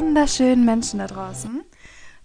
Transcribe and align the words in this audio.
Wunderschönen 0.00 0.64
Menschen 0.64 0.98
da 0.98 1.06
draußen. 1.06 1.62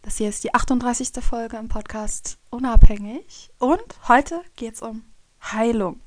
Das 0.02 0.16
hier 0.16 0.30
ist 0.30 0.46
die 0.46 0.54
38. 0.54 1.10
Folge 1.22 1.58
im 1.58 1.68
Podcast 1.68 2.38
Unabhängig. 2.50 3.52
Und 3.60 3.84
heute 4.08 4.42
geht 4.56 4.76
es 4.76 4.82
um 4.82 5.04
Heilung. 5.44 6.00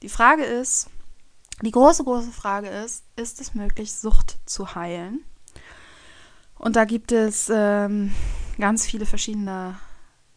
Die 0.00 0.08
Frage 0.08 0.42
ist, 0.42 0.88
die 1.60 1.70
große, 1.70 2.02
große 2.02 2.30
Frage 2.30 2.68
ist, 2.68 3.04
ist 3.14 3.42
es 3.42 3.54
möglich, 3.54 3.92
Sucht 3.92 4.38
zu 4.46 4.74
heilen? 4.74 5.22
Und 6.54 6.76
da 6.76 6.86
gibt 6.86 7.12
es 7.12 7.52
ähm, 7.54 8.14
ganz 8.58 8.86
viele 8.86 9.04
verschiedene 9.04 9.78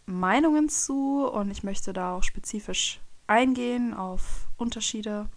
Meinungen 0.06 0.68
zu 0.68 1.26
und 1.26 1.52
ich 1.52 1.64
möchte 1.64 1.94
da 1.94 2.16
auch 2.16 2.24
spezifisch 2.24 3.00
eingehen 3.28 3.94
auf 3.94 4.50
Unterschiede. 4.58 5.30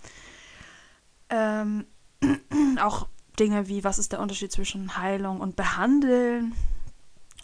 Ähm, 1.30 1.86
auch 2.80 3.06
Dinge 3.38 3.68
wie, 3.68 3.84
was 3.84 3.98
ist 3.98 4.12
der 4.12 4.20
Unterschied 4.20 4.52
zwischen 4.52 4.96
Heilung 4.96 5.40
und 5.40 5.56
Behandeln 5.56 6.54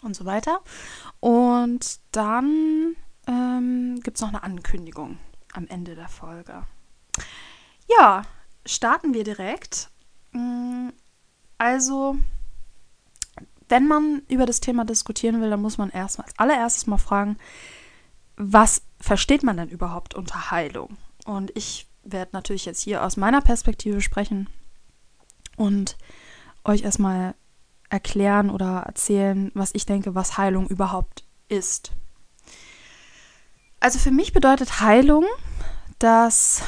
und 0.01 0.15
so 0.15 0.25
weiter. 0.25 0.61
Und 1.19 1.99
dann 2.11 2.95
ähm, 3.27 3.99
gibt 4.03 4.17
es 4.17 4.21
noch 4.21 4.29
eine 4.29 4.43
Ankündigung 4.43 5.17
am 5.53 5.67
Ende 5.67 5.95
der 5.95 6.09
Folge. 6.09 6.63
Ja, 7.89 8.23
starten 8.65 9.13
wir 9.13 9.23
direkt. 9.23 9.89
Mm, 10.31 10.89
also, 11.57 12.15
wenn 13.69 13.87
man 13.87 14.23
über 14.27 14.45
das 14.45 14.59
Thema 14.59 14.85
diskutieren 14.85 15.41
will, 15.41 15.49
dann 15.49 15.61
muss 15.61 15.77
man 15.77 15.89
erstmal 15.89 16.25
als 16.27 16.39
allererstes 16.39 16.87
mal 16.87 16.97
fragen, 16.97 17.37
was 18.35 18.81
versteht 18.99 19.43
man 19.43 19.57
denn 19.57 19.69
überhaupt 19.69 20.15
unter 20.15 20.51
Heilung? 20.51 20.97
Und 21.25 21.55
ich 21.55 21.87
werde 22.03 22.31
natürlich 22.33 22.65
jetzt 22.65 22.81
hier 22.81 23.03
aus 23.03 23.15
meiner 23.15 23.41
Perspektive 23.41 24.01
sprechen, 24.01 24.49
und 25.55 25.97
euch 26.63 26.83
erstmal 26.83 27.35
erklären 27.89 28.49
oder 28.49 28.83
erzählen, 28.85 29.51
was 29.53 29.71
ich 29.73 29.85
denke, 29.85 30.15
was 30.15 30.37
Heilung 30.37 30.67
überhaupt 30.67 31.23
ist. 31.47 31.91
Also 33.79 33.99
für 33.99 34.11
mich 34.11 34.33
bedeutet 34.33 34.79
Heilung, 34.81 35.25
dass 35.99 36.63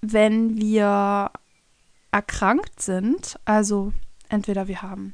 wenn 0.00 0.56
wir 0.56 1.30
erkrankt 2.10 2.80
sind, 2.80 3.38
also 3.44 3.92
entweder 4.28 4.68
wir 4.68 4.82
haben 4.82 5.12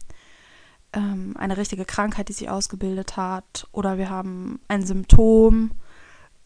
ähm, 0.93 1.35
eine 1.39 1.57
richtige 1.57 1.85
Krankheit, 1.85 2.29
die 2.29 2.35
sich 2.35 2.51
ausgebildet 2.51 3.17
hat, 3.17 3.67
oder 3.73 3.99
wir 3.99 4.11
haben 4.11 4.61
ein 4.69 4.85
Symptom, 4.85 5.73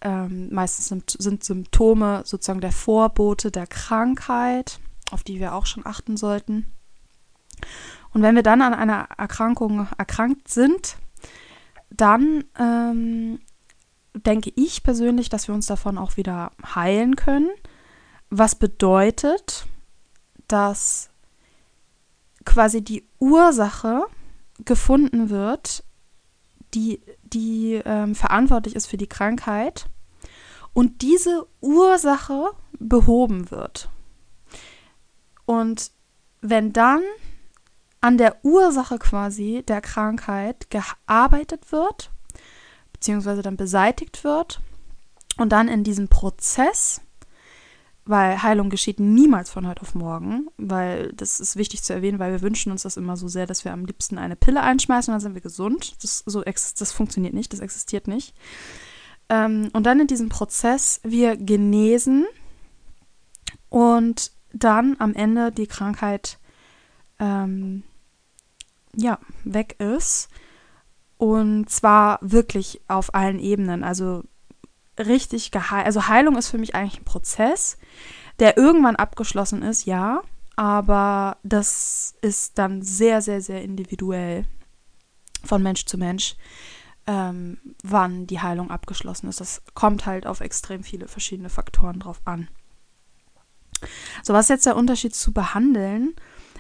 ähm, 0.01 0.49
meistens 0.53 0.89
sind, 0.89 1.11
sind 1.19 1.45
Symptome 1.45 2.23
sozusagen 2.25 2.61
der 2.61 2.73
Vorbote 2.73 3.51
der 3.51 3.67
Krankheit 3.67 4.81
auf 5.13 5.23
die 5.23 5.41
wir 5.41 5.55
auch 5.55 5.67
schon 5.67 5.87
achten 5.87 6.17
sollten. 6.17 6.73
Und 8.13 8.23
wenn 8.23 8.35
wir 8.35 8.43
dann 8.43 8.63
an 8.63 8.75
einer 8.75 9.09
Erkrankung 9.17 9.89
erkrankt 9.97 10.49
sind, 10.49 10.97
dann 11.91 12.45
ähm, 12.59 13.41
denke 14.15 14.53
ich 14.55 14.83
persönlich, 14.83 15.29
dass 15.29 15.49
wir 15.49 15.55
uns 15.55 15.67
davon 15.67 15.99
auch 15.99 16.17
wieder 16.17 16.53
heilen 16.75 17.17
können. 17.17 17.51
Was 18.31 18.55
bedeutet, 18.55 19.67
dass 20.49 21.11
quasi 22.45 22.83
die 22.83 23.07
Ursache 23.19 24.05
gefunden 24.65 25.31
wird, 25.31 25.85
die, 26.75 27.01
die 27.23 27.81
ähm, 27.85 28.15
verantwortlich 28.15 28.75
ist 28.75 28.87
für 28.87 28.97
die 28.97 29.09
Krankheit 29.09 29.87
und 30.73 31.03
diese 31.03 31.47
Ursache 31.61 32.51
behoben 32.79 33.51
wird. 33.51 33.91
Und 35.45 35.91
wenn 36.41 36.73
dann 36.73 37.03
an 38.01 38.19
der 38.19 38.45
Ursache 38.45 38.99
quasi 38.99 39.63
der 39.67 39.81
Krankheit 39.81 40.69
gearbeitet 40.71 41.71
wird, 41.73 42.11
beziehungsweise 42.93 43.43
dann 43.43 43.57
beseitigt 43.57 44.25
wird 44.25 44.61
und 45.39 45.51
dann 45.51 45.69
in 45.69 45.85
diesem 45.85 46.09
Prozess, 46.09 47.01
weil 48.05 48.43
Heilung 48.43 48.71
geschieht 48.71 48.99
niemals 48.99 49.51
von 49.51 49.67
heute 49.69 49.83
auf 49.83 49.95
morgen, 49.95 50.49
weil 50.57 51.13
das 51.13 51.39
ist 51.39 51.55
wichtig 51.55 51.85
zu 51.85 51.93
erwähnen, 51.93 52.19
weil 52.19 52.33
wir 52.33 52.43
wünschen 52.43 52.73
uns 52.73 52.83
das 52.83 52.97
immer 52.97 53.17
so 53.17 53.29
sehr, 53.29 53.47
dass 53.47 53.65
wir 53.65 53.73
am 53.73 53.85
liebsten 53.85 54.19
eine 54.19 54.35
Pille 54.35 54.61
einschmeißen 54.61 55.13
dann 55.13 55.21
sind 55.21 55.35
wir 55.35 55.41
gesund. 55.41 55.97
Das, 56.03 56.25
so, 56.27 56.43
das 56.43 56.93
funktioniert 56.93 57.35
nicht, 57.35 57.53
das 57.53 57.61
existiert 57.61 58.09
nicht. 58.09 58.35
Ähm, 59.29 59.71
und 59.73 59.87
dann 59.87 60.01
in 60.01 60.09
diesem 60.09 60.29
Prozess 60.29 61.01
wir 61.05 61.37
genesen 61.37 62.27
und 63.69 64.33
dann 64.53 64.97
am 64.99 65.15
Ende 65.15 65.53
die 65.53 65.67
Krankheit 65.67 66.39
ähm, 67.19 67.83
ja, 68.95 69.19
weg 69.45 69.77
ist. 69.79 70.29
Und 71.17 71.71
zwar 71.71 72.19
wirklich 72.21 72.81
auf 72.89 73.15
allen 73.15 73.39
Ebenen. 73.39 73.85
Also 73.85 74.25
richtig 74.99 75.51
geheilt. 75.51 75.87
Also 75.87 76.09
Heilung 76.09 76.37
ist 76.37 76.49
für 76.49 76.59
mich 76.59 76.75
eigentlich 76.75 77.01
ein 77.01 77.05
Prozess, 77.05 77.79
der 78.39 78.57
irgendwann 78.57 78.97
abgeschlossen 78.97 79.63
ist, 79.63 79.87
ja. 79.87 80.23
Aber 80.57 81.39
das 81.43 82.15
ist 82.21 82.59
dann 82.59 82.83
sehr, 82.83 83.23
sehr, 83.23 83.41
sehr 83.41 83.63
individuell 83.63 84.45
von 85.45 85.63
Mensch 85.63 85.87
zu 85.87 85.97
Mensch, 85.97 86.37
ähm, 87.07 87.59
wann 87.83 88.27
die 88.27 88.41
Heilung 88.41 88.71
abgeschlossen 88.71 89.29
ist. 89.29 89.41
Das 89.41 89.63
kommt 89.75 90.07
halt 90.07 90.27
auf 90.27 90.41
extrem 90.41 90.85
viele 90.85 91.09
verschiedene 91.09 91.49
Faktoren 91.49 92.01
drauf 92.01 92.21
an. 92.25 92.49
So, 94.23 94.33
was 94.33 94.47
ist 94.47 94.51
jetzt 94.51 94.67
der 94.67 94.77
Unterschied 94.77 95.15
zu 95.15 95.33
behandeln? 95.33 96.15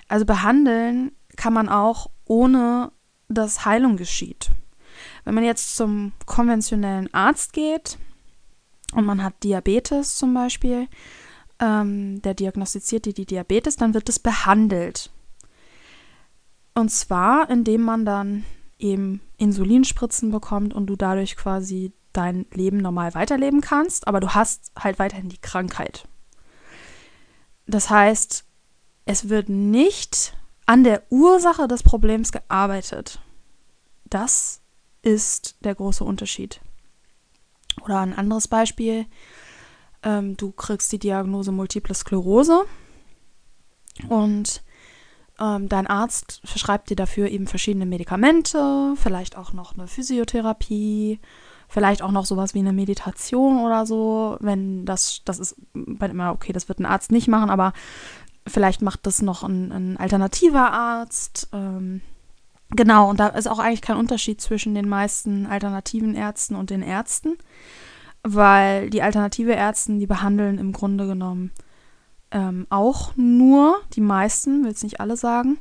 Also 0.09 0.25
behandeln 0.25 1.13
kann 1.37 1.53
man 1.53 1.69
auch 1.69 2.11
ohne 2.27 2.93
dass 3.29 3.65
Heilung 3.65 3.97
geschieht. 3.97 4.51
Wenn 5.25 5.35
man 5.35 5.45
jetzt 5.45 5.77
zum 5.77 6.13
konventionellen 6.27 7.13
Arzt 7.15 7.53
geht 7.53 7.99
und 8.93 9.05
man 9.05 9.23
hat 9.23 9.43
Diabetes 9.43 10.17
zum 10.17 10.35
Beispiel, 10.35 10.89
ähm, 11.61 12.21
der 12.23 12.35
diagnostiziert 12.35 13.07
dir 13.07 13.15
die 13.15 13.27
Diabetes, 13.27 13.77
dann 13.77 13.95
wird 13.95 14.09
es 14.09 14.19
behandelt. 14.19 15.11
Und 16.75 16.91
zwar, 16.91 17.49
indem 17.51 17.83
man 17.83 18.05
dann 18.05 18.45
eben 18.79 19.21
Insulinspritzen 19.37 20.31
bekommt 20.31 20.75
und 20.75 20.87
du 20.87 20.97
dadurch 20.97 21.37
quasi 21.37 21.93
dein 22.13 22.47
Leben 22.53 22.79
normal 22.79 23.15
weiterleben 23.15 23.61
kannst, 23.61 24.07
aber 24.07 24.21
du 24.21 24.31
hast 24.31 24.73
halt 24.79 24.99
weiterhin 24.99 25.29
die 25.29 25.41
Krankheit. 25.41 26.07
Das 27.67 27.91
heißt, 27.91 28.45
es 29.05 29.29
wird 29.29 29.49
nicht 29.49 30.35
an 30.67 30.85
der 30.85 31.03
Ursache 31.11 31.69
des 31.69 31.83
Problems 31.83 32.33
gearbeitet. 32.33 33.21
Das 34.05 34.61
ist 35.03 35.57
der 35.61 35.75
große 35.75 36.05
Unterschied. 36.05 36.61
Oder 37.83 38.01
ein 38.01 38.17
anderes 38.17 38.49
Beispiel, 38.49 39.07
ähm, 40.03 40.37
du 40.37 40.53
kriegst 40.53 40.93
die 40.93 40.99
Diagnose 40.99 41.53
Multiple 41.53 41.95
Sklerose 41.95 42.65
und 44.09 44.63
ähm, 45.41 45.69
dein 45.69 45.87
Arzt 45.87 46.41
verschreibt 46.45 46.91
dir 46.91 46.97
dafür 46.97 47.29
eben 47.29 47.47
verschiedene 47.47 47.87
Medikamente, 47.87 48.95
vielleicht 48.97 49.37
auch 49.37 49.53
noch 49.53 49.75
eine 49.75 49.89
Physiotherapie 49.89 51.21
Vielleicht 51.73 52.03
auch 52.03 52.11
noch 52.11 52.27
sowas 52.27 52.55
wie 52.55 52.59
eine 52.59 52.75
Meditation 52.75 53.59
oder 53.65 53.87
so, 53.87 54.37
wenn 54.41 54.85
das, 54.85 55.23
das 55.25 55.39
ist 55.39 55.57
bei 55.73 56.07
immer, 56.07 56.33
okay, 56.33 56.53
das 56.53 56.69
wird 56.69 56.79
ein 56.79 56.87
Arzt 56.87 57.11
nicht 57.11 57.29
machen, 57.29 57.49
aber 57.49 57.73
vielleicht 58.47 58.83
macht 58.83 59.07
das 59.07 59.23
noch 59.23 59.43
ein, 59.43 59.73
ein 59.73 59.97
alternativer 59.97 60.71
Arzt. 60.71 61.49
Ähm, 61.53 62.03
Genau, 62.75 63.11
und 63.11 63.21
da 63.21 63.29
ist 63.29 63.49
auch 63.49 63.59
eigentlich 63.59 63.83
kein 63.83 63.99
Unterschied 63.99 64.41
zwischen 64.41 64.75
den 64.75 64.89
meisten 64.89 65.47
alternativen 65.47 66.15
Ärzten 66.15 66.55
und 66.55 66.71
den 66.71 66.83
Ärzten, 66.83 67.37
weil 68.23 68.89
die 68.89 69.03
alternative 69.03 69.53
Ärzte, 69.53 69.93
die 69.99 70.07
behandeln 70.07 70.59
im 70.59 70.73
Grunde 70.73 71.07
genommen 71.07 71.51
ähm, 72.31 72.67
auch 72.71 73.13
nur, 73.17 73.79
die 73.93 74.01
meisten, 74.01 74.65
will 74.65 74.73
es 74.73 74.83
nicht 74.83 75.01
alle 75.01 75.17
sagen, 75.17 75.59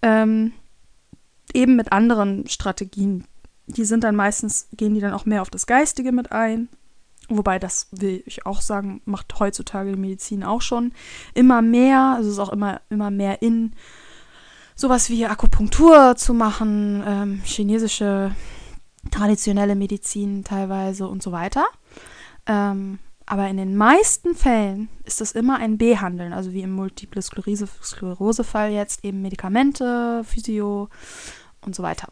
ähm, 0.00 0.52
eben 1.52 1.74
mit 1.74 1.92
anderen 1.92 2.46
Strategien. 2.46 3.24
Die 3.66 3.84
sind 3.84 4.04
dann 4.04 4.16
meistens, 4.16 4.68
gehen 4.76 4.94
die 4.94 5.00
dann 5.00 5.14
auch 5.14 5.24
mehr 5.24 5.42
auf 5.42 5.50
das 5.50 5.66
Geistige 5.66 6.12
mit 6.12 6.32
ein. 6.32 6.68
Wobei, 7.28 7.58
das 7.58 7.88
will 7.90 8.22
ich 8.26 8.44
auch 8.44 8.60
sagen, 8.60 9.00
macht 9.06 9.38
heutzutage 9.40 9.92
die 9.92 9.98
Medizin 9.98 10.44
auch 10.44 10.60
schon 10.60 10.92
immer 11.32 11.62
mehr. 11.62 12.14
Also 12.16 12.28
es 12.28 12.34
ist 12.34 12.40
auch 12.40 12.52
immer, 12.52 12.80
immer 12.90 13.10
mehr 13.10 13.40
in 13.40 13.74
sowas 14.74 15.08
wie 15.08 15.24
Akupunktur 15.26 16.16
zu 16.16 16.34
machen, 16.34 17.02
ähm, 17.06 17.40
chinesische 17.44 18.34
traditionelle 19.10 19.74
Medizin 19.74 20.44
teilweise 20.44 21.08
und 21.08 21.22
so 21.22 21.32
weiter. 21.32 21.64
Ähm, 22.46 22.98
aber 23.26 23.48
in 23.48 23.56
den 23.56 23.76
meisten 23.76 24.34
Fällen 24.34 24.90
ist 25.04 25.20
es 25.22 25.32
immer 25.32 25.56
ein 25.56 25.78
Behandeln, 25.78 26.34
also 26.34 26.52
wie 26.52 26.60
im 26.60 26.72
Multiple 26.72 27.22
Sklerose-Fall 27.22 28.70
jetzt 28.70 29.02
eben 29.04 29.22
Medikamente, 29.22 30.22
Physio 30.24 30.90
und 31.62 31.74
so 31.74 31.82
weiter. 31.82 32.08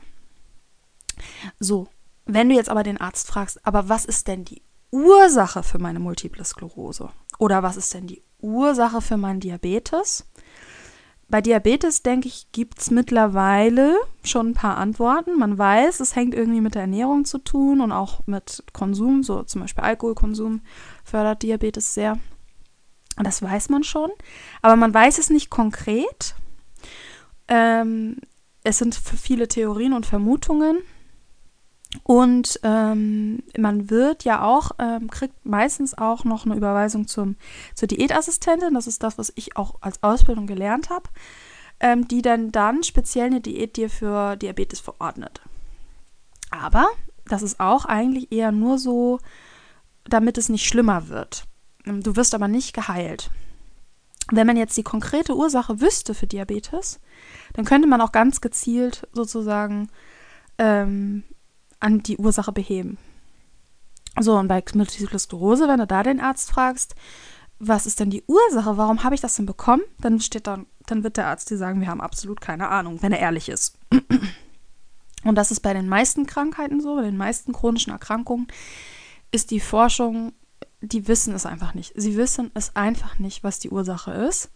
So, 1.59 1.89
wenn 2.25 2.49
du 2.49 2.55
jetzt 2.55 2.69
aber 2.69 2.83
den 2.83 3.01
Arzt 3.01 3.29
fragst, 3.29 3.65
aber 3.67 3.89
was 3.89 4.05
ist 4.05 4.29
denn 4.29 4.45
die 4.45 4.63
Ursache 4.91 5.63
für 5.63 5.79
meine 5.79 5.99
Multiple 5.99 6.45
Sklerose? 6.45 7.11
Oder 7.39 7.63
was 7.63 7.77
ist 7.77 7.95
denn 7.95 8.07
die 8.07 8.23
Ursache 8.41 9.01
für 9.01 9.17
meinen 9.17 9.41
Diabetes? 9.41 10.27
Bei 11.29 11.41
Diabetes, 11.41 12.03
denke 12.03 12.29
ich, 12.29 12.53
gibt 12.53 12.79
es 12.79 12.91
mittlerweile 12.91 13.97
schon 14.23 14.51
ein 14.51 14.55
paar 14.55 14.77
Antworten. 14.77 15.39
Man 15.39 15.57
weiß, 15.57 16.01
es 16.01 16.15
hängt 16.15 16.35
irgendwie 16.35 16.61
mit 16.61 16.75
der 16.75 16.83
Ernährung 16.83 17.25
zu 17.25 17.39
tun 17.39 17.81
und 17.81 17.91
auch 17.91 18.21
mit 18.27 18.63
Konsum, 18.75 19.23
so 19.23 19.43
zum 19.43 19.63
Beispiel 19.63 19.83
Alkoholkonsum 19.83 20.61
fördert 21.05 21.43
Diabetes 21.43 21.95
sehr. 21.95 22.19
Das 23.17 23.41
weiß 23.41 23.71
man 23.71 23.83
schon, 23.83 24.11
aber 24.61 24.77
man 24.77 24.93
weiß 24.93 25.19
es 25.19 25.31
nicht 25.31 25.49
konkret. 25.49 26.35
Ähm, 27.49 28.19
es 28.63 28.77
sind 28.77 28.95
viele 28.95 29.49
Theorien 29.49 29.95
und 29.95 30.05
Vermutungen. 30.05 30.79
Und 32.05 32.59
ähm, 32.62 33.43
man 33.56 33.91
wird 33.91 34.25
ja 34.25 34.43
auch, 34.43 34.73
ähm, 34.79 35.11
kriegt 35.11 35.44
meistens 35.44 35.97
auch 35.97 36.25
noch 36.25 36.47
eine 36.47 36.56
Überweisung 36.56 37.06
zum, 37.06 37.37
zur 37.75 37.89
Diätassistentin. 37.89 38.75
Das 38.75 38.87
ist 38.87 39.03
das, 39.03 39.19
was 39.19 39.33
ich 39.37 39.56
auch 39.56 39.77
als 39.81 40.03
Ausbildung 40.03 40.47
gelernt 40.47 40.91
habe, 40.91 41.09
ähm, 41.81 42.09
die 42.09 42.23
dann 42.23 42.50
dann 42.50 42.83
speziell 42.83 43.27
eine 43.27 43.41
Diät 43.41 43.77
dir 43.77 43.91
für 43.91 44.37
Diabetes 44.37 44.81
verordnet. 44.81 45.43
Aber 46.50 46.87
das 47.27 47.43
ist 47.43 47.61
auch 47.61 47.85
eigentlich 47.85 48.33
eher 48.33 48.53
nur 48.53 48.79
so, 48.79 49.19
damit 50.05 50.38
es 50.38 50.49
nicht 50.49 50.67
schlimmer 50.67 51.09
wird. 51.09 51.45
Du 51.85 52.17
wirst 52.17 52.35
aber 52.35 52.49
nicht 52.49 52.75
geheilt. 52.75 53.31
Wenn 54.31 54.47
man 54.47 54.56
jetzt 54.56 54.77
die 54.77 54.83
konkrete 54.83 55.37
Ursache 55.37 55.81
wüsste 55.81 56.15
für 56.15 56.27
Diabetes, 56.27 57.00
dann 57.55 57.65
könnte 57.65 57.88
man 57.88 58.00
auch 58.00 58.12
ganz 58.12 58.41
gezielt 58.41 59.06
sozusagen 59.12 59.88
ähm, 60.59 61.25
an 61.82 62.02
die 62.02 62.17
Ursache 62.17 62.52
beheben. 62.52 62.99
So, 64.20 64.37
und 64.37 64.49
bei 64.49 64.62
Multiple 64.75 65.19
Sklerose, 65.19 65.69
wenn 65.69 65.79
du 65.79 65.87
da 65.87 66.02
den 66.02 66.20
Arzt 66.20 66.50
fragst, 66.50 66.94
was 67.58 67.87
ist 67.87 68.00
denn 68.00 68.11
die 68.11 68.25
Ursache, 68.26 68.76
warum 68.76 69.05
habe 69.05 69.14
ich 69.14 69.20
das 69.20 69.37
denn 69.37 69.46
bekommen, 69.46 69.82
dann 70.00 70.20
steht 70.20 70.46
dann, 70.46 70.67
dann 70.87 71.05
wird 71.05 71.17
der 71.17 71.29
Arzt 71.29 71.50
dir 71.50 71.56
sagen, 71.56 71.81
wir 71.81 71.88
haben 71.88 72.00
absolut 72.00 72.40
keine 72.40 72.69
Ahnung, 72.69 73.02
wenn 73.02 73.12
er 73.12 73.20
ehrlich 73.20 73.49
ist. 73.49 73.79
Und 75.25 75.37
das 75.37 75.50
ist 75.50 75.61
bei 75.61 75.73
den 75.73 75.88
meisten 75.88 76.26
Krankheiten 76.26 76.81
so, 76.81 76.96
bei 76.96 77.02
den 77.02 77.17
meisten 77.17 77.52
chronischen 77.52 77.93
Erkrankungen, 77.93 78.49
ist 79.31 79.50
die 79.50 79.61
Forschung, 79.61 80.32
die 80.81 81.06
wissen 81.06 81.35
es 81.35 81.46
einfach 81.46 81.75
nicht. 81.75 81.93
Sie 81.94 82.17
wissen 82.17 82.50
es 82.55 82.75
einfach 82.75 83.19
nicht, 83.19 83.44
was 83.44 83.61
die 83.61 83.70
Ursache 83.70 84.11
ist. 84.11 84.50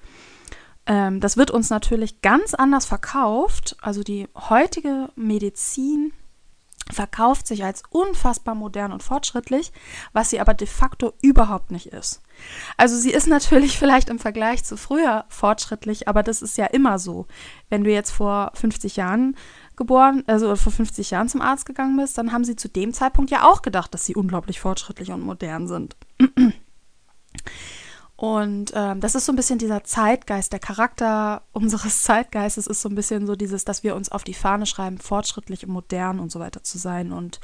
Ähm, 0.86 1.20
das 1.20 1.36
wird 1.36 1.52
uns 1.52 1.70
natürlich 1.70 2.20
ganz 2.20 2.54
anders 2.54 2.84
verkauft. 2.84 3.76
Also 3.80 4.02
die 4.02 4.28
heutige 4.34 5.08
Medizin 5.14 6.12
verkauft 6.92 7.46
sich 7.46 7.64
als 7.64 7.82
unfassbar 7.90 8.54
modern 8.54 8.92
und 8.92 9.02
fortschrittlich, 9.02 9.72
was 10.12 10.30
sie 10.30 10.40
aber 10.40 10.54
de 10.54 10.66
facto 10.66 11.12
überhaupt 11.20 11.70
nicht 11.70 11.88
ist. 11.88 12.22
Also 12.76 12.96
sie 12.96 13.10
ist 13.10 13.26
natürlich 13.26 13.78
vielleicht 13.78 14.08
im 14.08 14.18
Vergleich 14.18 14.64
zu 14.64 14.76
früher 14.76 15.24
fortschrittlich, 15.28 16.08
aber 16.08 16.22
das 16.22 16.42
ist 16.42 16.56
ja 16.56 16.66
immer 16.66 16.98
so. 16.98 17.26
Wenn 17.68 17.84
du 17.84 17.90
jetzt 17.90 18.10
vor 18.10 18.52
50 18.54 18.96
Jahren 18.96 19.36
geboren, 19.74 20.24
also 20.26 20.54
vor 20.56 20.72
50 20.72 21.10
Jahren 21.10 21.28
zum 21.28 21.42
Arzt 21.42 21.66
gegangen 21.66 21.96
bist, 21.96 22.16
dann 22.18 22.32
haben 22.32 22.44
sie 22.44 22.56
zu 22.56 22.68
dem 22.68 22.92
Zeitpunkt 22.92 23.30
ja 23.30 23.44
auch 23.44 23.62
gedacht, 23.62 23.92
dass 23.92 24.04
sie 24.04 24.14
unglaublich 24.14 24.60
fortschrittlich 24.60 25.10
und 25.10 25.20
modern 25.20 25.66
sind. 25.66 25.96
Und 28.16 28.72
ähm, 28.74 29.00
das 29.00 29.14
ist 29.14 29.26
so 29.26 29.32
ein 29.32 29.36
bisschen 29.36 29.58
dieser 29.58 29.84
Zeitgeist, 29.84 30.52
der 30.52 30.60
Charakter 30.60 31.42
unseres 31.52 32.02
Zeitgeistes 32.02 32.66
ist 32.66 32.80
so 32.80 32.88
ein 32.88 32.94
bisschen 32.94 33.26
so 33.26 33.36
dieses, 33.36 33.64
dass 33.64 33.82
wir 33.82 33.94
uns 33.94 34.10
auf 34.10 34.24
die 34.24 34.34
Fahne 34.34 34.66
schreiben, 34.66 34.98
fortschrittlich 34.98 35.66
und 35.66 35.72
modern 35.72 36.18
und 36.18 36.32
so 36.32 36.40
weiter 36.40 36.62
zu 36.62 36.78
sein 36.78 37.12
und 37.12 37.40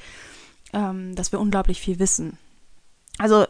ähm, 0.72 1.14
dass 1.14 1.30
wir 1.30 1.40
unglaublich 1.40 1.80
viel 1.80 1.98
wissen. 1.98 2.38
Also 3.18 3.46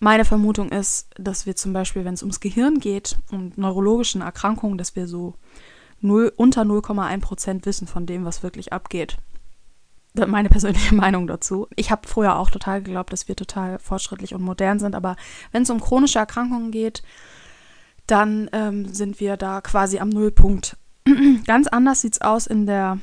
meine 0.00 0.24
Vermutung 0.24 0.70
ist, 0.70 1.08
dass 1.16 1.44
wir 1.44 1.54
zum 1.54 1.74
Beispiel, 1.74 2.04
wenn 2.04 2.14
es 2.14 2.22
ums 2.22 2.40
Gehirn 2.40 2.78
geht 2.78 3.18
und 3.30 3.58
neurologischen 3.58 4.22
Erkrankungen, 4.22 4.78
dass 4.78 4.96
wir 4.96 5.06
so 5.06 5.34
0, 6.00 6.32
unter 6.36 6.62
0,1 6.62 7.20
Prozent 7.20 7.66
wissen 7.66 7.86
von 7.86 8.06
dem, 8.06 8.24
was 8.24 8.42
wirklich 8.42 8.72
abgeht 8.72 9.18
meine 10.14 10.48
persönliche 10.48 10.94
Meinung 10.94 11.26
dazu. 11.26 11.68
Ich 11.76 11.90
habe 11.90 12.08
früher 12.08 12.36
auch 12.36 12.50
total 12.50 12.82
geglaubt, 12.82 13.12
dass 13.12 13.28
wir 13.28 13.36
total 13.36 13.78
fortschrittlich 13.78 14.34
und 14.34 14.42
modern 14.42 14.78
sind, 14.78 14.94
aber 14.94 15.16
wenn 15.52 15.62
es 15.62 15.70
um 15.70 15.80
chronische 15.80 16.18
Erkrankungen 16.18 16.70
geht, 16.70 17.02
dann 18.06 18.48
ähm, 18.52 18.92
sind 18.92 19.20
wir 19.20 19.36
da 19.36 19.60
quasi 19.60 19.98
am 19.98 20.10
Nullpunkt. 20.10 20.76
Ganz 21.46 21.66
anders 21.68 22.02
sieht 22.02 22.14
es 22.14 22.20
aus 22.20 22.46
in 22.46 22.66
der 22.66 22.98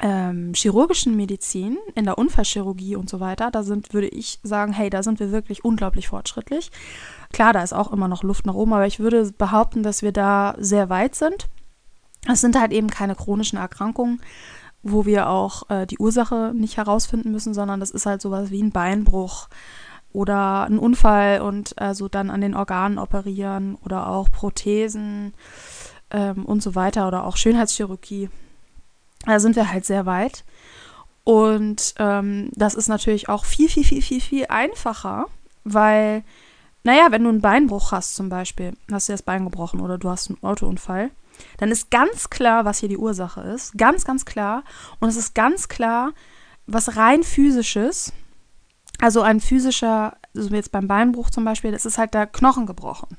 ähm, 0.00 0.52
chirurgischen 0.54 1.14
Medizin, 1.14 1.76
in 1.94 2.06
der 2.06 2.16
Unfallchirurgie 2.16 2.96
und 2.96 3.10
so 3.10 3.20
weiter. 3.20 3.50
Da 3.50 3.62
sind, 3.62 3.92
würde 3.92 4.08
ich 4.08 4.40
sagen, 4.42 4.72
hey, 4.72 4.88
da 4.88 5.02
sind 5.02 5.20
wir 5.20 5.30
wirklich 5.30 5.64
unglaublich 5.64 6.08
fortschrittlich. 6.08 6.70
Klar, 7.32 7.52
da 7.52 7.62
ist 7.62 7.74
auch 7.74 7.92
immer 7.92 8.08
noch 8.08 8.22
Luft 8.22 8.46
nach 8.46 8.54
oben, 8.54 8.72
aber 8.72 8.86
ich 8.86 8.98
würde 8.98 9.30
behaupten, 9.36 9.82
dass 9.82 10.02
wir 10.02 10.12
da 10.12 10.54
sehr 10.58 10.88
weit 10.88 11.14
sind. 11.14 11.48
Es 12.30 12.40
sind 12.40 12.58
halt 12.58 12.72
eben 12.72 12.88
keine 12.88 13.14
chronischen 13.14 13.58
Erkrankungen, 13.58 14.20
wo 14.82 15.04
wir 15.04 15.28
auch 15.28 15.68
äh, 15.70 15.86
die 15.86 15.98
Ursache 15.98 16.52
nicht 16.54 16.76
herausfinden 16.76 17.32
müssen, 17.32 17.54
sondern 17.54 17.80
das 17.80 17.90
ist 17.90 18.06
halt 18.06 18.22
sowas 18.22 18.50
wie 18.50 18.62
ein 18.62 18.72
Beinbruch 18.72 19.48
oder 20.12 20.64
ein 20.64 20.78
Unfall 20.78 21.40
und 21.40 21.78
also 21.78 22.08
dann 22.08 22.30
an 22.30 22.40
den 22.40 22.54
Organen 22.54 22.98
operieren 22.98 23.76
oder 23.84 24.08
auch 24.08 24.30
Prothesen 24.30 25.34
ähm, 26.10 26.44
und 26.44 26.62
so 26.62 26.74
weiter 26.74 27.06
oder 27.06 27.24
auch 27.24 27.36
Schönheitschirurgie. 27.36 28.30
Da 29.26 29.38
sind 29.38 29.56
wir 29.56 29.70
halt 29.70 29.84
sehr 29.84 30.06
weit. 30.06 30.44
Und 31.24 31.94
ähm, 31.98 32.50
das 32.54 32.74
ist 32.74 32.88
natürlich 32.88 33.28
auch 33.28 33.44
viel, 33.44 33.68
viel, 33.68 33.84
viel, 33.84 34.02
viel, 34.02 34.20
viel 34.20 34.46
einfacher, 34.48 35.26
weil, 35.64 36.24
naja, 36.82 37.08
wenn 37.10 37.22
du 37.22 37.28
einen 37.28 37.42
Beinbruch 37.42 37.92
hast 37.92 38.14
zum 38.14 38.30
Beispiel, 38.30 38.72
hast 38.90 39.08
du 39.08 39.12
das 39.12 39.22
Bein 39.22 39.44
gebrochen 39.44 39.80
oder 39.80 39.98
du 39.98 40.08
hast 40.08 40.30
einen 40.30 40.42
Autounfall, 40.42 41.10
dann 41.58 41.70
ist 41.70 41.90
ganz 41.90 42.30
klar, 42.30 42.64
was 42.64 42.78
hier 42.78 42.88
die 42.88 42.98
Ursache 42.98 43.40
ist. 43.42 43.76
Ganz, 43.76 44.04
ganz 44.04 44.24
klar. 44.24 44.64
Und 44.98 45.08
es 45.08 45.16
ist 45.16 45.34
ganz 45.34 45.68
klar, 45.68 46.12
was 46.66 46.96
rein 46.96 47.22
physisches, 47.22 48.12
also 49.00 49.22
ein 49.22 49.40
physischer, 49.40 50.16
also 50.36 50.54
jetzt 50.54 50.72
beim 50.72 50.88
Beinbruch 50.88 51.30
zum 51.30 51.44
Beispiel, 51.44 51.72
das 51.72 51.86
ist 51.86 51.98
halt 51.98 52.14
der 52.14 52.26
Knochen 52.26 52.66
gebrochen. 52.66 53.16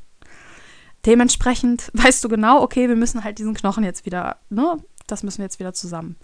Dementsprechend 1.05 1.89
weißt 1.93 2.23
du 2.23 2.29
genau, 2.29 2.61
okay, 2.61 2.87
wir 2.87 2.95
müssen 2.95 3.23
halt 3.23 3.39
diesen 3.39 3.53
Knochen 3.53 3.83
jetzt 3.83 4.05
wieder, 4.05 4.37
ne, 4.49 4.77
das 5.07 5.23
müssen 5.23 5.39
wir 5.39 5.45
jetzt 5.45 5.59
wieder 5.59 5.73
zusammen 5.73 6.15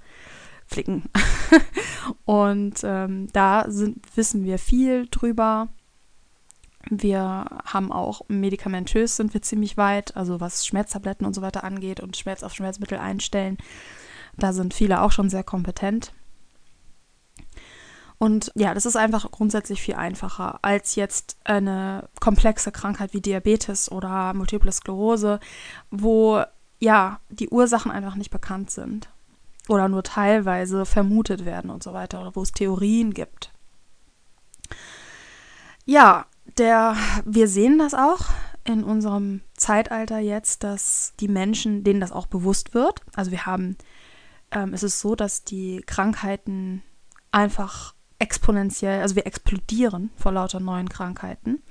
flicken. 0.68 1.04
und 2.25 2.82
ähm, 2.84 3.27
da 3.34 3.66
sind, 3.68 4.06
wissen 4.16 4.44
wir 4.44 4.60
viel 4.60 5.08
drüber. 5.10 5.70
Wir 6.89 7.46
haben 7.65 7.91
auch 7.91 8.22
medikamentös 8.27 9.17
sind 9.17 9.34
wir 9.34 9.41
ziemlich 9.41 9.77
weit, 9.77 10.15
also 10.15 10.39
was 10.39 10.65
Schmerztabletten 10.65 11.25
und 11.25 11.34
so 11.34 11.41
weiter 11.41 11.63
angeht 11.63 12.00
und 12.00 12.15
Schmerz 12.15 12.44
auf 12.44 12.53
Schmerzmittel 12.53 12.98
einstellen. 12.98 13.58
Da 14.38 14.53
sind 14.53 14.74
viele 14.74 15.01
auch 15.01 15.12
schon 15.12 15.29
sehr 15.29 15.44
kompetent. 15.44 16.13
Und 18.20 18.51
ja, 18.56 18.74
das 18.74 18.86
ist 18.86 18.96
einfach 18.96 19.29
grundsätzlich 19.32 19.82
viel 19.82 19.96
einfacher 19.96 20.60
als 20.63 20.96
jetzt 20.96 21.38
eine 21.44 22.10
komplexe 22.20 22.72
Krankheit 22.72 23.13
wie 23.13 23.22
Diabetes 23.22 23.91
oder 23.91 24.34
Multiple 24.34 24.72
Sklerose, 24.72 25.39
wo 25.91 26.44
ja 26.79 27.20
die 27.29 27.50
Ursachen 27.50 27.91
einfach 27.91 28.15
nicht 28.15 28.32
bekannt 28.32 28.72
sind 28.72 29.10
oder 29.67 29.88
nur 29.88 30.03
teilweise 30.03 30.86
vermutet 30.86 31.46
werden 31.46 31.70
und 31.70 31.84
so 31.84 31.94
weiter 31.94 32.22
oder 32.22 32.36
wo 32.36 32.41
es 32.41 32.51
Theorien 32.51 33.13
gibt. 33.13 33.51
Ja, 35.86 36.25
der, 36.58 36.96
wir 37.26 37.48
sehen 37.48 37.80
das 37.80 37.94
auch 37.94 38.26
in 38.64 38.84
unserem 38.84 39.42
Zeitalter 39.56 40.20
jetzt, 40.20 40.64
dass 40.64 41.14
die 41.20 41.28
Menschen, 41.28 41.84
denen 41.84 42.02
das 42.02 42.12
auch 42.12 42.28
bewusst 42.28 42.74
wird, 42.74 43.02
also 43.16 43.32
wir 43.32 43.46
haben 43.46 43.78
ähm, 44.52 44.74
ist 44.74 44.84
es 44.84 45.00
so, 45.00 45.16
dass 45.16 45.44
die 45.44 45.84
Krankheiten 45.86 46.84
einfach 47.32 47.94
exponentiell, 48.20 49.02
also 49.02 49.16
wir 49.16 49.28
explodieren 49.28 50.10
vor 50.16 50.32
lauter 50.32 50.60
neuen 50.60 50.90
Krankheiten. 50.90 51.62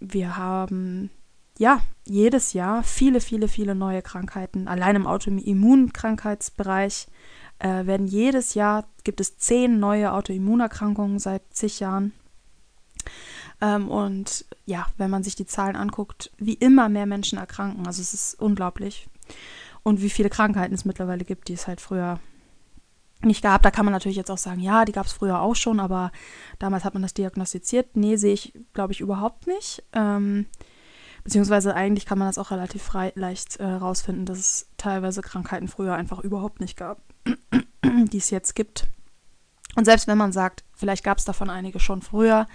Wir 0.00 0.36
haben 0.36 1.10
ja 1.58 1.80
jedes 2.04 2.52
Jahr 2.52 2.82
viele, 2.82 3.20
viele, 3.20 3.48
viele 3.48 3.74
neue 3.74 4.02
Krankheiten. 4.02 4.68
Allein 4.68 4.96
im 4.96 5.06
Autoimmunkrankheitsbereich 5.06 7.06
äh, 7.58 7.86
werden 7.86 8.06
jedes 8.06 8.54
Jahr 8.54 8.86
gibt 9.04 9.20
es 9.20 9.38
zehn 9.38 9.80
neue 9.80 10.12
Autoimmunerkrankungen 10.12 11.18
seit 11.18 11.42
zig 11.54 11.80
Jahren. 11.80 12.12
Ähm, 13.60 13.88
und 13.88 14.44
ja, 14.66 14.86
wenn 14.96 15.10
man 15.10 15.22
sich 15.22 15.34
die 15.34 15.46
Zahlen 15.46 15.76
anguckt, 15.76 16.30
wie 16.38 16.54
immer 16.54 16.88
mehr 16.88 17.06
Menschen 17.06 17.38
erkranken. 17.38 17.86
Also 17.86 18.02
es 18.02 18.12
ist 18.12 18.40
unglaublich. 18.40 19.08
Und 19.82 20.02
wie 20.02 20.10
viele 20.10 20.30
Krankheiten 20.30 20.74
es 20.74 20.84
mittlerweile 20.84 21.24
gibt, 21.24 21.48
die 21.48 21.54
es 21.54 21.66
halt 21.66 21.80
früher 21.80 22.18
nicht 23.22 23.42
gab. 23.42 23.62
Da 23.62 23.70
kann 23.70 23.84
man 23.84 23.92
natürlich 23.92 24.16
jetzt 24.16 24.30
auch 24.30 24.38
sagen, 24.38 24.60
ja, 24.60 24.84
die 24.84 24.92
gab 24.92 25.06
es 25.06 25.12
früher 25.12 25.40
auch 25.40 25.56
schon, 25.56 25.80
aber 25.80 26.12
damals 26.58 26.84
hat 26.84 26.94
man 26.94 27.02
das 27.02 27.14
diagnostiziert. 27.14 27.96
Nee, 27.96 28.16
sehe 28.16 28.34
ich, 28.34 28.52
glaube 28.74 28.92
ich, 28.92 29.00
überhaupt 29.00 29.46
nicht. 29.46 29.82
Ähm, 29.92 30.46
beziehungsweise 31.24 31.74
eigentlich 31.74 32.06
kann 32.06 32.18
man 32.18 32.28
das 32.28 32.38
auch 32.38 32.50
relativ 32.50 32.82
frei, 32.82 33.12
leicht 33.14 33.56
äh, 33.56 33.64
rausfinden, 33.64 34.26
dass 34.26 34.38
es 34.38 34.68
teilweise 34.76 35.22
Krankheiten 35.22 35.68
früher 35.68 35.94
einfach 35.94 36.20
überhaupt 36.20 36.60
nicht 36.60 36.76
gab, 36.76 37.00
die 37.84 38.18
es 38.18 38.30
jetzt 38.30 38.54
gibt. 38.54 38.86
Und 39.76 39.84
selbst 39.84 40.06
wenn 40.06 40.18
man 40.18 40.32
sagt, 40.32 40.64
vielleicht 40.74 41.04
gab 41.04 41.18
es 41.18 41.24
davon 41.24 41.50
einige 41.50 41.80
schon 41.80 42.02
früher, 42.02 42.46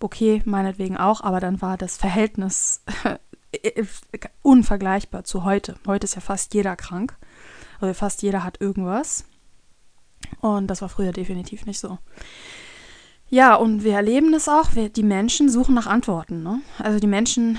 okay, 0.00 0.42
meinetwegen 0.44 0.96
auch, 0.96 1.20
aber 1.20 1.40
dann 1.40 1.62
war 1.62 1.76
das 1.76 1.96
Verhältnis 1.96 2.82
unvergleichbar 4.42 5.24
zu 5.24 5.44
heute. 5.44 5.76
Heute 5.86 6.04
ist 6.04 6.14
ja 6.14 6.20
fast 6.20 6.54
jeder 6.54 6.76
krank. 6.76 7.16
Also 7.80 7.94
fast 7.94 8.22
jeder 8.22 8.44
hat 8.44 8.60
irgendwas. 8.60 9.24
Und 10.40 10.68
das 10.68 10.82
war 10.82 10.88
früher 10.88 11.12
definitiv 11.12 11.66
nicht 11.66 11.78
so. 11.78 11.98
Ja, 13.28 13.56
und 13.56 13.82
wir 13.82 13.94
erleben 13.94 14.32
das 14.32 14.48
auch. 14.48 14.74
Wir, 14.74 14.88
die 14.88 15.02
Menschen 15.02 15.48
suchen 15.48 15.74
nach 15.74 15.86
Antworten. 15.86 16.42
Ne? 16.42 16.60
Also 16.78 17.00
die 17.00 17.06
Menschen 17.06 17.58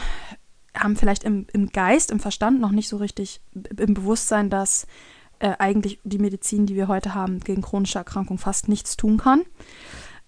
haben 0.76 0.96
vielleicht 0.96 1.24
im, 1.24 1.48
im 1.54 1.70
Geist, 1.72 2.12
im 2.12 2.20
Verstand 2.20 2.60
noch 2.60 2.72
nicht 2.72 2.88
so 2.88 2.98
richtig 2.98 3.42
im 3.54 3.94
Bewusstsein, 3.94 4.50
dass 4.50 4.88
äh, 5.40 5.56
eigentlich 5.60 6.00
die 6.04 6.20
Medizin, 6.20 6.66
die 6.66 6.76
wir 6.76 6.88
heute 6.88 7.14
haben, 7.14 7.40
gegen 7.40 7.62
chronische 7.62 7.98
Erkrankungen 7.98 8.40
fast 8.40 8.70
nichts 8.70 8.96
tun 8.96 9.18
kann. 9.18 9.44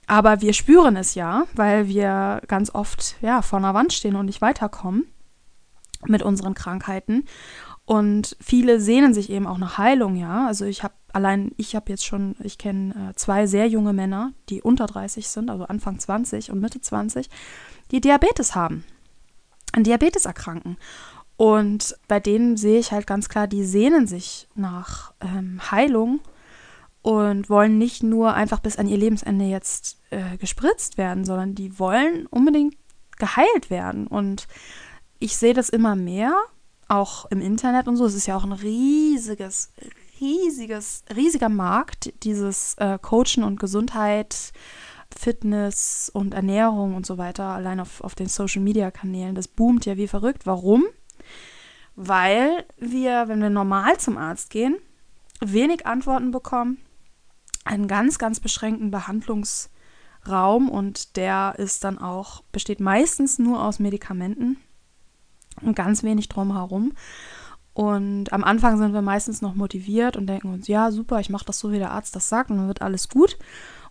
Aber 0.09 0.41
wir 0.41 0.53
spüren 0.53 0.95
es 0.95 1.13
ja, 1.13 1.45
weil 1.53 1.87
wir 1.87 2.41
ganz 2.47 2.73
oft 2.73 3.15
ja, 3.21 3.43
vor 3.43 3.59
einer 3.59 3.75
Wand 3.75 3.93
stehen 3.93 4.15
und 4.15 4.25
nicht 4.25 4.41
weiterkommen 4.41 5.05
mit 6.07 6.23
unseren 6.23 6.55
Krankheiten. 6.55 7.25
Und 7.85 8.35
viele 8.41 8.81
sehnen 8.81 9.13
sich 9.13 9.29
eben 9.29 9.45
auch 9.45 9.59
nach 9.59 9.77
Heilung, 9.77 10.15
ja. 10.15 10.47
Also 10.47 10.65
ich 10.65 10.81
habe 10.81 10.95
allein, 11.13 11.51
ich 11.57 11.75
habe 11.75 11.91
jetzt 11.91 12.03
schon, 12.07 12.35
ich 12.43 12.57
kenne 12.57 13.11
äh, 13.11 13.15
zwei 13.17 13.45
sehr 13.45 13.67
junge 13.67 13.93
Männer, 13.93 14.33
die 14.49 14.63
unter 14.63 14.87
30 14.87 15.27
sind, 15.27 15.51
also 15.51 15.65
Anfang 15.65 15.99
20 15.99 16.51
und 16.51 16.59
Mitte 16.59 16.81
20, 16.81 17.29
die 17.91 18.01
Diabetes 18.01 18.55
haben, 18.55 18.85
an 19.73 19.83
Diabetes 19.83 20.25
erkranken. 20.25 20.77
Und 21.37 21.95
bei 22.07 22.19
denen 22.19 22.57
sehe 22.57 22.79
ich 22.79 22.91
halt 22.91 23.05
ganz 23.05 23.29
klar, 23.29 23.45
die 23.45 23.63
sehnen 23.63 24.07
sich 24.07 24.47
nach 24.55 25.13
ähm, 25.21 25.61
Heilung 25.69 26.19
und 27.01 27.49
wollen 27.49 27.77
nicht 27.77 28.03
nur 28.03 28.33
einfach 28.33 28.59
bis 28.59 28.77
an 28.77 28.87
ihr 28.87 28.97
Lebensende 28.97 29.45
jetzt 29.45 29.97
äh, 30.09 30.37
gespritzt 30.37 30.97
werden, 30.97 31.23
sondern 31.23 31.55
die 31.55 31.79
wollen 31.79 32.25
unbedingt 32.27 32.75
geheilt 33.17 33.69
werden. 33.69 34.07
Und 34.07 34.47
ich 35.19 35.37
sehe 35.37 35.53
das 35.53 35.69
immer 35.69 35.95
mehr, 35.95 36.35
auch 36.87 37.25
im 37.25 37.41
Internet 37.41 37.87
und 37.87 37.97
so. 37.97 38.05
Es 38.05 38.15
ist 38.15 38.27
ja 38.27 38.35
auch 38.35 38.43
ein 38.43 38.51
riesiges, 38.51 39.71
riesiges, 40.19 41.03
riesiger 41.15 41.49
Markt, 41.49 42.13
dieses 42.23 42.73
äh, 42.75 42.97
Coachen 43.01 43.43
und 43.43 43.59
Gesundheit, 43.59 44.51
Fitness 45.15 46.09
und 46.13 46.33
Ernährung 46.33 46.95
und 46.95 47.05
so 47.05 47.17
weiter, 47.17 47.45
allein 47.45 47.79
auf, 47.79 48.01
auf 48.01 48.15
den 48.15 48.27
Social 48.27 48.61
Media 48.61 48.91
Kanälen. 48.91 49.35
Das 49.35 49.47
boomt 49.47 49.85
ja 49.85 49.97
wie 49.97 50.07
verrückt. 50.07 50.45
Warum? 50.45 50.85
Weil 51.95 52.65
wir, 52.77 53.27
wenn 53.27 53.41
wir 53.41 53.49
normal 53.49 53.97
zum 53.97 54.17
Arzt 54.17 54.49
gehen, 54.49 54.77
wenig 55.41 55.85
Antworten 55.85 56.31
bekommen, 56.31 56.77
einen 57.69 57.87
ganz, 57.87 58.17
ganz 58.17 58.39
beschränkten 58.39 58.91
Behandlungsraum 58.91 60.69
und 60.69 61.15
der 61.15 61.53
ist 61.57 61.83
dann 61.83 61.99
auch, 61.99 62.43
besteht 62.51 62.79
meistens 62.79 63.39
nur 63.39 63.63
aus 63.63 63.79
Medikamenten 63.79 64.57
und 65.61 65.75
ganz 65.75 66.03
wenig 66.03 66.29
drumherum. 66.29 66.93
Und 67.73 68.33
am 68.33 68.43
Anfang 68.43 68.77
sind 68.77 68.93
wir 68.93 69.01
meistens 69.01 69.41
noch 69.41 69.55
motiviert 69.55 70.17
und 70.17 70.27
denken 70.27 70.51
uns, 70.51 70.67
ja, 70.67 70.91
super, 70.91 71.19
ich 71.19 71.29
mache 71.29 71.45
das 71.45 71.59
so, 71.59 71.71
wie 71.71 71.77
der 71.77 71.91
Arzt 71.91 72.15
das 72.15 72.27
sagt 72.27 72.49
und 72.49 72.57
dann 72.57 72.67
wird 72.67 72.81
alles 72.81 73.07
gut. 73.07 73.37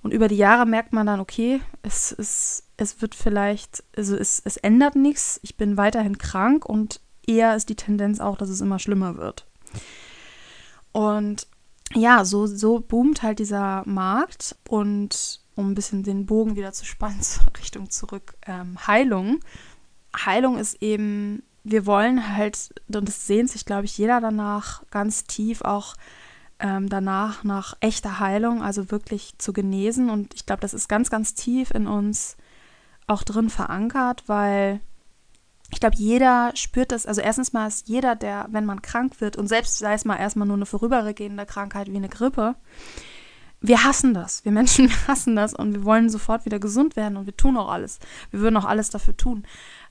Und 0.03 0.13
über 0.13 0.29
die 0.29 0.37
Jahre 0.37 0.67
merkt 0.67 0.93
man 0.93 1.07
dann, 1.07 1.21
okay, 1.21 1.61
es, 1.83 2.13
es, 2.13 2.65
es 2.77 3.01
wird 3.01 3.15
vielleicht, 3.15 3.85
also 3.97 4.17
es, 4.17 4.43
es 4.45 4.57
ändert 4.59 4.97
nichts, 4.97 5.41
ich 5.43 5.57
bin 5.57 5.77
weiterhin 5.77 6.19
krank 6.19 6.67
und 6.67 7.01
eher 7.27 7.57
ist 7.57 7.69
die 7.69 7.77
Tendenz 7.77 8.21
auch, 8.21 8.37
dass 8.37 8.49
es 8.49 8.61
immer 8.61 8.79
schlimmer 8.79 9.17
wird. 9.17 9.47
Und 10.93 11.47
ja, 11.95 12.25
so, 12.25 12.47
so 12.47 12.81
boomt 12.81 13.23
halt 13.23 13.39
dieser 13.39 13.83
Markt 13.87 14.57
und 14.69 15.41
um 15.55 15.71
ein 15.71 15.75
bisschen 15.75 16.03
den 16.03 16.27
Bogen 16.27 16.57
wieder 16.57 16.73
zu 16.73 16.85
spannen, 16.85 17.21
Richtung 17.59 17.91
zurück, 17.91 18.35
ähm, 18.47 18.79
Heilung. 18.87 19.41
Heilung 20.15 20.59
ist 20.59 20.83
eben 20.83 21.43
wir 21.71 21.87
wollen 21.87 22.37
halt, 22.37 22.71
und 22.93 23.09
es 23.09 23.27
sehnt 23.27 23.51
sich, 23.51 23.65
glaube 23.65 23.85
ich, 23.85 23.99
jeder 23.99 24.21
danach 24.21 24.83
ganz 24.91 25.25
tief 25.25 25.63
auch 25.63 25.95
ähm, 26.61 26.89
danach 26.89 27.45
nach 27.45 27.77
echter 27.81 28.19
Heilung, 28.19 28.63
also 28.63 28.91
wirklich 28.91 29.35
zu 29.39 29.53
genesen. 29.53 30.11
Und 30.11 30.35
ich 30.35 30.47
glaube, 30.47 30.61
das 30.61 30.75
ist 30.75 30.89
ganz, 30.89 31.11
ganz 31.11 31.35
tief 31.35 31.71
in 31.71 31.87
uns 31.87 32.37
auch 33.07 33.23
drin 33.23 33.49
verankert, 33.49 34.25
weil 34.27 34.81
ich 35.71 35.81
glaube, 35.81 35.97
jeder 35.97 36.53
spürt 36.55 36.93
das. 36.93 37.07
Also 37.07 37.21
erstens 37.21 37.53
mal 37.53 37.67
ist 37.67 37.89
jeder, 37.89 38.17
der, 38.17 38.47
wenn 38.51 38.65
man 38.65 38.83
krank 38.83 39.21
wird, 39.21 39.37
und 39.37 39.49
selbst 39.49 39.79
sei 39.79 39.95
es 39.95 40.05
mal 40.05 40.17
erstmal 40.17 40.47
nur 40.47 40.57
eine 40.57 40.67
vorübergehende 40.67 41.47
Krankheit 41.47 41.91
wie 41.91 41.97
eine 41.97 42.09
Grippe, 42.09 42.57
wir 43.61 43.85
hassen 43.85 44.15
das. 44.15 44.45
Wir 44.45 44.53
Menschen 44.53 44.91
hassen 45.09 45.37
das 45.37 45.55
und 45.55 45.75
wir 45.75 45.85
wollen 45.85 46.11
sofort 46.11 46.45
wieder 46.45 46.59
gesund 46.59 46.97
werden 46.97 47.17
und 47.17 47.27
wir 47.27 47.37
tun 47.37 47.57
auch 47.57 47.69
alles. 47.69 47.99
Wir 48.31 48.41
würden 48.41 48.57
auch 48.57 48.65
alles 48.65 48.91
dafür 48.91 49.17
tun 49.17 49.45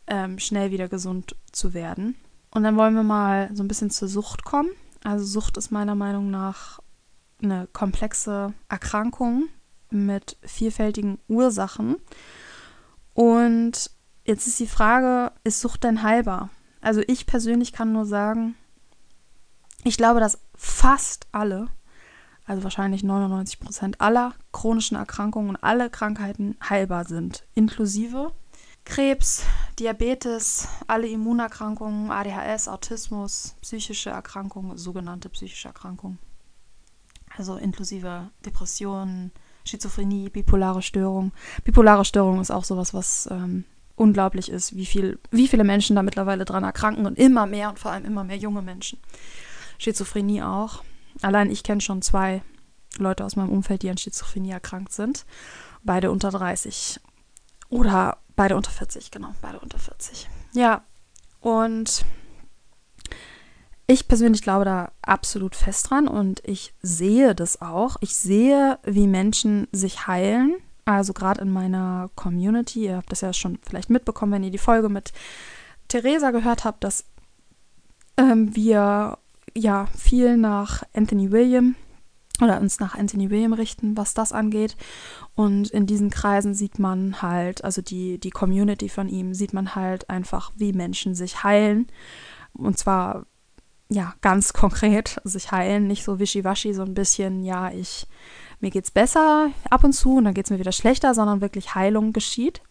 ähm, 0.07 0.39
schnell 0.39 0.71
wieder 0.71 0.87
gesund 0.87 1.35
zu 1.51 1.73
werden. 1.73 2.15
Und 2.49 2.63
dann 2.63 2.77
wollen 2.77 2.95
wir 2.95 3.03
mal 3.03 3.49
so 3.53 3.61
ein 3.61 3.67
bisschen 3.67 3.91
zur 3.91 4.07
Sucht 4.07 4.43
kommen. 4.43 4.69
Also 5.03 5.25
Sucht 5.25 5.57
ist 5.57 5.69
meiner 5.69 5.95
Meinung 5.95 6.31
nach 6.31 6.79
eine 7.41 7.67
komplexe 7.71 8.53
Erkrankung 8.69 9.47
mit 9.91 10.37
vielfältigen 10.41 11.19
Ursachen. 11.27 11.97
Und 13.13 13.91
jetzt 14.27 14.45
ist 14.45 14.59
die 14.59 14.67
Frage, 14.67 15.31
ist 15.43 15.59
Sucht 15.61 15.83
denn 15.83 16.03
heilbar? 16.03 16.49
Also 16.81 17.01
ich 17.07 17.25
persönlich 17.25 17.73
kann 17.73 17.91
nur 17.91 18.05
sagen, 18.05 18.55
ich 19.83 19.97
glaube, 19.97 20.19
dass 20.19 20.39
fast 20.53 21.27
alle, 21.31 21.69
also 22.45 22.63
wahrscheinlich 22.63 23.03
99 23.03 23.59
Prozent 23.59 24.01
aller 24.01 24.33
chronischen 24.51 24.97
Erkrankungen 24.97 25.49
und 25.49 25.63
alle 25.63 25.89
Krankheiten 25.89 26.55
heilbar 26.67 27.05
sind, 27.05 27.47
inklusive 27.55 28.31
Krebs, 28.85 29.43
Diabetes, 29.79 30.67
alle 30.87 31.07
Immunerkrankungen, 31.07 32.09
ADHS, 32.09 32.67
Autismus, 32.69 33.55
psychische 33.61 34.11
Erkrankungen, 34.11 34.77
sogenannte 34.77 35.29
psychische 35.29 35.67
Erkrankungen. 35.67 36.19
Also 37.35 37.57
inklusive 37.57 38.29
Depressionen, 38.45 39.31
Schizophrenie, 39.65 40.29
bipolare 40.29 40.81
Störung. 40.81 41.33
Bipolare 41.65 42.05
Störung 42.05 42.39
ist 42.39 42.51
auch 42.51 42.63
sowas, 42.63 42.93
was 42.93 43.27
ähm, 43.29 43.65
unglaublich 43.97 44.49
ist, 44.49 44.77
wie, 44.77 44.85
viel, 44.85 45.19
wie 45.31 45.49
viele 45.49 45.65
Menschen 45.65 45.97
da 45.97 46.03
mittlerweile 46.03 46.45
dran 46.45 46.63
erkranken 46.63 47.05
und 47.05 47.17
immer 47.17 47.45
mehr 47.45 47.69
und 47.69 47.79
vor 47.79 47.91
allem 47.91 48.05
immer 48.05 48.23
mehr 48.23 48.37
junge 48.37 48.61
Menschen. 48.61 48.99
Schizophrenie 49.77 50.41
auch. 50.41 50.83
Allein 51.21 51.51
ich 51.51 51.63
kenne 51.63 51.81
schon 51.81 52.01
zwei 52.01 52.41
Leute 52.97 53.25
aus 53.25 53.35
meinem 53.35 53.49
Umfeld, 53.49 53.81
die 53.81 53.89
an 53.89 53.97
Schizophrenie 53.97 54.51
erkrankt 54.51 54.93
sind. 54.93 55.25
Beide 55.83 56.11
unter 56.11 56.29
30. 56.29 56.99
Oder 57.69 58.17
Beide 58.37 58.55
unter 58.55 58.69
40, 58.69 59.09
genau, 59.09 59.33
beide 59.41 59.59
unter 59.59 59.79
40. 59.79 60.29
Ja, 60.53 60.83
und 61.41 62.05
ich 63.87 64.07
persönlich 64.07 64.43
glaube 64.43 64.63
da 64.63 64.91
absolut 65.01 65.55
fest 65.55 65.89
dran 65.89 66.07
und 66.07 66.41
ich 66.45 66.75
sehe 66.83 67.33
das 67.33 67.61
auch. 67.63 67.97
Ich 68.01 68.15
sehe, 68.15 68.77
wie 68.83 69.07
Menschen 69.07 69.67
sich 69.71 70.05
heilen. 70.05 70.55
Also 70.87 71.11
gerade 71.11 71.41
in 71.41 71.51
meiner 71.51 72.09
Community, 72.15 72.85
ihr 72.85 72.95
habt 72.95 73.11
das 73.11 73.19
ja 73.19 73.33
schon 73.33 73.59
vielleicht 73.61 73.89
mitbekommen, 73.89 74.31
wenn 74.31 74.43
ihr 74.45 74.51
die 74.51 74.57
Folge 74.57 74.87
mit 74.87 75.11
Theresa 75.89 76.31
gehört 76.31 76.63
habt, 76.63 76.81
dass 76.85 77.03
ähm, 78.15 78.55
wir 78.55 79.17
ja 79.53 79.87
viel 79.97 80.37
nach 80.37 80.83
Anthony 80.93 81.29
William 81.33 81.75
oder 82.41 82.61
uns 82.61 82.79
nach 82.79 82.95
Anthony 82.95 83.29
William 83.29 83.51
richten, 83.51 83.97
was 83.97 84.13
das 84.13 84.31
angeht. 84.31 84.77
Und 85.35 85.69
in 85.71 85.87
diesen 85.87 86.09
Kreisen 86.09 86.53
sieht 86.53 86.79
man 86.79 87.21
halt, 87.21 87.65
also 87.65 87.81
die, 87.81 88.17
die 88.17 88.29
Community 88.29 88.87
von 88.87 89.09
ihm, 89.09 89.33
sieht 89.33 89.51
man 89.51 89.75
halt 89.75 90.09
einfach, 90.09 90.53
wie 90.55 90.71
Menschen 90.71 91.15
sich 91.15 91.43
heilen. 91.43 91.87
Und 92.53 92.77
zwar 92.77 93.25
ja, 93.89 94.13
ganz 94.21 94.53
konkret 94.53 95.19
sich 95.25 95.51
heilen, 95.51 95.87
nicht 95.87 96.05
so 96.05 96.19
wischiwaschi, 96.19 96.73
so 96.73 96.83
ein 96.83 96.93
bisschen, 96.93 97.43
ja, 97.43 97.71
ich, 97.71 98.07
mir 98.59 98.71
geht's 98.71 98.91
besser 98.91 99.51
ab 99.69 99.83
und 99.83 99.93
zu 99.93 100.15
und 100.15 100.25
dann 100.25 100.33
geht's 100.33 100.49
mir 100.49 100.59
wieder 100.59 100.71
schlechter, 100.71 101.13
sondern 101.13 101.41
wirklich 101.41 101.75
Heilung 101.75 102.13
geschieht. 102.13 102.61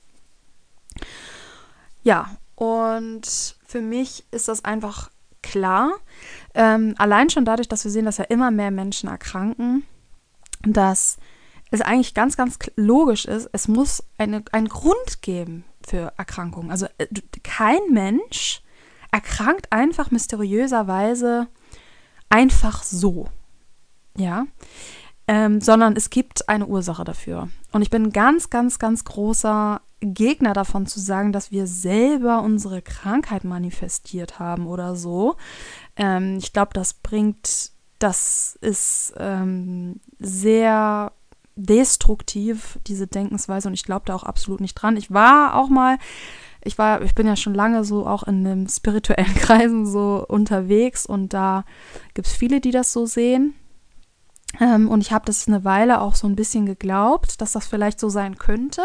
Ja, 2.03 2.37
und 2.55 3.57
für 3.67 3.81
mich 3.81 4.25
ist 4.31 4.49
das 4.49 4.65
einfach 4.65 5.11
klar, 5.43 5.93
ähm, 6.55 6.95
allein 6.99 7.31
schon 7.31 7.45
dadurch, 7.45 7.69
dass 7.69 7.85
wir 7.85 7.91
sehen, 7.91 8.05
dass 8.05 8.19
ja 8.19 8.25
immer 8.25 8.51
mehr 8.51 8.71
Menschen 8.71 9.09
erkranken, 9.09 9.85
dass 10.63 11.19
es 11.71 11.81
eigentlich 11.81 12.15
ganz, 12.15 12.37
ganz 12.37 12.59
logisch 12.77 13.25
ist, 13.25 13.49
es 13.53 13.69
muss 13.69 14.03
eine, 14.19 14.45
einen 14.53 14.69
Grund 14.69 15.23
geben 15.23 15.65
für 15.87 16.13
Erkrankungen. 16.17 16.71
Also 16.71 16.87
äh, 16.99 17.07
kein 17.43 17.81
Mensch 17.91 18.63
erkrankt 19.13 19.73
einfach 19.73 20.11
mysteriöserweise 20.11 21.49
einfach 22.29 22.83
so. 22.83 23.29
Ja. 24.17 24.47
Ähm, 25.29 25.61
sondern 25.61 25.97
es 25.97 26.11
gibt 26.11 26.49
eine 26.49 26.67
Ursache 26.67 27.03
dafür. 27.03 27.49
Und 27.73 27.83
ich 27.83 27.91
bin 27.91 28.13
ganz, 28.13 28.49
ganz, 28.49 28.79
ganz 28.79 29.05
großer 29.05 29.81
Gegner 30.01 30.53
davon 30.53 30.87
zu 30.87 31.01
sagen, 31.01 31.33
dass 31.33 31.51
wir 31.51 31.67
selber 31.67 32.43
unsere 32.43 32.83
Krankheit 32.83 33.45
manifestiert 33.45 34.39
haben 34.39 34.67
oder 34.67 34.95
so. 34.95 35.37
Ähm, 35.97 36.37
ich 36.39 36.53
glaube, 36.53 36.71
das 36.75 36.95
bringt, 36.95 37.71
das 37.99 38.57
ist 38.61 39.15
ähm, 39.19 40.01
sehr 40.19 41.13
destruktiv, 41.57 42.79
diese 42.87 43.07
Denkensweise, 43.07 43.69
und 43.69 43.75
ich 43.75 43.85
glaube 43.85 44.05
da 44.05 44.15
auch 44.15 44.25
absolut 44.25 44.61
nicht 44.61 44.75
dran. 44.75 44.97
Ich 44.97 45.11
war 45.11 45.55
auch 45.55 45.71
mal, 45.71 45.97
ich 46.63 46.77
war, 46.77 47.01
ich 47.01 47.15
bin 47.15 47.27
ja 47.27 47.37
schon 47.37 47.55
lange 47.55 47.83
so 47.83 48.07
auch 48.07 48.25
in 48.25 48.45
den 48.45 48.69
spirituellen 48.69 49.35
Kreisen 49.35 49.87
so 49.87 50.25
unterwegs 50.29 51.07
und 51.07 51.33
da 51.33 51.65
gibt 52.13 52.29
es 52.29 52.35
viele, 52.35 52.61
die 52.61 52.73
das 52.73 52.93
so 52.93 53.07
sehen. 53.07 53.55
Ähm, 54.61 54.89
und 54.89 55.01
ich 55.01 55.13
habe 55.13 55.25
das 55.25 55.49
eine 55.49 55.65
Weile 55.65 56.01
auch 56.01 56.15
so 56.15 56.27
ein 56.27 56.37
bisschen 56.37 56.67
geglaubt, 56.67 57.41
dass 57.41 57.53
das 57.53 57.67
vielleicht 57.67 58.01
so 58.01 58.09
sein 58.09 58.39
könnte 58.39 58.83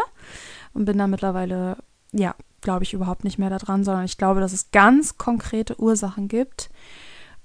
und 0.74 0.86
bin 0.86 0.98
da 0.98 1.08
mittlerweile, 1.08 1.78
ja, 2.12 2.36
glaube 2.62 2.84
ich 2.84 2.94
überhaupt 2.94 3.24
nicht 3.24 3.40
mehr 3.40 3.50
daran, 3.50 3.84
sondern 3.84 4.06
ich 4.06 4.18
glaube, 4.18 4.40
dass 4.40 4.54
es 4.54 4.72
ganz 4.72 5.18
konkrete 5.18 5.80
Ursachen 5.80 6.28
gibt, 6.28 6.70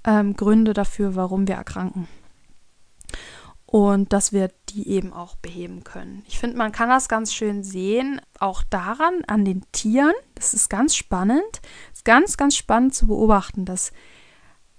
ähm, 0.05 0.35
Gründe 0.35 0.75
dafür, 0.75 1.17
warum 1.17 1.49
wir 1.49 1.55
erkranken 1.55 2.09
und 3.67 4.13
dass 4.13 4.33
wir 4.33 4.51
die 4.69 4.89
eben 4.89 5.13
auch 5.13 5.37
beheben 5.37 5.83
können. 5.83 6.23
Ich 6.29 6.39
finde, 6.39 6.57
man 6.57 6.73
kann 6.73 6.89
das 6.89 7.09
ganz 7.09 7.35
schön 7.35 7.65
sehen, 7.65 8.21
auch 8.39 8.63
daran, 8.63 9.23
an 9.27 9.45
den 9.45 9.65
Tieren. 9.73 10.15
Das 10.35 10.55
ist 10.55 10.71
ganz 10.71 10.95
spannend. 10.95 11.61
Es 11.93 11.99
ist 11.99 12.05
ganz, 12.05 12.37
ganz 12.37 12.57
spannend 12.57 12.95
zu 12.95 13.09
beobachten, 13.09 13.65
dass 13.65 13.93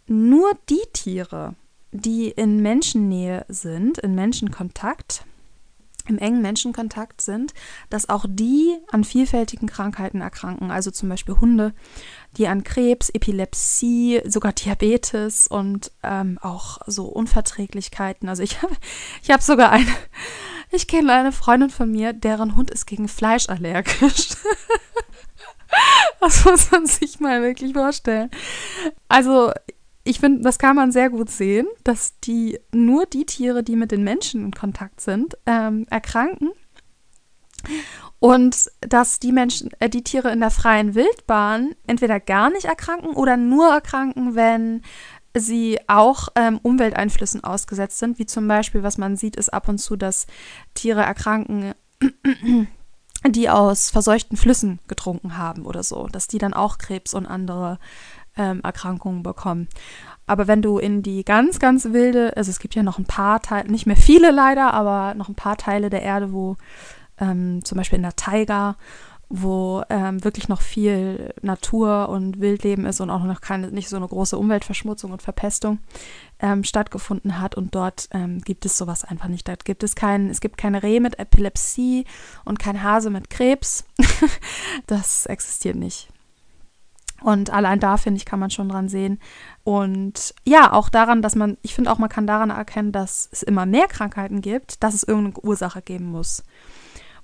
nur 0.08 0.51
die 0.70 0.82
Tiere, 0.94 1.56
die 1.91 2.29
in 2.29 2.62
Menschennähe 2.62 3.46
sind, 3.48 3.98
in 3.98 4.15
Menschenkontakt, 4.15 5.25
im 6.10 6.17
engen 6.17 6.41
Menschenkontakt 6.41 7.22
sind, 7.22 7.53
dass 7.89 8.10
auch 8.10 8.25
die 8.27 8.77
an 8.91 9.03
vielfältigen 9.03 9.67
Krankheiten 9.67 10.22
erkranken. 10.22 10.72
Also 10.72 10.91
zum 10.91 11.10
Beispiel 11.10 11.36
Hunde, 11.39 11.74
die 12.38 12.48
an 12.48 12.63
Krebs, 12.63 13.10
Epilepsie, 13.10 14.22
sogar 14.25 14.53
Diabetes 14.53 15.48
und 15.48 15.91
ähm, 16.03 16.39
auch 16.41 16.79
so 16.86 17.06
Unverträglichkeiten. 17.06 18.29
Also 18.29 18.44
ich 18.44 18.62
habe 18.62 18.74
ich 19.22 19.31
hab 19.31 19.42
sogar 19.42 19.72
eine, 19.72 19.92
ich 20.72 20.88
kenne 20.88 21.14
eine 21.14 21.31
Freundin 21.31 21.70
von 21.70 21.92
mir, 21.92 22.14
deren 22.14 22.55
Hund 22.55 22.72
ist 22.72 22.85
gegen 22.85 23.07
Fleisch 23.07 23.50
allergisch. 23.50 24.29
das 26.20 26.46
muss 26.46 26.72
man 26.72 26.85
sich 26.85 27.20
mal 27.20 27.42
wirklich 27.42 27.74
vorstellen. 27.74 28.31
Also 29.07 29.51
ich 30.07 30.20
finde, 30.20 30.41
das 30.41 30.57
kann 30.57 30.75
man 30.75 30.91
sehr 30.91 31.09
gut 31.09 31.29
sehen, 31.29 31.67
dass 31.83 32.20
die 32.22 32.59
nur 32.74 33.05
die 33.05 33.25
Tiere, 33.25 33.63
die 33.63 33.75
mit 33.75 33.91
den 33.91 34.03
Menschen 34.03 34.43
in 34.46 34.51
Kontakt 34.51 35.01
sind, 35.01 35.37
ähm, 35.46 35.85
erkranken. 35.89 36.51
Und 38.20 38.72
dass 38.81 39.20
die 39.20 39.31
Menschen, 39.31 39.70
äh, 39.79 39.89
die 39.89 40.03
Tiere 40.03 40.31
in 40.31 40.39
der 40.39 40.51
freien 40.51 40.96
Wildbahn 40.96 41.75
entweder 41.85 42.20
gar 42.20 42.50
nicht 42.50 42.65
erkranken 42.65 43.11
oder 43.11 43.37
nur 43.37 43.67
erkranken, 43.67 44.35
wenn 44.35 44.81
sie 45.35 45.79
auch 45.87 46.29
ähm, 46.35 46.59
Umwelteinflüssen 46.63 47.43
ausgesetzt 47.43 48.00
sind, 48.00 48.17
wie 48.17 48.25
zum 48.25 48.48
Beispiel, 48.48 48.83
was 48.83 48.98
man 48.98 49.17
sieht, 49.17 49.35
ist 49.35 49.53
ab 49.53 49.67
und 49.67 49.77
zu, 49.77 49.96
dass 49.96 50.25
Tiere 50.74 51.01
erkranken, 51.01 51.74
die 53.27 53.50
aus 53.50 53.91
verseuchten 53.91 54.37
Flüssen 54.37 54.79
getrunken 54.87 55.37
haben 55.37 55.65
oder 55.65 55.83
so, 55.83 56.07
dass 56.07 56.27
die 56.27 56.37
dann 56.37 56.53
auch 56.53 56.77
Krebs 56.77 57.13
und 57.13 57.25
andere 57.25 57.77
ähm, 58.37 58.61
Erkrankungen 58.61 59.23
bekommen. 59.23 59.67
Aber 60.25 60.47
wenn 60.47 60.61
du 60.61 60.77
in 60.77 61.03
die 61.03 61.23
ganz, 61.23 61.59
ganz 61.59 61.85
wilde, 61.85 62.35
also 62.35 62.50
es 62.50 62.59
gibt 62.59 62.75
ja 62.75 62.83
noch 62.83 63.00
ein 63.00 63.05
paar 63.05 63.41
Teile, 63.41 63.71
nicht 63.71 63.87
mehr 63.87 63.95
viele 63.95 64.31
leider, 64.31 64.73
aber 64.73 65.13
noch 65.15 65.29
ein 65.29 65.35
paar 65.35 65.57
Teile 65.57 65.89
der 65.89 66.01
Erde, 66.01 66.33
wo 66.33 66.57
ähm, 67.19 67.63
zum 67.63 67.77
Beispiel 67.77 67.97
in 67.97 68.03
der 68.03 68.15
Taiga, 68.15 68.75
wo 69.29 69.83
ähm, 69.89 70.23
wirklich 70.23 70.47
noch 70.47 70.61
viel 70.61 71.33
Natur 71.41 72.09
und 72.09 72.39
Wildleben 72.39 72.85
ist 72.85 73.01
und 73.01 73.09
auch 73.09 73.23
noch 73.23 73.41
keine, 73.41 73.71
nicht 73.71 73.89
so 73.89 73.97
eine 73.97 74.07
große 74.07 74.37
Umweltverschmutzung 74.37 75.11
und 75.11 75.21
Verpestung 75.21 75.79
ähm, 76.39 76.63
stattgefunden 76.63 77.39
hat. 77.39 77.55
Und 77.55 77.75
dort 77.75 78.07
ähm, 78.11 78.39
gibt 78.39 78.65
es 78.65 78.77
sowas 78.77 79.03
einfach 79.03 79.27
nicht. 79.27 79.47
Dort 79.47 79.65
gibt 79.65 79.83
es 79.83 79.95
keinen, 79.95 80.29
es 80.29 80.39
gibt 80.39 80.57
keine 80.57 80.81
Reh 80.81 81.00
mit 81.00 81.19
Epilepsie 81.19 82.05
und 82.45 82.59
kein 82.59 82.81
Hase 82.81 83.09
mit 83.09 83.29
Krebs. 83.29 83.85
das 84.87 85.25
existiert 85.25 85.75
nicht. 85.75 86.07
Und 87.27 87.50
allein 87.50 87.81
da, 87.81 87.98
finde 87.98 88.20
ich, 88.20 88.25
kann 88.25 88.40
man 88.40 88.51
schon 88.51 88.70
dran 88.70 88.87
sehen. 88.87 89.20
Und 89.66 90.33
ja, 90.46 90.72
auch 90.72 90.87
daran, 90.87 91.22
dass 91.22 91.35
man, 91.35 91.57
ich 91.61 91.75
finde 91.75 91.92
auch, 91.92 91.98
man 91.98 92.07
kann 92.07 92.25
daran 92.25 92.51
erkennen, 92.51 92.94
dass 92.94 93.27
es 93.33 93.44
immer 93.44 93.66
mehr 93.66 93.87
Krankheiten 93.87 94.40
gibt, 94.40 94.81
dass 94.81 94.94
es 94.94 95.03
irgendeine 95.03 95.46
Ursache 95.46 95.81
geben 95.81 96.05
muss. 96.05 96.46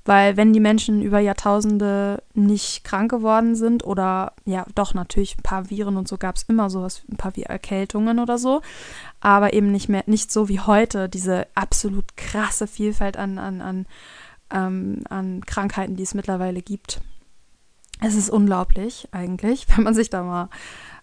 Weil 0.04 0.36
wenn 0.36 0.52
die 0.52 0.60
Menschen 0.60 1.02
über 1.02 1.20
Jahrtausende 1.20 2.22
nicht 2.34 2.84
krank 2.84 3.12
geworden 3.12 3.56
sind 3.56 3.86
oder 3.86 4.34
ja, 4.44 4.66
doch 4.76 4.94
natürlich 4.94 5.38
ein 5.38 5.44
paar 5.44 5.70
Viren 5.70 5.96
und 5.96 6.10
so 6.10 6.18
gab 6.18 6.36
es 6.36 6.44
immer 6.44 6.70
sowas, 6.70 7.04
ein 7.10 7.16
paar 7.16 7.32
Erkältungen 7.38 8.20
oder 8.20 8.38
so, 8.38 8.62
aber 9.22 9.54
eben 9.54 9.72
nicht 9.72 9.88
mehr, 9.88 10.04
nicht 10.06 10.34
so 10.34 10.50
wie 10.50 10.60
heute, 10.60 11.08
diese 11.08 11.48
absolut 11.56 12.18
krasse 12.18 12.68
Vielfalt 12.68 13.16
an, 13.16 13.38
an, 13.38 13.62
an, 13.62 13.86
ähm, 14.52 15.04
an 15.10 15.46
Krankheiten, 15.46 15.96
die 15.96 16.04
es 16.04 16.14
mittlerweile 16.14 16.62
gibt. 16.62 17.00
Es 18.06 18.16
ist 18.16 18.30
unglaublich 18.30 19.08
eigentlich, 19.12 19.66
wenn 19.76 19.84
man 19.84 19.96
sich 19.96 20.10
da 20.10 20.24
mal 20.24 20.50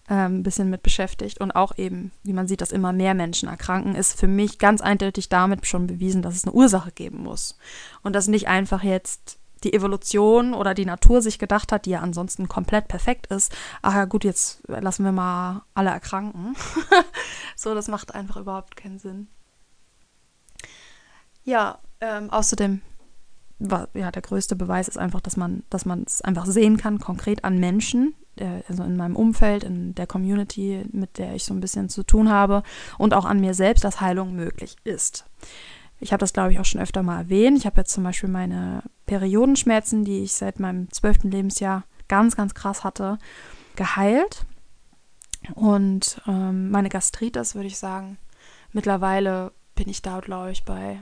ähm, 0.07 0.39
ein 0.39 0.43
bisschen 0.43 0.69
mit 0.69 0.83
beschäftigt. 0.83 1.39
Und 1.41 1.51
auch 1.51 1.77
eben, 1.77 2.11
wie 2.23 2.33
man 2.33 2.47
sieht, 2.47 2.61
dass 2.61 2.71
immer 2.71 2.93
mehr 2.93 3.15
Menschen 3.15 3.49
erkranken, 3.49 3.95
ist 3.95 4.19
für 4.19 4.27
mich 4.27 4.59
ganz 4.59 4.81
eindeutig 4.81 5.27
damit 5.27 5.65
schon 5.65 5.87
bewiesen, 5.87 6.21
dass 6.21 6.35
es 6.35 6.45
eine 6.45 6.53
Ursache 6.53 6.91
geben 6.91 7.23
muss. 7.23 7.57
Und 8.03 8.13
dass 8.13 8.27
nicht 8.27 8.47
einfach 8.47 8.83
jetzt 8.83 9.39
die 9.63 9.73
Evolution 9.73 10.53
oder 10.53 10.73
die 10.73 10.85
Natur 10.85 11.21
sich 11.21 11.39
gedacht 11.39 11.71
hat, 11.71 11.85
die 11.85 11.91
ja 11.91 12.01
ansonsten 12.01 12.47
komplett 12.47 12.87
perfekt 12.87 13.27
ist, 13.27 13.55
ach 13.81 13.93
ja 13.93 14.05
gut, 14.05 14.23
jetzt 14.23 14.61
lassen 14.67 15.03
wir 15.03 15.11
mal 15.11 15.63
alle 15.73 15.89
erkranken. 15.89 16.55
so, 17.55 17.75
das 17.75 17.87
macht 17.87 18.13
einfach 18.13 18.37
überhaupt 18.37 18.75
keinen 18.75 18.97
Sinn. 18.97 19.27
Ja, 21.43 21.79
ähm, 21.99 22.29
außerdem 22.29 22.81
ja, 23.93 24.11
der 24.11 24.21
größte 24.21 24.55
Beweis 24.55 24.87
ist 24.87 24.97
einfach, 24.97 25.21
dass 25.21 25.37
man, 25.37 25.63
dass 25.69 25.85
man 25.85 26.03
es 26.05 26.21
einfach 26.21 26.45
sehen 26.45 26.77
kann, 26.77 26.99
konkret 26.99 27.43
an 27.43 27.59
Menschen, 27.59 28.15
der, 28.37 28.63
also 28.67 28.83
in 28.83 28.97
meinem 28.97 29.15
Umfeld, 29.15 29.63
in 29.63 29.93
der 29.95 30.07
Community, 30.07 30.83
mit 30.91 31.17
der 31.17 31.35
ich 31.35 31.43
so 31.43 31.53
ein 31.53 31.59
bisschen 31.59 31.89
zu 31.89 32.03
tun 32.03 32.29
habe 32.29 32.63
und 32.97 33.13
auch 33.13 33.25
an 33.25 33.39
mir 33.39 33.53
selbst, 33.53 33.83
dass 33.83 34.01
Heilung 34.01 34.35
möglich 34.35 34.75
ist. 34.83 35.25
Ich 35.99 36.11
habe 36.11 36.19
das, 36.19 36.33
glaube 36.33 36.51
ich, 36.51 36.59
auch 36.59 36.65
schon 36.65 36.81
öfter 36.81 37.03
mal 37.03 37.19
erwähnt. 37.19 37.57
Ich 37.57 37.65
habe 37.65 37.81
jetzt 37.81 37.93
zum 37.93 38.03
Beispiel 38.03 38.29
meine 38.29 38.83
Periodenschmerzen, 39.05 40.03
die 40.03 40.23
ich 40.23 40.33
seit 40.33 40.59
meinem 40.59 40.91
zwölften 40.91 41.29
Lebensjahr 41.29 41.83
ganz, 42.07 42.35
ganz 42.35 42.55
krass 42.55 42.83
hatte, 42.83 43.19
geheilt. 43.75 44.45
Und 45.53 46.21
ähm, 46.27 46.71
meine 46.71 46.89
Gastritis, 46.89 47.53
würde 47.53 47.67
ich 47.67 47.77
sagen, 47.77 48.17
mittlerweile 48.71 49.51
bin 49.75 49.89
ich 49.89 50.01
da, 50.01 50.19
glaube 50.19 50.51
ich, 50.51 50.63
bei 50.63 50.99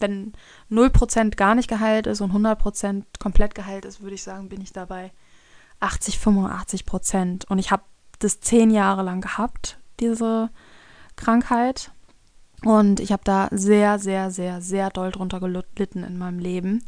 wenn 0.00 0.32
0% 0.70 1.36
gar 1.36 1.54
nicht 1.54 1.68
geheilt 1.68 2.06
ist 2.06 2.20
und 2.20 2.32
100% 2.32 3.04
komplett 3.18 3.54
geheilt 3.54 3.84
ist, 3.84 4.00
würde 4.00 4.14
ich 4.14 4.22
sagen, 4.22 4.48
bin 4.48 4.60
ich 4.60 4.72
dabei 4.72 5.12
80, 5.80 6.18
85 6.18 6.86
Prozent. 6.86 7.44
Und 7.50 7.58
ich 7.58 7.70
habe 7.70 7.82
das 8.18 8.40
zehn 8.40 8.70
Jahre 8.70 9.02
lang 9.02 9.20
gehabt, 9.20 9.78
diese 9.98 10.50
Krankheit. 11.16 11.90
Und 12.64 13.00
ich 13.00 13.12
habe 13.12 13.22
da 13.24 13.48
sehr, 13.50 13.98
sehr, 13.98 14.30
sehr, 14.30 14.60
sehr 14.60 14.90
doll 14.90 15.10
drunter 15.10 15.40
gelitten 15.40 16.04
in 16.04 16.18
meinem 16.18 16.38
Leben. 16.38 16.84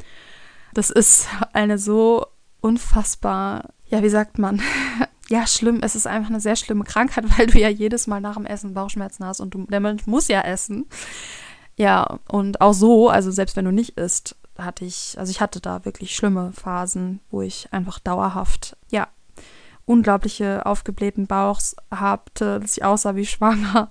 Das 0.74 0.90
ist 0.90 1.28
eine 1.52 1.78
so 1.78 2.26
unfassbar, 2.60 3.70
ja, 3.86 4.02
wie 4.02 4.08
sagt 4.08 4.38
man, 4.38 4.60
ja, 5.28 5.46
schlimm. 5.46 5.80
Es 5.82 5.94
ist 5.94 6.06
einfach 6.06 6.30
eine 6.30 6.40
sehr 6.40 6.56
schlimme 6.56 6.84
Krankheit, 6.84 7.24
weil 7.38 7.46
du 7.46 7.58
ja 7.58 7.68
jedes 7.68 8.06
Mal 8.06 8.20
nach 8.20 8.36
dem 8.36 8.46
Essen 8.46 8.74
Bauchschmerzen 8.74 9.24
hast 9.24 9.40
und 9.40 9.54
du, 9.54 9.66
der 9.66 9.80
Mensch 9.80 10.06
muss 10.06 10.28
ja 10.28 10.42
essen. 10.42 10.86
Ja, 11.76 12.18
und 12.28 12.60
auch 12.60 12.74
so, 12.74 13.08
also 13.08 13.30
selbst 13.30 13.56
wenn 13.56 13.64
du 13.64 13.72
nicht 13.72 13.96
isst, 13.98 14.36
hatte 14.58 14.84
ich, 14.84 15.16
also 15.18 15.30
ich 15.30 15.40
hatte 15.40 15.60
da 15.60 15.84
wirklich 15.84 16.14
schlimme 16.14 16.52
Phasen, 16.52 17.20
wo 17.30 17.42
ich 17.42 17.68
einfach 17.72 17.98
dauerhaft, 17.98 18.76
ja, 18.90 19.08
unglaubliche 19.84 20.64
aufgeblähten 20.66 21.26
Bauchs 21.26 21.74
hatte, 21.90 22.60
dass 22.60 22.76
ich 22.76 22.84
aussah 22.84 23.16
wie 23.16 23.26
schwanger 23.26 23.90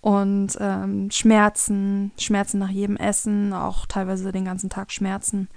und 0.00 0.56
ähm, 0.60 1.10
Schmerzen, 1.10 2.12
Schmerzen 2.18 2.58
nach 2.58 2.70
jedem 2.70 2.96
Essen, 2.96 3.52
auch 3.52 3.86
teilweise 3.86 4.32
den 4.32 4.44
ganzen 4.44 4.70
Tag 4.70 4.92
Schmerzen. 4.92 5.48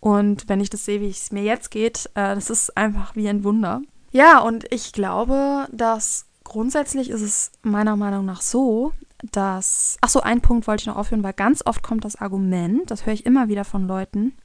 Und 0.00 0.48
wenn 0.48 0.60
ich 0.60 0.70
das 0.70 0.84
sehe, 0.84 1.00
wie 1.00 1.08
es 1.08 1.32
mir 1.32 1.42
jetzt 1.42 1.70
geht, 1.70 2.06
äh, 2.14 2.34
das 2.34 2.50
ist 2.50 2.76
einfach 2.76 3.16
wie 3.16 3.28
ein 3.28 3.44
Wunder. 3.44 3.80
Ja, 4.12 4.38
und 4.38 4.72
ich 4.72 4.92
glaube, 4.92 5.66
dass 5.72 6.26
grundsätzlich 6.44 7.10
ist 7.10 7.22
es 7.22 7.52
meiner 7.62 7.96
Meinung 7.96 8.24
nach 8.24 8.40
so, 8.40 8.92
dass, 9.22 9.98
ach 10.00 10.08
so, 10.08 10.20
ein 10.20 10.40
Punkt 10.40 10.66
wollte 10.66 10.82
ich 10.82 10.86
noch 10.86 10.96
aufhören, 10.96 11.22
weil 11.22 11.32
ganz 11.32 11.62
oft 11.66 11.82
kommt 11.82 12.04
das 12.04 12.16
Argument, 12.16 12.90
das 12.90 13.06
höre 13.06 13.14
ich 13.14 13.26
immer 13.26 13.48
wieder 13.48 13.64
von 13.64 13.86
Leuten, 13.86 14.36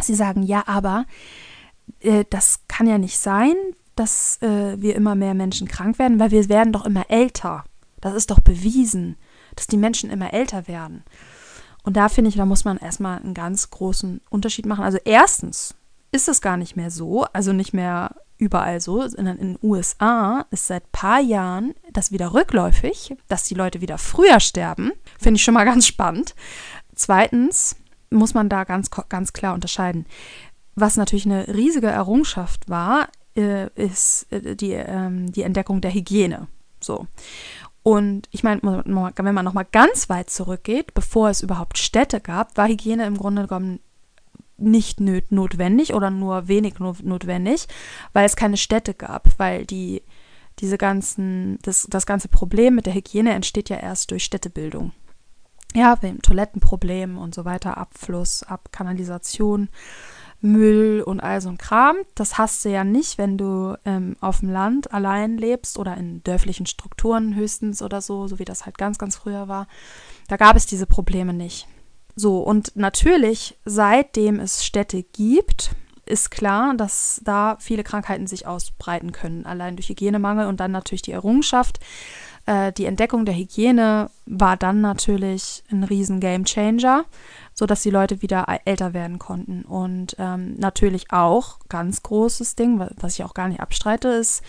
sie 0.00 0.14
sagen, 0.14 0.42
ja, 0.42 0.64
aber 0.66 1.06
äh, 2.00 2.24
das 2.30 2.60
kann 2.68 2.86
ja 2.86 2.98
nicht 2.98 3.18
sein, 3.18 3.54
dass 3.96 4.40
äh, 4.42 4.80
wir 4.80 4.94
immer 4.94 5.14
mehr 5.14 5.34
Menschen 5.34 5.66
krank 5.66 5.98
werden, 5.98 6.20
weil 6.20 6.30
wir 6.30 6.48
werden 6.48 6.72
doch 6.72 6.84
immer 6.84 7.10
älter. 7.10 7.64
Das 8.00 8.14
ist 8.14 8.30
doch 8.30 8.40
bewiesen, 8.40 9.16
dass 9.56 9.66
die 9.66 9.78
Menschen 9.78 10.10
immer 10.10 10.32
älter 10.32 10.68
werden. 10.68 11.02
Und 11.82 11.96
da 11.96 12.08
finde 12.08 12.28
ich, 12.28 12.36
da 12.36 12.44
muss 12.44 12.64
man 12.64 12.76
erstmal 12.76 13.18
einen 13.18 13.34
ganz 13.34 13.70
großen 13.70 14.20
Unterschied 14.28 14.66
machen. 14.66 14.84
Also 14.84 14.98
erstens 15.04 15.74
ist 16.12 16.28
es 16.28 16.40
gar 16.40 16.56
nicht 16.56 16.76
mehr 16.76 16.90
so, 16.90 17.24
also 17.32 17.52
nicht 17.52 17.72
mehr 17.72 18.14
überall 18.38 18.80
so, 18.80 19.06
sondern 19.06 19.38
in 19.38 19.54
den 19.54 19.58
USA 19.62 20.46
ist 20.50 20.66
seit 20.66 20.92
paar 20.92 21.20
Jahren 21.20 21.74
das 21.92 22.12
wieder 22.12 22.34
rückläufig, 22.34 23.14
dass 23.28 23.44
die 23.44 23.54
Leute 23.54 23.80
wieder 23.80 23.98
früher 23.98 24.40
sterben. 24.40 24.92
Finde 25.18 25.38
ich 25.38 25.44
schon 25.44 25.54
mal 25.54 25.64
ganz 25.66 25.86
spannend. 25.86 26.34
Zweitens 26.94 27.76
muss 28.10 28.34
man 28.34 28.48
da 28.48 28.64
ganz, 28.64 28.90
ganz 29.08 29.32
klar 29.32 29.54
unterscheiden. 29.54 30.06
Was 30.74 30.96
natürlich 30.96 31.26
eine 31.26 31.48
riesige 31.48 31.88
Errungenschaft 31.88 32.68
war, 32.68 33.08
äh, 33.36 33.68
ist 33.74 34.30
äh, 34.30 34.56
die, 34.56 34.72
ähm, 34.72 35.32
die 35.32 35.42
Entdeckung 35.42 35.80
der 35.80 35.92
Hygiene. 35.92 36.48
So. 36.80 37.06
Und 37.82 38.28
ich 38.32 38.42
meine, 38.42 38.60
wenn 38.62 39.34
man 39.34 39.44
nochmal 39.44 39.66
ganz 39.70 40.08
weit 40.08 40.28
zurückgeht, 40.28 40.92
bevor 40.94 41.30
es 41.30 41.40
überhaupt 41.40 41.78
Städte 41.78 42.20
gab, 42.20 42.56
war 42.56 42.66
Hygiene 42.66 43.06
im 43.06 43.16
Grunde 43.16 43.46
genommen 43.46 43.78
nicht 44.58 45.00
notwendig 45.00 45.94
oder 45.94 46.10
nur 46.10 46.48
wenig 46.48 46.78
notwendig, 46.78 47.66
weil 48.12 48.24
es 48.24 48.36
keine 48.36 48.56
Städte 48.56 48.94
gab, 48.94 49.38
weil 49.38 49.66
die 49.66 50.02
diese 50.58 50.78
ganzen, 50.78 51.58
das, 51.62 51.86
das 51.90 52.06
ganze 52.06 52.28
Problem 52.28 52.74
mit 52.74 52.86
der 52.86 52.94
Hygiene 52.94 53.34
entsteht 53.34 53.68
ja 53.68 53.76
erst 53.76 54.10
durch 54.10 54.24
Städtebildung. 54.24 54.92
Ja, 55.74 56.00
wegen 56.00 56.22
Toilettenproblemen 56.22 57.18
und 57.18 57.34
so 57.34 57.44
weiter, 57.44 57.76
Abfluss, 57.76 58.42
Abkanalisation, 58.42 59.68
Müll 60.40 61.02
und 61.04 61.20
all 61.20 61.40
so 61.40 61.50
ein 61.50 61.58
Kram. 61.58 61.96
Das 62.14 62.38
hast 62.38 62.64
du 62.64 62.70
ja 62.70 62.84
nicht, 62.84 63.18
wenn 63.18 63.36
du 63.36 63.76
ähm, 63.84 64.16
auf 64.20 64.40
dem 64.40 64.50
Land 64.50 64.92
allein 64.92 65.36
lebst 65.36 65.78
oder 65.78 65.96
in 65.96 66.22
dörflichen 66.24 66.66
Strukturen 66.66 67.34
höchstens 67.34 67.82
oder 67.82 68.00
so, 68.00 68.26
so 68.28 68.38
wie 68.38 68.44
das 68.44 68.64
halt 68.64 68.78
ganz, 68.78 68.96
ganz 68.96 69.16
früher 69.16 69.48
war. 69.48 69.66
Da 70.28 70.36
gab 70.36 70.56
es 70.56 70.66
diese 70.66 70.86
Probleme 70.86 71.34
nicht. 71.34 71.66
So, 72.18 72.40
und 72.40 72.74
natürlich, 72.76 73.58
seitdem 73.66 74.40
es 74.40 74.64
Städte 74.64 75.02
gibt, 75.02 75.72
ist 76.06 76.30
klar, 76.30 76.74
dass 76.74 77.20
da 77.24 77.58
viele 77.60 77.84
Krankheiten 77.84 78.26
sich 78.26 78.46
ausbreiten 78.46 79.12
können, 79.12 79.44
allein 79.44 79.76
durch 79.76 79.90
Hygienemangel 79.90 80.46
und 80.46 80.58
dann 80.58 80.72
natürlich 80.72 81.02
die 81.02 81.12
Errungenschaft. 81.12 81.78
Äh, 82.46 82.72
die 82.72 82.86
Entdeckung 82.86 83.26
der 83.26 83.34
Hygiene 83.34 84.08
war 84.24 84.56
dann 84.56 84.80
natürlich 84.80 85.62
ein 85.70 85.84
riesen 85.84 86.20
Gamechanger, 86.20 87.04
sodass 87.52 87.82
die 87.82 87.90
Leute 87.90 88.22
wieder 88.22 88.46
älter 88.64 88.94
werden 88.94 89.18
konnten. 89.18 89.62
Und 89.62 90.16
ähm, 90.18 90.54
natürlich 90.56 91.12
auch, 91.12 91.58
ganz 91.68 92.02
großes 92.02 92.54
Ding, 92.54 92.80
was 92.96 93.18
ich 93.18 93.24
auch 93.24 93.34
gar 93.34 93.48
nicht 93.48 93.60
abstreite, 93.60 94.08
ist 94.08 94.42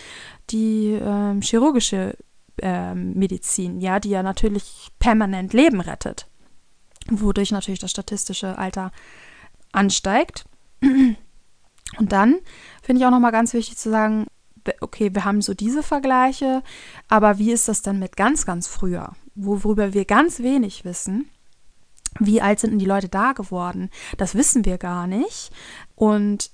die 0.52 0.98
ähm, 1.02 1.42
chirurgische 1.42 2.16
ähm, 2.62 3.14
Medizin, 3.16 3.82
ja, 3.82 4.00
die 4.00 4.12
ja 4.12 4.24
natürlich 4.24 4.90
permanent 5.00 5.52
Leben 5.52 5.82
rettet 5.82 6.28
wodurch 7.10 7.52
natürlich 7.52 7.80
das 7.80 7.92
statistische 7.92 8.58
Alter 8.58 8.92
ansteigt. 9.72 10.46
Und 10.82 12.12
dann 12.12 12.38
finde 12.84 13.02
ich 13.02 13.06
auch 13.06 13.12
nochmal 13.12 13.32
ganz 13.32 13.54
wichtig 13.54 13.78
zu 13.78 13.90
sagen, 13.90 14.28
okay, 14.82 15.14
wir 15.14 15.26
haben 15.26 15.42
so 15.42 15.54
diese 15.54 15.84
Vergleiche, 15.84 16.64
aber 17.08 17.38
wie 17.38 17.52
ist 17.52 17.68
das 17.68 17.82
denn 17.82 18.00
mit 18.00 18.18
ganz, 18.18 18.46
ganz 18.46 18.68
früher, 18.68 19.14
worüber 19.36 19.94
wir 19.94 20.06
ganz 20.06 20.40
wenig 20.40 20.84
wissen? 20.84 21.30
Wie 22.20 22.42
alt 22.42 22.60
sind 22.60 22.72
denn 22.72 22.80
die 22.80 22.86
Leute 22.86 23.10
da 23.10 23.34
geworden? 23.34 23.90
Das 24.18 24.36
wissen 24.36 24.66
wir 24.66 24.78
gar 24.78 25.08
nicht. 25.08 25.52
Und 25.96 26.52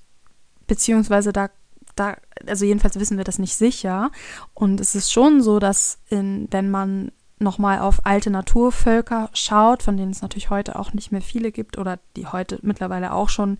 beziehungsweise 0.67 1.31
da, 1.31 1.49
da, 1.95 2.17
also 2.45 2.65
jedenfalls 2.65 2.99
wissen 2.99 3.17
wir 3.17 3.23
das 3.23 3.39
nicht 3.39 3.55
sicher. 3.55 4.11
Und 4.53 4.81
es 4.81 4.95
ist 4.95 5.11
schon 5.11 5.41
so, 5.41 5.59
dass 5.59 5.99
in, 6.09 6.47
wenn 6.51 6.69
man 6.69 7.11
nochmal 7.43 7.79
auf 7.79 8.05
alte 8.05 8.29
Naturvölker 8.29 9.29
schaut, 9.33 9.83
von 9.83 9.97
denen 9.97 10.11
es 10.11 10.21
natürlich 10.21 10.49
heute 10.49 10.77
auch 10.77 10.93
nicht 10.93 11.11
mehr 11.11 11.21
viele 11.21 11.51
gibt 11.51 11.77
oder 11.77 11.99
die 12.15 12.27
heute 12.27 12.59
mittlerweile 12.61 13.13
auch 13.13 13.29
schon 13.29 13.57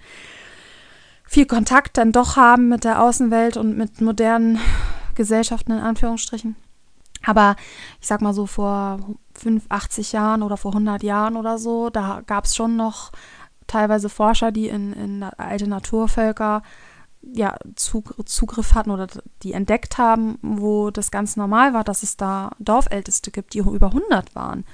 viel 1.26 1.46
Kontakt 1.46 1.98
dann 1.98 2.12
doch 2.12 2.36
haben 2.36 2.69
mit 2.69 2.84
der 2.84 3.02
Außenwelt 3.02 3.58
und 3.58 3.78
mit 3.78 4.02
modernen 4.02 4.60
Gesellschaften 5.15 5.72
in 5.72 5.80
Anführungsstrichen. 5.80 6.56
Aber 7.26 7.56
ich 8.02 8.08
sag 8.08 8.22
mal 8.22 8.34
so 8.34 8.46
vor 8.46 9.00
5, 9.36 9.65
80 9.69 10.12
Jahren 10.12 10.43
oder 10.43 10.58
vor 10.58 10.72
100 10.72 11.04
Jahren 11.04 11.38
oder 11.38 11.58
so, 11.58 11.89
da 11.89 12.22
gab 12.26 12.46
es 12.46 12.56
schon 12.56 12.76
noch 12.76 13.12
teilweise 13.67 14.10
Forscher, 14.10 14.52
die 14.52 14.67
in, 14.67 14.93
in 14.93 15.24
alte 15.24 15.67
Naturvölker 15.67 16.63
ja, 17.31 17.55
Zugriff 17.75 18.75
hatten 18.75 18.91
oder 18.91 19.07
die 19.41 19.53
entdeckt 19.53 19.97
haben, 19.97 20.38
wo 20.41 20.91
das 20.91 21.12
ganz 21.12 21.36
normal 21.36 21.73
war, 21.73 21.83
dass 21.83 22.03
es 22.03 22.17
da 22.17 22.51
Dorfälteste 22.59 23.31
gibt, 23.31 23.53
die 23.53 23.59
über 23.59 23.88
100 23.88 24.36
waren. 24.36 24.65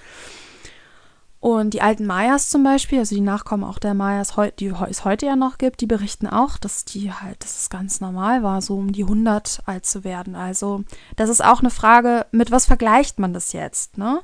Und 1.42 1.74
die 1.74 1.82
alten 1.82 2.06
Mayas 2.06 2.50
zum 2.50 2.64
Beispiel, 2.64 3.00
also 3.00 3.16
die 3.16 3.22
Nachkommen 3.22 3.64
auch 3.64 3.80
der 3.80 3.94
Mayas, 3.94 4.34
die 4.60 4.74
es 4.90 5.06
heute 5.06 5.26
ja 5.26 5.38
noch 5.38 5.58
gibt, 5.58 5.80
die 5.80 5.86
berichten 5.86 6.28
auch, 6.28 6.58
dass 6.58 6.84
die 6.84 7.14
halt, 7.14 7.42
dass 7.44 7.58
es 7.62 7.70
ganz 7.70 8.02
normal 8.02 8.44
war, 8.44 8.62
so 8.62 8.76
um 8.76 8.92
die 8.92 9.04
100 9.04 9.62
alt 9.66 9.86
zu 9.86 10.04
werden. 10.04 10.36
Also 10.36 10.84
das 11.16 11.30
ist 11.30 11.44
auch 11.44 11.62
eine 11.62 11.70
Frage, 11.70 12.26
mit 12.32 12.52
was 12.52 12.66
vergleicht 12.66 13.20
man 13.20 13.34
das 13.34 13.54
jetzt, 13.54 13.98
ne? 13.98 14.22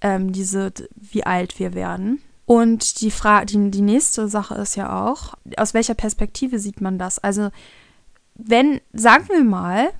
Ähm, 0.00 0.32
diese, 0.32 0.72
wie 0.96 1.26
alt 1.26 1.58
wir 1.58 1.74
werden. 1.74 2.22
Und 2.46 3.00
die, 3.00 3.10
Fra 3.10 3.44
die, 3.44 3.70
die 3.70 3.80
nächste 3.80 4.28
Sache 4.28 4.54
ist 4.56 4.76
ja 4.76 5.06
auch, 5.06 5.34
aus 5.56 5.74
welcher 5.74 5.94
Perspektive 5.94 6.58
sieht 6.58 6.80
man 6.80 6.98
das? 6.98 7.18
Also, 7.18 7.50
wenn, 8.34 8.80
sagen 8.92 9.28
wir 9.28 9.44
mal, 9.44 9.90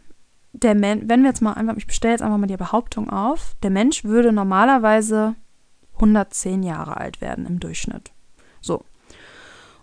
der 0.52 0.74
Men 0.74 1.08
wenn 1.08 1.22
wir 1.22 1.30
jetzt 1.30 1.42
mal 1.42 1.54
einfach, 1.54 1.76
ich 1.76 1.86
bestelle 1.86 2.14
jetzt 2.14 2.22
einfach 2.22 2.38
mal 2.38 2.46
die 2.46 2.56
Behauptung 2.56 3.10
auf, 3.10 3.54
der 3.62 3.70
Mensch 3.70 4.04
würde 4.04 4.32
normalerweise 4.32 5.34
110 5.94 6.62
Jahre 6.62 6.96
alt 6.96 7.20
werden 7.20 7.46
im 7.46 7.60
Durchschnitt. 7.60 8.12
So. 8.60 8.84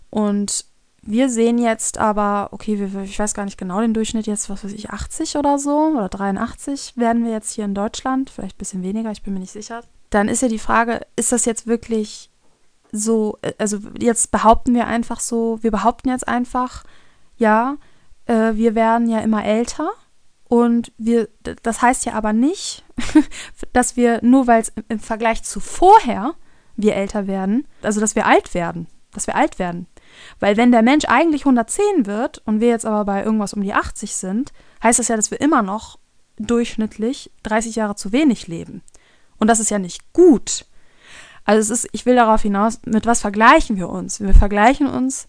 Und 0.09 0.65
wir 1.01 1.29
sehen 1.29 1.57
jetzt 1.57 1.97
aber, 1.97 2.49
okay, 2.51 2.79
wir, 2.79 3.01
ich 3.01 3.17
weiß 3.17 3.33
gar 3.33 3.45
nicht 3.45 3.57
genau 3.57 3.81
den 3.81 3.93
Durchschnitt 3.93 4.27
jetzt, 4.27 4.49
was 4.49 4.63
weiß 4.63 4.73
ich, 4.73 4.91
80 4.91 5.35
oder 5.35 5.57
so 5.57 5.93
oder 5.95 6.09
83 6.09 6.93
werden 6.95 7.25
wir 7.25 7.31
jetzt 7.31 7.53
hier 7.53 7.65
in 7.65 7.75
Deutschland, 7.75 8.29
vielleicht 8.29 8.55
ein 8.55 8.59
bisschen 8.59 8.83
weniger, 8.83 9.11
ich 9.11 9.23
bin 9.23 9.33
mir 9.33 9.39
nicht 9.39 9.51
sicher. 9.51 9.83
Dann 10.09 10.27
ist 10.27 10.41
ja 10.41 10.47
die 10.47 10.59
Frage, 10.59 11.01
ist 11.15 11.31
das 11.31 11.45
jetzt 11.45 11.67
wirklich 11.67 12.30
so, 12.91 13.37
äh, 13.41 13.53
also 13.57 13.79
jetzt 13.99 14.31
behaupten 14.31 14.73
wir 14.73 14.87
einfach 14.87 15.19
so, 15.19 15.59
wir 15.61 15.71
behaupten 15.71 16.09
jetzt 16.09 16.27
einfach, 16.27 16.83
ja, 17.37 17.77
äh, 18.25 18.53
wir 18.53 18.75
werden 18.75 19.09
ja 19.09 19.19
immer 19.19 19.43
älter 19.43 19.91
und 20.47 20.91
wir, 20.97 21.29
das 21.63 21.81
heißt 21.81 22.05
ja 22.05 22.13
aber 22.13 22.33
nicht, 22.33 22.83
dass 23.73 23.95
wir, 23.95 24.19
nur 24.21 24.47
weil 24.47 24.61
es 24.61 24.73
im 24.89 24.99
Vergleich 24.99 25.43
zu 25.43 25.59
vorher 25.59 26.35
wir 26.75 26.95
älter 26.95 27.27
werden, 27.27 27.67
also 27.81 27.99
dass 27.99 28.15
wir 28.15 28.25
alt 28.25 28.53
werden, 28.53 28.87
dass 29.13 29.27
wir 29.27 29.35
alt 29.35 29.59
werden. 29.59 29.87
Weil 30.39 30.57
wenn 30.57 30.71
der 30.71 30.81
Mensch 30.81 31.05
eigentlich 31.05 31.43
110 31.43 32.05
wird 32.05 32.39
und 32.45 32.59
wir 32.59 32.69
jetzt 32.69 32.85
aber 32.85 33.05
bei 33.05 33.23
irgendwas 33.23 33.53
um 33.53 33.61
die 33.61 33.73
80 33.73 34.15
sind, 34.15 34.51
heißt 34.83 34.99
das 34.99 35.07
ja, 35.07 35.15
dass 35.15 35.31
wir 35.31 35.39
immer 35.41 35.61
noch 35.61 35.99
durchschnittlich 36.37 37.31
30 37.43 37.75
Jahre 37.75 37.95
zu 37.95 38.11
wenig 38.11 38.47
leben. 38.47 38.81
Und 39.37 39.47
das 39.47 39.59
ist 39.59 39.71
ja 39.71 39.79
nicht 39.79 40.13
gut. 40.13 40.65
Also 41.45 41.73
es 41.73 41.83
ist, 41.83 41.89
ich 41.91 42.05
will 42.05 42.15
darauf 42.15 42.41
hinaus, 42.41 42.79
mit 42.85 43.05
was 43.05 43.21
vergleichen 43.21 43.77
wir 43.77 43.89
uns? 43.89 44.19
Wir 44.19 44.33
vergleichen 44.33 44.87
uns 44.87 45.27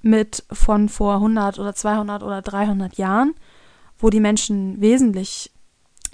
mit 0.00 0.44
von 0.52 0.88
vor 0.88 1.14
100 1.14 1.58
oder 1.58 1.74
200 1.74 2.22
oder 2.22 2.42
300 2.42 2.96
Jahren, 2.96 3.34
wo 3.98 4.10
die 4.10 4.20
Menschen 4.20 4.80
wesentlich 4.80 5.50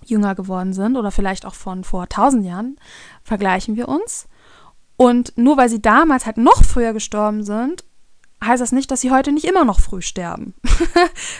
jünger 0.04 0.34
geworden 0.34 0.72
sind 0.72 0.96
oder 0.96 1.10
vielleicht 1.10 1.46
auch 1.46 1.54
von 1.54 1.84
vor 1.84 2.02
1000 2.02 2.44
Jahren, 2.44 2.76
vergleichen 3.22 3.76
wir 3.76 3.88
uns. 3.88 4.28
Und 4.96 5.36
nur 5.36 5.56
weil 5.56 5.68
sie 5.68 5.82
damals 5.82 6.26
halt 6.26 6.36
noch 6.36 6.62
früher 6.62 6.92
gestorben 6.92 7.44
sind, 7.44 7.84
heißt 8.46 8.60
das 8.60 8.72
nicht, 8.72 8.90
dass 8.90 9.00
sie 9.00 9.10
heute 9.10 9.32
nicht 9.32 9.44
immer 9.44 9.64
noch 9.64 9.80
früh 9.80 10.02
sterben. 10.02 10.54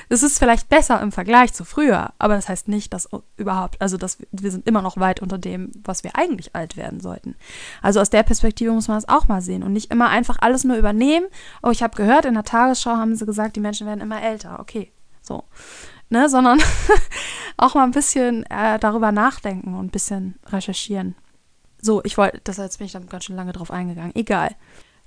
Es 0.08 0.22
ist 0.22 0.38
vielleicht 0.38 0.68
besser 0.68 1.00
im 1.00 1.12
Vergleich 1.12 1.52
zu 1.52 1.64
früher, 1.64 2.12
aber 2.18 2.34
das 2.34 2.48
heißt 2.48 2.68
nicht, 2.68 2.92
dass 2.92 3.08
überhaupt, 3.36 3.80
also 3.80 3.96
dass 3.96 4.18
wir, 4.30 4.50
sind 4.50 4.66
immer 4.66 4.82
noch 4.82 4.96
weit 4.96 5.20
unter 5.20 5.38
dem, 5.38 5.72
was 5.82 6.04
wir 6.04 6.16
eigentlich 6.16 6.54
alt 6.54 6.76
werden 6.76 7.00
sollten. 7.00 7.36
Also 7.82 8.00
aus 8.00 8.10
der 8.10 8.22
Perspektive 8.22 8.72
muss 8.72 8.88
man 8.88 8.96
das 8.96 9.08
auch 9.08 9.28
mal 9.28 9.40
sehen 9.40 9.62
und 9.62 9.72
nicht 9.72 9.90
immer 9.90 10.08
einfach 10.08 10.36
alles 10.40 10.64
nur 10.64 10.76
übernehmen. 10.76 11.26
Oh, 11.62 11.70
ich 11.70 11.82
habe 11.82 11.96
gehört, 11.96 12.26
in 12.26 12.34
der 12.34 12.44
Tagesschau 12.44 12.92
haben 12.92 13.16
sie 13.16 13.26
gesagt, 13.26 13.56
die 13.56 13.60
Menschen 13.60 13.86
werden 13.86 14.00
immer 14.00 14.22
älter. 14.22 14.60
Okay, 14.60 14.92
so. 15.22 15.44
ne, 16.10 16.28
sondern 16.28 16.60
auch 17.56 17.74
mal 17.74 17.84
ein 17.84 17.90
bisschen 17.90 18.44
äh, 18.50 18.78
darüber 18.78 19.12
nachdenken 19.12 19.74
und 19.74 19.86
ein 19.86 19.90
bisschen 19.90 20.36
recherchieren. 20.46 21.14
So, 21.80 22.02
ich 22.04 22.16
wollte, 22.16 22.40
das 22.44 22.56
jetzt 22.56 22.78
bin 22.78 22.86
ich 22.86 22.92
dann 22.92 23.08
ganz 23.08 23.24
schön 23.24 23.36
lange 23.36 23.52
drauf 23.52 23.70
eingegangen. 23.70 24.14
Egal. 24.14 24.56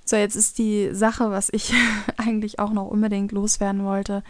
So, 0.08 0.16
jetzt 0.16 0.36
ist 0.36 0.56
die 0.56 0.94
Sache, 0.94 1.30
was 1.30 1.50
ich 1.52 1.74
eigentlich 2.16 2.58
auch 2.58 2.72
noch 2.72 2.86
unbedingt 2.86 3.30
loswerden 3.30 3.84
wollte 3.84 4.24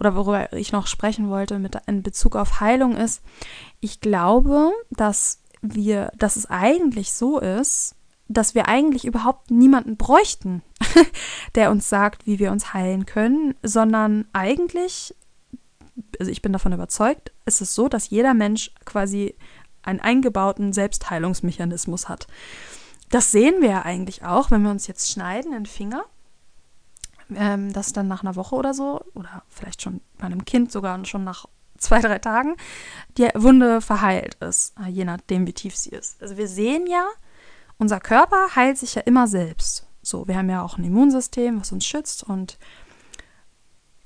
oder 0.00 0.16
worüber 0.16 0.52
ich 0.54 0.72
noch 0.72 0.86
sprechen 0.86 1.28
wollte 1.28 1.58
mit 1.58 1.76
in 1.86 2.02
Bezug 2.02 2.34
auf 2.34 2.60
Heilung 2.60 2.96
ist, 2.96 3.22
ich 3.80 4.00
glaube, 4.00 4.72
dass 4.90 5.42
wir, 5.60 6.12
dass 6.16 6.36
es 6.36 6.46
eigentlich 6.46 7.12
so 7.12 7.40
ist, 7.40 7.94
dass 8.28 8.54
wir 8.54 8.68
eigentlich 8.68 9.04
überhaupt 9.04 9.50
niemanden 9.50 9.98
bräuchten, 9.98 10.62
der 11.54 11.70
uns 11.70 11.90
sagt, 11.90 12.26
wie 12.26 12.38
wir 12.38 12.50
uns 12.50 12.72
heilen 12.72 13.04
können, 13.04 13.54
sondern 13.62 14.26
eigentlich, 14.32 15.14
also 16.18 16.30
ich 16.30 16.40
bin 16.40 16.54
davon 16.54 16.72
überzeugt, 16.72 17.32
ist 17.44 17.60
es 17.60 17.74
so, 17.74 17.88
dass 17.88 18.08
jeder 18.08 18.32
Mensch 18.32 18.72
quasi 18.86 19.34
einen 19.82 20.00
eingebauten 20.00 20.72
Selbstheilungsmechanismus 20.72 22.08
hat. 22.08 22.28
Das 23.10 23.32
sehen 23.32 23.60
wir 23.60 23.70
ja 23.70 23.82
eigentlich 23.82 24.24
auch, 24.24 24.50
wenn 24.50 24.62
wir 24.62 24.70
uns 24.70 24.86
jetzt 24.86 25.10
schneiden 25.10 25.52
in 25.52 25.64
den 25.64 25.66
Finger, 25.66 26.04
ähm, 27.34 27.72
dass 27.72 27.92
dann 27.92 28.08
nach 28.08 28.22
einer 28.22 28.36
Woche 28.36 28.54
oder 28.54 28.74
so, 28.74 29.02
oder 29.14 29.42
vielleicht 29.48 29.82
schon 29.82 30.00
bei 30.18 30.26
einem 30.26 30.44
Kind 30.44 30.72
sogar 30.72 31.02
schon 31.04 31.24
nach 31.24 31.46
zwei, 31.78 32.00
drei 32.00 32.18
Tagen, 32.18 32.56
die 33.16 33.28
Wunde 33.34 33.80
verheilt 33.80 34.34
ist, 34.36 34.74
äh, 34.78 34.88
je 34.88 35.04
nachdem, 35.04 35.46
wie 35.46 35.52
tief 35.52 35.76
sie 35.76 35.90
ist. 35.90 36.20
Also 36.20 36.36
wir 36.36 36.48
sehen 36.48 36.86
ja, 36.86 37.06
unser 37.78 38.00
Körper 38.00 38.56
heilt 38.56 38.78
sich 38.78 38.96
ja 38.96 39.02
immer 39.02 39.26
selbst. 39.26 39.86
So, 40.02 40.26
wir 40.26 40.36
haben 40.36 40.50
ja 40.50 40.62
auch 40.62 40.78
ein 40.78 40.84
Immunsystem, 40.84 41.60
was 41.60 41.72
uns 41.72 41.86
schützt 41.86 42.22
und 42.22 42.58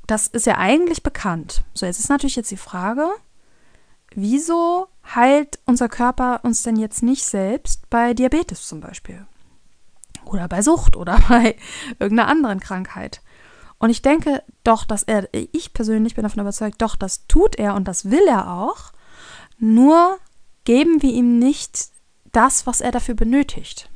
das 0.07 0.27
ist 0.27 0.47
ja 0.47 0.59
eigentlich 0.59 1.03
bekannt. 1.03 1.65
So, 1.75 1.87
jetzt 1.87 1.99
ist 1.99 2.09
natürlich 2.09 2.37
jetzt 2.37 2.51
die 2.51 2.57
Frage, 2.57 3.09
wieso 4.14 4.88
heilt 5.14 5.59
unser 5.64 5.88
Körper 5.88 6.40
uns 6.44 6.62
denn 6.62 6.77
jetzt 6.77 7.03
nicht 7.03 7.25
selbst 7.25 7.88
bei 7.90 8.14
Diabetes 8.14 8.66
zum 8.66 8.81
Beispiel? 8.81 9.27
Oder 10.25 10.48
bei 10.48 10.62
Sucht 10.62 10.96
oder 10.96 11.18
bei 11.29 11.57
irgendeiner 11.98 12.29
anderen 12.29 12.61
Krankheit? 12.61 13.20
Und 13.79 13.90
ich 13.90 14.01
denke 14.01 14.44
doch, 14.62 14.85
dass 14.85 15.03
er, 15.03 15.29
ich 15.33 15.72
persönlich 15.72 16.14
bin 16.14 16.22
davon 16.22 16.40
überzeugt, 16.40 16.81
doch, 16.81 16.94
das 16.94 17.27
tut 17.27 17.57
er 17.57 17.75
und 17.75 17.88
das 17.88 18.11
will 18.11 18.27
er 18.29 18.53
auch. 18.53 18.92
Nur 19.59 20.18
geben 20.64 21.03
wir 21.03 21.12
ihm 21.12 21.40
nicht 21.40 21.88
das, 22.31 22.66
was 22.66 22.81
er 22.81 22.92
dafür 22.92 23.14
benötigt. 23.14 23.90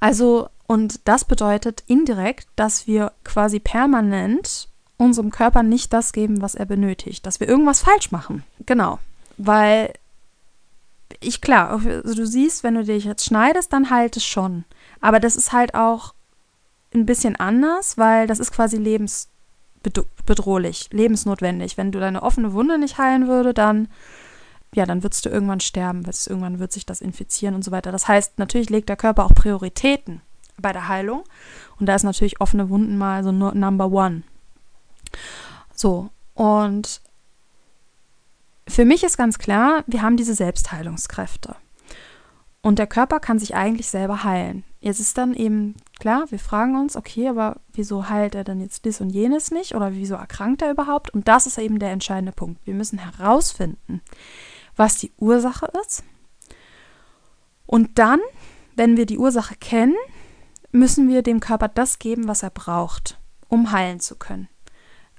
Also, 0.00 0.48
und 0.66 1.06
das 1.06 1.24
bedeutet 1.24 1.84
indirekt, 1.86 2.48
dass 2.56 2.86
wir 2.86 3.12
quasi 3.24 3.60
permanent 3.60 4.68
unserem 4.96 5.30
Körper 5.30 5.62
nicht 5.62 5.92
das 5.92 6.12
geben, 6.12 6.40
was 6.40 6.54
er 6.54 6.66
benötigt, 6.66 7.26
dass 7.26 7.40
wir 7.40 7.48
irgendwas 7.48 7.80
falsch 7.80 8.12
machen. 8.12 8.44
Genau, 8.66 8.98
weil 9.36 9.92
ich 11.20 11.40
klar, 11.40 11.70
also 11.70 12.14
du 12.14 12.26
siehst, 12.26 12.64
wenn 12.64 12.74
du 12.74 12.84
dich 12.84 13.04
jetzt 13.04 13.24
schneidest, 13.24 13.72
dann 13.72 13.90
halt 13.90 14.16
es 14.16 14.24
schon. 14.24 14.64
Aber 15.00 15.20
das 15.20 15.36
ist 15.36 15.52
halt 15.52 15.74
auch 15.74 16.14
ein 16.94 17.06
bisschen 17.06 17.36
anders, 17.36 17.98
weil 17.98 18.26
das 18.26 18.38
ist 18.38 18.52
quasi 18.52 18.76
lebensbedrohlich, 18.76 20.88
lebensnotwendig. 20.92 21.76
Wenn 21.76 21.92
du 21.92 22.00
deine 22.00 22.22
offene 22.22 22.52
Wunde 22.52 22.78
nicht 22.78 22.98
heilen 22.98 23.28
würde, 23.28 23.54
dann 23.54 23.88
ja, 24.74 24.86
dann 24.86 25.04
würdest 25.04 25.24
du 25.24 25.30
irgendwann 25.30 25.60
sterben, 25.60 26.02
irgendwann 26.04 26.58
wird 26.58 26.72
sich 26.72 26.84
das 26.84 27.00
infizieren 27.00 27.54
und 27.54 27.62
so 27.62 27.70
weiter. 27.70 27.92
Das 27.92 28.08
heißt, 28.08 28.40
natürlich 28.40 28.70
legt 28.70 28.88
der 28.88 28.96
Körper 28.96 29.24
auch 29.24 29.32
Prioritäten 29.32 30.20
bei 30.58 30.72
der 30.72 30.88
Heilung 30.88 31.22
und 31.78 31.86
da 31.86 31.94
ist 31.94 32.02
natürlich 32.02 32.40
offene 32.40 32.68
Wunden 32.68 32.98
mal 32.98 33.22
so 33.22 33.30
Number 33.30 33.90
One. 33.90 34.24
So, 35.74 36.10
und 36.34 37.00
für 38.66 38.84
mich 38.84 39.04
ist 39.04 39.16
ganz 39.16 39.38
klar, 39.38 39.84
wir 39.86 40.02
haben 40.02 40.16
diese 40.16 40.34
Selbstheilungskräfte. 40.34 41.56
Und 42.62 42.78
der 42.78 42.86
Körper 42.86 43.20
kann 43.20 43.38
sich 43.38 43.54
eigentlich 43.54 43.88
selber 43.88 44.24
heilen. 44.24 44.64
Jetzt 44.80 44.98
ist 44.98 45.18
dann 45.18 45.34
eben 45.34 45.74
klar, 46.00 46.30
wir 46.30 46.38
fragen 46.38 46.80
uns, 46.80 46.96
okay, 46.96 47.28
aber 47.28 47.60
wieso 47.74 48.08
heilt 48.08 48.34
er 48.34 48.42
denn 48.42 48.60
jetzt 48.60 48.86
dies 48.86 49.02
und 49.02 49.10
jenes 49.10 49.50
nicht? 49.50 49.74
Oder 49.74 49.92
wieso 49.92 50.14
erkrankt 50.14 50.62
er 50.62 50.70
überhaupt? 50.70 51.10
Und 51.10 51.28
das 51.28 51.46
ist 51.46 51.58
eben 51.58 51.78
der 51.78 51.90
entscheidende 51.90 52.32
Punkt. 52.32 52.66
Wir 52.66 52.72
müssen 52.72 52.98
herausfinden, 52.98 54.00
was 54.76 54.96
die 54.96 55.12
Ursache 55.18 55.70
ist. 55.84 56.04
Und 57.66 57.98
dann, 57.98 58.20
wenn 58.76 58.96
wir 58.96 59.04
die 59.04 59.18
Ursache 59.18 59.56
kennen, 59.56 59.96
müssen 60.72 61.08
wir 61.08 61.22
dem 61.22 61.40
Körper 61.40 61.68
das 61.68 61.98
geben, 61.98 62.28
was 62.28 62.42
er 62.42 62.50
braucht, 62.50 63.18
um 63.48 63.72
heilen 63.72 64.00
zu 64.00 64.16
können. 64.16 64.48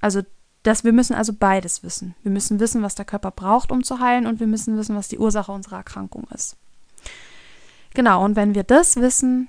Also 0.05 0.21
das, 0.61 0.83
wir 0.83 0.93
müssen 0.93 1.15
also 1.15 1.33
beides 1.33 1.81
wissen. 1.81 2.13
Wir 2.21 2.31
müssen 2.31 2.59
wissen, 2.59 2.83
was 2.83 2.93
der 2.93 3.05
Körper 3.05 3.31
braucht, 3.31 3.71
um 3.71 3.83
zu 3.83 3.99
heilen, 3.99 4.27
und 4.27 4.39
wir 4.39 4.45
müssen 4.45 4.77
wissen, 4.77 4.95
was 4.95 5.07
die 5.07 5.17
Ursache 5.17 5.51
unserer 5.51 5.77
Erkrankung 5.77 6.27
ist. 6.31 6.57
Genau, 7.95 8.23
und 8.23 8.35
wenn 8.35 8.53
wir 8.53 8.61
das 8.61 8.97
wissen, 8.97 9.47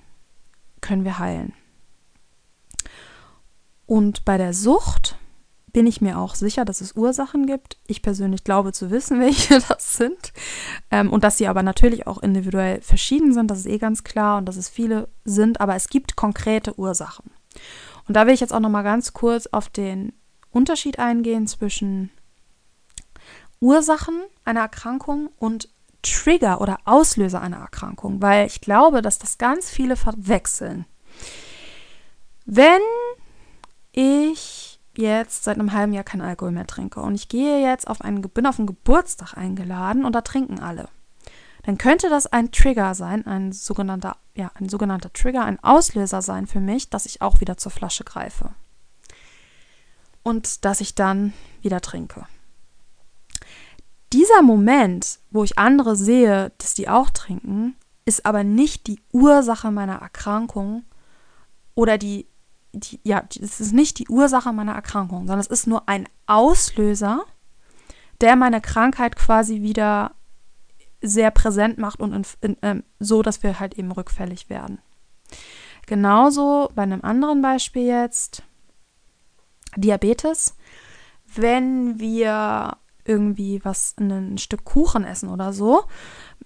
können 0.80 1.04
wir 1.04 1.18
heilen. 1.18 1.52
Und 3.84 4.24
bei 4.24 4.38
der 4.38 4.54
Sucht 4.54 5.18
bin 5.74 5.86
ich 5.86 6.00
mir 6.00 6.18
auch 6.18 6.34
sicher, 6.34 6.64
dass 6.64 6.80
es 6.80 6.96
Ursachen 6.96 7.44
gibt. 7.44 7.76
Ich 7.86 8.00
persönlich 8.00 8.42
glaube 8.42 8.72
zu 8.72 8.90
wissen, 8.90 9.20
welche 9.20 9.60
das 9.60 9.98
sind. 9.98 10.32
Ähm, 10.90 11.12
und 11.12 11.22
dass 11.22 11.36
sie 11.36 11.48
aber 11.48 11.62
natürlich 11.62 12.06
auch 12.06 12.22
individuell 12.22 12.80
verschieden 12.80 13.34
sind, 13.34 13.50
das 13.50 13.58
ist 13.58 13.66
eh 13.66 13.76
ganz 13.76 14.04
klar 14.04 14.38
und 14.38 14.46
dass 14.46 14.56
es 14.56 14.70
viele 14.70 15.10
sind, 15.22 15.60
aber 15.60 15.76
es 15.76 15.90
gibt 15.90 16.16
konkrete 16.16 16.78
Ursachen. 16.78 17.30
Und 18.08 18.16
da 18.16 18.26
will 18.26 18.32
ich 18.32 18.40
jetzt 18.40 18.54
auch 18.54 18.60
noch 18.60 18.70
mal 18.70 18.84
ganz 18.84 19.12
kurz 19.12 19.48
auf 19.48 19.68
den 19.68 20.14
Unterschied 20.56 20.98
eingehen 20.98 21.46
zwischen 21.46 22.10
Ursachen 23.60 24.22
einer 24.46 24.60
Erkrankung 24.60 25.28
und 25.38 25.68
Trigger 26.00 26.62
oder 26.62 26.78
Auslöser 26.86 27.42
einer 27.42 27.58
Erkrankung, 27.58 28.22
weil 28.22 28.46
ich 28.46 28.62
glaube, 28.62 29.02
dass 29.02 29.18
das 29.18 29.36
ganz 29.36 29.68
viele 29.68 29.96
verwechseln. 29.96 30.86
Wenn 32.46 32.80
ich 33.92 34.80
jetzt 34.96 35.44
seit 35.44 35.58
einem 35.58 35.72
halben 35.72 35.92
Jahr 35.92 36.04
kein 36.04 36.22
Alkohol 36.22 36.52
mehr 36.52 36.66
trinke 36.66 37.00
und 37.00 37.14
ich 37.14 37.28
gehe 37.28 37.60
jetzt 37.60 37.86
auf 37.86 38.00
einen, 38.00 38.22
bin 38.22 38.46
auf 38.46 38.58
einen 38.58 38.66
Geburtstag 38.66 39.34
eingeladen 39.36 40.06
und 40.06 40.14
da 40.14 40.22
trinken 40.22 40.60
alle, 40.60 40.88
dann 41.64 41.76
könnte 41.76 42.08
das 42.08 42.26
ein 42.26 42.50
Trigger 42.50 42.94
sein, 42.94 43.26
ein 43.26 43.52
sogenannter, 43.52 44.16
ja, 44.34 44.50
ein 44.54 44.70
sogenannter 44.70 45.12
Trigger, 45.12 45.44
ein 45.44 45.62
Auslöser 45.62 46.22
sein 46.22 46.46
für 46.46 46.60
mich, 46.60 46.88
dass 46.88 47.04
ich 47.04 47.20
auch 47.20 47.40
wieder 47.40 47.58
zur 47.58 47.72
Flasche 47.72 48.04
greife 48.04 48.54
und 50.26 50.64
dass 50.64 50.80
ich 50.80 50.96
dann 50.96 51.32
wieder 51.62 51.80
trinke. 51.80 52.26
Dieser 54.12 54.42
Moment, 54.42 55.20
wo 55.30 55.44
ich 55.44 55.56
andere 55.56 55.94
sehe, 55.94 56.50
dass 56.58 56.74
die 56.74 56.88
auch 56.88 57.10
trinken, 57.10 57.76
ist 58.04 58.26
aber 58.26 58.42
nicht 58.42 58.88
die 58.88 59.00
Ursache 59.12 59.70
meiner 59.70 60.00
Erkrankung 60.00 60.84
oder 61.76 61.96
die, 61.96 62.26
die 62.72 62.98
ja, 63.04 63.22
es 63.40 63.60
ist 63.60 63.72
nicht 63.72 64.00
die 64.00 64.08
Ursache 64.08 64.52
meiner 64.52 64.74
Erkrankung, 64.74 65.20
sondern 65.28 65.38
es 65.38 65.46
ist 65.46 65.68
nur 65.68 65.88
ein 65.88 66.08
Auslöser, 66.26 67.24
der 68.20 68.34
meine 68.34 68.60
Krankheit 68.60 69.14
quasi 69.14 69.62
wieder 69.62 70.16
sehr 71.02 71.30
präsent 71.30 71.78
macht 71.78 72.00
und 72.00 72.12
in, 72.12 72.24
in, 72.40 72.62
äh, 72.62 72.82
so, 72.98 73.22
dass 73.22 73.44
wir 73.44 73.60
halt 73.60 73.74
eben 73.74 73.92
rückfällig 73.92 74.50
werden. 74.50 74.80
Genauso 75.86 76.68
bei 76.74 76.82
einem 76.82 77.02
anderen 77.02 77.42
Beispiel 77.42 77.86
jetzt, 77.86 78.42
Diabetes, 79.76 80.54
wenn 81.34 81.98
wir 81.98 82.78
irgendwie 83.04 83.60
was, 83.64 83.94
ein 83.98 84.38
Stück 84.38 84.64
Kuchen 84.64 85.04
essen 85.04 85.28
oder 85.28 85.52
so, 85.52 85.84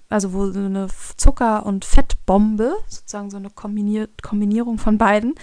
also 0.09 0.33
wo 0.33 0.51
so 0.51 0.61
eine 0.61 0.89
Zucker- 1.17 1.65
und 1.65 1.85
Fettbombe, 1.85 2.77
sozusagen 2.89 3.31
so 3.31 3.37
eine 3.37 3.51
Kombinierung 3.51 4.79
von 4.79 4.99
beiden, 4.99 5.35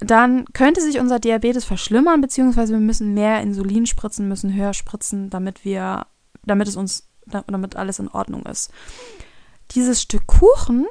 dann 0.00 0.44
könnte 0.52 0.82
sich 0.82 0.98
unser 0.98 1.18
Diabetes 1.18 1.64
verschlimmern, 1.64 2.20
beziehungsweise 2.20 2.74
wir 2.74 2.80
müssen 2.80 3.14
mehr 3.14 3.40
Insulin 3.40 3.86
spritzen, 3.86 4.28
müssen 4.28 4.54
höher 4.54 4.74
spritzen, 4.74 5.30
damit 5.30 5.64
wir, 5.64 6.06
damit 6.44 6.68
es 6.68 6.76
uns, 6.76 7.08
damit 7.26 7.76
alles 7.76 8.00
in 8.00 8.08
Ordnung 8.08 8.44
ist. 8.44 8.70
Dieses 9.70 10.02
Stück 10.02 10.26
Kuchen 10.26 10.86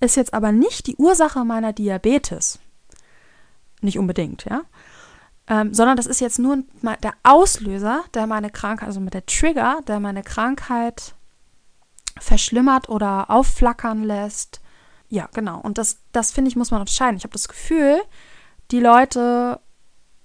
ist 0.00 0.16
jetzt 0.16 0.32
aber 0.32 0.52
nicht 0.52 0.86
die 0.86 0.96
Ursache 0.96 1.44
meiner 1.44 1.72
Diabetes. 1.72 2.58
Nicht 3.82 3.98
unbedingt, 3.98 4.46
ja 4.48 4.62
ähm, 5.48 5.74
sondern 5.74 5.96
das 5.96 6.06
ist 6.06 6.20
jetzt 6.20 6.38
nur 6.38 6.62
der 7.02 7.12
Auslöser, 7.22 8.04
der 8.14 8.26
meine 8.26 8.50
Krankheit, 8.50 8.88
also 8.88 9.00
mit 9.00 9.14
der 9.14 9.26
Trigger, 9.26 9.80
der 9.86 10.00
meine 10.00 10.22
Krankheit 10.22 11.14
verschlimmert 12.18 12.88
oder 12.88 13.30
aufflackern 13.30 14.04
lässt. 14.04 14.60
Ja, 15.08 15.28
genau. 15.34 15.60
Und 15.60 15.78
das, 15.78 15.98
das 16.12 16.32
finde 16.32 16.48
ich, 16.48 16.56
muss 16.56 16.70
man 16.70 16.80
unterscheiden. 16.80 17.16
Ich 17.16 17.24
habe 17.24 17.32
das 17.32 17.48
Gefühl, 17.48 18.00
die 18.70 18.80
Leute 18.80 19.60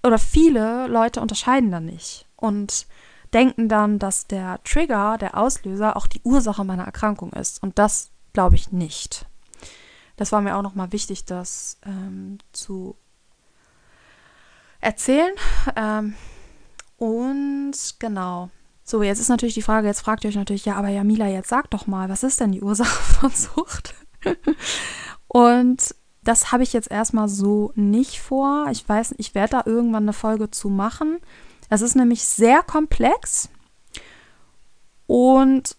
oder 0.03 0.17
viele 0.17 0.87
Leute 0.87 1.19
unterscheiden 1.19 1.71
da 1.71 1.79
nicht 1.79 2.25
und 2.37 2.87
denken 3.33 3.67
dann, 3.67 3.99
dass 3.99 4.27
der 4.27 4.61
Trigger, 4.63 5.17
der 5.17 5.37
Auslöser, 5.37 5.97
auch 5.97 6.07
die 6.07 6.21
Ursache 6.23 6.63
meiner 6.63 6.85
Erkrankung 6.85 7.33
ist. 7.33 7.61
Und 7.61 7.77
das 7.77 8.11
glaube 8.33 8.55
ich 8.55 8.71
nicht. 8.71 9.25
Das 10.15 10.31
war 10.31 10.41
mir 10.41 10.55
auch 10.55 10.61
nochmal 10.61 10.91
wichtig, 10.91 11.25
das 11.25 11.77
ähm, 11.85 12.39
zu 12.51 12.97
erzählen. 14.81 15.33
Ähm, 15.75 16.15
Und 16.97 17.73
genau. 17.99 18.49
So, 18.83 19.03
jetzt 19.03 19.19
ist 19.19 19.29
natürlich 19.29 19.53
die 19.53 19.61
Frage, 19.61 19.87
jetzt 19.87 20.01
fragt 20.01 20.23
ihr 20.23 20.29
euch 20.29 20.35
natürlich, 20.35 20.65
ja, 20.65 20.75
aber 20.75 20.89
Jamila, 20.89 21.27
jetzt 21.27 21.49
sag 21.49 21.69
doch 21.69 21.85
mal, 21.87 22.09
was 22.09 22.23
ist 22.23 22.39
denn 22.39 22.51
die 22.51 22.61
Ursache 22.61 22.89
von 23.19 23.29
Sucht? 23.29 23.93
Und 25.27 25.95
das 26.23 26.51
habe 26.51 26.63
ich 26.63 26.73
jetzt 26.73 26.91
erstmal 26.91 27.29
so 27.29 27.71
nicht 27.75 28.19
vor. 28.19 28.67
Ich 28.71 28.87
weiß, 28.87 29.15
ich 29.17 29.35
werde 29.35 29.51
da 29.51 29.63
irgendwann 29.65 30.03
eine 30.03 30.13
Folge 30.13 30.51
zu 30.51 30.69
machen. 30.69 31.19
Es 31.69 31.81
ist 31.81 31.95
nämlich 31.95 32.25
sehr 32.25 32.63
komplex 32.63 33.49
und 35.07 35.77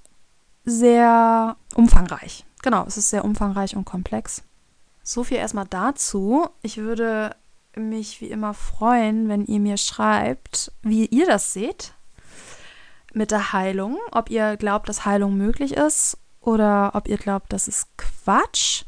sehr 0.64 1.56
umfangreich. 1.74 2.44
Genau, 2.62 2.84
es 2.86 2.96
ist 2.96 3.10
sehr 3.10 3.24
umfangreich 3.24 3.76
und 3.76 3.84
komplex. 3.84 4.42
So 5.02 5.24
viel 5.24 5.38
erstmal 5.38 5.66
dazu. 5.66 6.48
Ich 6.62 6.78
würde 6.78 7.34
mich 7.76 8.20
wie 8.20 8.30
immer 8.30 8.54
freuen, 8.54 9.28
wenn 9.28 9.44
ihr 9.44 9.60
mir 9.60 9.76
schreibt, 9.76 10.72
wie 10.82 11.06
ihr 11.06 11.26
das 11.26 11.52
seht 11.52 11.94
mit 13.12 13.30
der 13.30 13.52
Heilung. 13.52 13.98
Ob 14.12 14.30
ihr 14.30 14.56
glaubt, 14.56 14.88
dass 14.88 15.04
Heilung 15.04 15.36
möglich 15.36 15.74
ist 15.74 16.18
oder 16.40 16.92
ob 16.94 17.08
ihr 17.08 17.18
glaubt, 17.18 17.52
das 17.52 17.68
ist 17.68 17.88
Quatsch. 17.96 18.84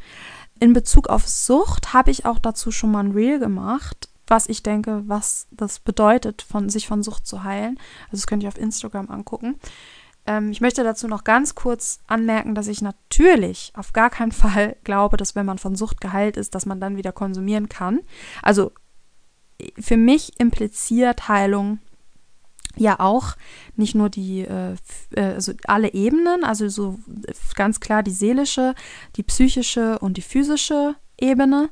In 0.59 0.73
Bezug 0.73 1.09
auf 1.09 1.27
Sucht 1.27 1.93
habe 1.93 2.11
ich 2.11 2.25
auch 2.25 2.39
dazu 2.39 2.71
schon 2.71 2.93
mal 2.93 3.05
ein 3.05 3.13
Reel 3.13 3.39
gemacht, 3.39 4.09
was 4.27 4.49
ich 4.49 4.63
denke, 4.63 5.03
was 5.07 5.49
das 5.51 5.81
bedeutet, 5.81 6.43
von 6.43 6.69
sich 6.69 6.87
von 6.87 7.03
Sucht 7.03 7.27
zu 7.27 7.43
heilen. 7.43 7.79
Also 8.05 8.19
das 8.23 8.27
könnt 8.27 8.43
ihr 8.43 8.49
auf 8.49 8.59
Instagram 8.59 9.11
angucken. 9.11 9.59
Ähm, 10.27 10.51
ich 10.51 10.61
möchte 10.61 10.85
dazu 10.85 11.09
noch 11.09 11.25
ganz 11.25 11.55
kurz 11.55 12.01
anmerken, 12.07 12.55
dass 12.55 12.69
ich 12.69 12.83
natürlich 12.83 13.73
auf 13.77 13.93
gar 13.93 14.11
keinen 14.11 14.33
Fall 14.33 14.77
glaube, 14.85 15.17
dass 15.17 15.35
wenn 15.35 15.47
man 15.47 15.59
von 15.59 15.77
Sucht 15.77 16.01
geheilt 16.01 16.37
ist, 16.37 16.55
dass 16.55 16.67
man 16.67 16.81
dann 16.81 16.97
wieder 16.97 17.13
konsumieren 17.13 17.69
kann. 17.69 18.01
Also 18.43 18.73
für 19.79 19.97
mich 19.97 20.41
impliziert 20.41 21.29
Heilung 21.29 21.79
ja 22.77 23.01
auch 23.01 23.37
nicht 23.77 23.95
nur 23.95 24.09
die, 24.09 24.41
äh, 24.41 24.77
äh, 25.15 25.35
also 25.35 25.53
alle 25.67 25.93
Ebenen, 25.93 26.43
also 26.45 26.69
so 26.69 26.99
ganz 27.55 27.81
klar 27.81 28.03
die 28.03 28.13
seelische, 28.13 28.75
die 29.17 29.23
psychische 29.23 29.99
und 29.99 30.17
die 30.17 30.23
physische 30.23 30.95
Ebene. 31.19 31.69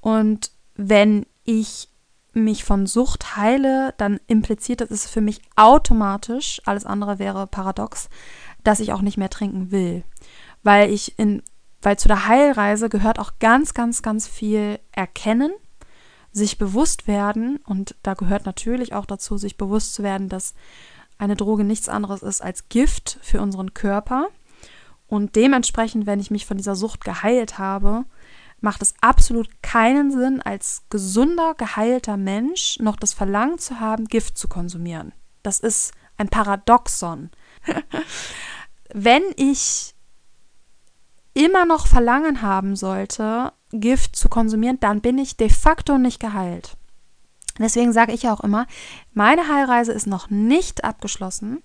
Und 0.00 0.50
wenn 0.76 1.26
ich 1.44 1.88
mich 2.32 2.64
von 2.64 2.86
Sucht 2.86 3.36
heile, 3.36 3.94
dann 3.98 4.20
impliziert 4.26 4.80
das 4.80 5.08
für 5.08 5.20
mich 5.20 5.40
automatisch, 5.56 6.60
alles 6.64 6.86
andere 6.86 7.18
wäre 7.18 7.46
paradox, 7.46 8.08
dass 8.62 8.80
ich 8.80 8.92
auch 8.92 9.02
nicht 9.02 9.16
mehr 9.16 9.30
trinken 9.30 9.70
will. 9.70 10.04
Weil 10.62 10.90
ich 10.90 11.18
in, 11.18 11.42
weil 11.82 11.98
zu 11.98 12.08
der 12.08 12.28
Heilreise 12.28 12.88
gehört 12.88 13.18
auch 13.18 13.32
ganz, 13.40 13.74
ganz, 13.74 14.02
ganz 14.02 14.28
viel 14.28 14.78
Erkennen, 14.92 15.52
sich 16.32 16.58
bewusst 16.58 17.08
werden, 17.08 17.58
und 17.66 17.96
da 18.02 18.14
gehört 18.14 18.46
natürlich 18.46 18.94
auch 18.94 19.06
dazu, 19.06 19.36
sich 19.36 19.56
bewusst 19.56 19.94
zu 19.94 20.02
werden, 20.02 20.28
dass 20.28 20.54
eine 21.18 21.36
Droge 21.36 21.64
nichts 21.64 21.88
anderes 21.88 22.22
ist 22.22 22.40
als 22.40 22.68
Gift 22.68 23.18
für 23.20 23.40
unseren 23.40 23.74
Körper. 23.74 24.28
Und 25.06 25.34
dementsprechend, 25.34 26.06
wenn 26.06 26.20
ich 26.20 26.30
mich 26.30 26.46
von 26.46 26.56
dieser 26.56 26.76
Sucht 26.76 27.04
geheilt 27.04 27.58
habe, 27.58 28.04
macht 28.60 28.82
es 28.82 28.94
absolut 29.00 29.62
keinen 29.62 30.10
Sinn, 30.10 30.42
als 30.42 30.82
gesunder, 30.90 31.54
geheilter 31.54 32.16
Mensch 32.16 32.78
noch 32.80 32.96
das 32.96 33.12
Verlangen 33.12 33.58
zu 33.58 33.80
haben, 33.80 34.06
Gift 34.06 34.36
zu 34.36 34.48
konsumieren. 34.48 35.12
Das 35.42 35.60
ist 35.60 35.92
ein 36.16 36.28
Paradoxon. 36.28 37.30
wenn 38.92 39.22
ich 39.36 39.94
immer 41.34 41.64
noch 41.64 41.86
Verlangen 41.86 42.42
haben 42.42 42.76
sollte, 42.76 43.52
Gift 43.72 44.16
zu 44.16 44.28
konsumieren, 44.28 44.80
dann 44.80 45.00
bin 45.00 45.18
ich 45.18 45.36
de 45.36 45.48
facto 45.48 45.96
nicht 45.96 46.20
geheilt. 46.20 46.76
Deswegen 47.58 47.92
sage 47.92 48.12
ich 48.12 48.28
auch 48.28 48.40
immer, 48.40 48.66
meine 49.12 49.48
Heilreise 49.48 49.92
ist 49.92 50.06
noch 50.06 50.30
nicht 50.30 50.84
abgeschlossen, 50.84 51.62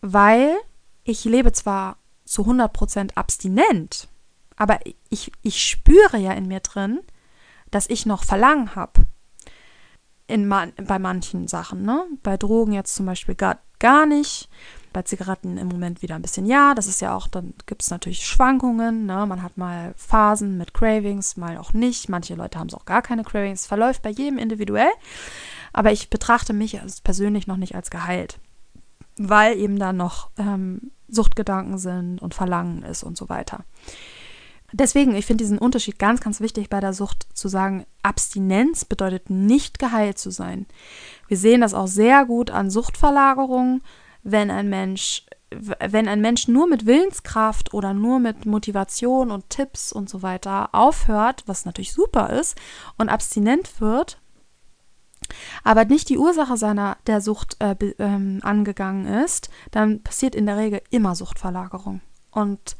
weil 0.00 0.56
ich 1.04 1.24
lebe 1.24 1.52
zwar 1.52 1.96
zu 2.24 2.42
100% 2.42 3.14
abstinent, 3.14 4.08
aber 4.58 4.80
ich, 5.08 5.32
ich 5.42 5.62
spüre 5.62 6.18
ja 6.18 6.32
in 6.32 6.48
mir 6.48 6.60
drin, 6.60 7.00
dass 7.70 7.88
ich 7.88 8.04
noch 8.04 8.24
Verlangen 8.24 8.74
habe. 8.74 9.06
Man, 10.30 10.74
bei 10.76 10.98
manchen 10.98 11.48
Sachen, 11.48 11.82
ne? 11.82 12.04
Bei 12.22 12.36
Drogen 12.36 12.72
jetzt 12.72 12.94
zum 12.94 13.06
Beispiel 13.06 13.34
gar, 13.34 13.60
gar 13.78 14.04
nicht 14.04 14.50
bei 14.92 15.02
Zigaretten 15.02 15.58
im 15.58 15.68
Moment 15.68 16.02
wieder 16.02 16.16
ein 16.16 16.22
bisschen 16.22 16.46
ja. 16.46 16.74
Das 16.74 16.86
ist 16.86 17.00
ja 17.00 17.14
auch, 17.14 17.28
dann 17.28 17.54
gibt 17.66 17.82
es 17.82 17.90
natürlich 17.90 18.26
Schwankungen. 18.26 19.06
Ne? 19.06 19.26
Man 19.26 19.42
hat 19.42 19.56
mal 19.56 19.94
Phasen 19.96 20.58
mit 20.58 20.74
Cravings, 20.74 21.36
mal 21.36 21.56
auch 21.56 21.72
nicht. 21.72 22.08
Manche 22.08 22.34
Leute 22.34 22.58
haben 22.58 22.68
es 22.68 22.74
auch 22.74 22.84
gar 22.84 23.00
keine 23.00 23.22
Cravings. 23.22 23.66
Verläuft 23.66 24.02
bei 24.02 24.10
jedem 24.10 24.38
individuell. 24.38 24.90
Aber 25.72 25.92
ich 25.92 26.10
betrachte 26.10 26.52
mich 26.52 26.80
persönlich 27.04 27.46
noch 27.46 27.56
nicht 27.56 27.74
als 27.74 27.90
geheilt. 27.90 28.40
Weil 29.16 29.56
eben 29.56 29.78
da 29.78 29.92
noch 29.92 30.30
ähm, 30.38 30.90
Suchtgedanken 31.08 31.78
sind 31.78 32.20
und 32.20 32.34
Verlangen 32.34 32.82
ist 32.82 33.02
und 33.02 33.16
so 33.16 33.28
weiter. 33.28 33.64
Deswegen, 34.72 35.14
ich 35.14 35.24
finde 35.24 35.44
diesen 35.44 35.58
Unterschied 35.58 35.98
ganz, 35.98 36.20
ganz 36.20 36.40
wichtig 36.40 36.68
bei 36.68 36.80
der 36.80 36.92
Sucht 36.92 37.26
zu 37.32 37.48
sagen, 37.48 37.86
Abstinenz 38.02 38.84
bedeutet 38.84 39.30
nicht 39.30 39.78
geheilt 39.78 40.18
zu 40.18 40.30
sein. 40.30 40.66
Wir 41.26 41.38
sehen 41.38 41.62
das 41.62 41.72
auch 41.72 41.88
sehr 41.88 42.26
gut 42.26 42.50
an 42.50 42.70
Suchtverlagerungen 42.70 43.82
wenn 44.22 44.50
ein 44.50 44.68
Mensch 44.68 45.24
wenn 45.50 46.08
ein 46.08 46.20
Mensch 46.20 46.46
nur 46.46 46.68
mit 46.68 46.84
Willenskraft 46.84 47.72
oder 47.72 47.94
nur 47.94 48.18
mit 48.18 48.44
Motivation 48.44 49.30
und 49.30 49.48
Tipps 49.48 49.92
und 49.92 50.10
so 50.10 50.20
weiter 50.20 50.74
aufhört, 50.74 51.44
was 51.46 51.64
natürlich 51.64 51.94
super 51.94 52.28
ist, 52.28 52.54
und 52.98 53.08
abstinent 53.08 53.80
wird, 53.80 54.20
aber 55.64 55.86
nicht 55.86 56.10
die 56.10 56.18
Ursache 56.18 56.58
seiner 56.58 56.98
der 57.06 57.22
Sucht 57.22 57.56
äh, 57.60 57.74
ähm, 57.98 58.40
angegangen 58.42 59.06
ist, 59.06 59.48
dann 59.70 60.02
passiert 60.02 60.34
in 60.34 60.44
der 60.44 60.58
Regel 60.58 60.82
immer 60.90 61.14
Suchtverlagerung. 61.14 62.02
Und 62.30 62.76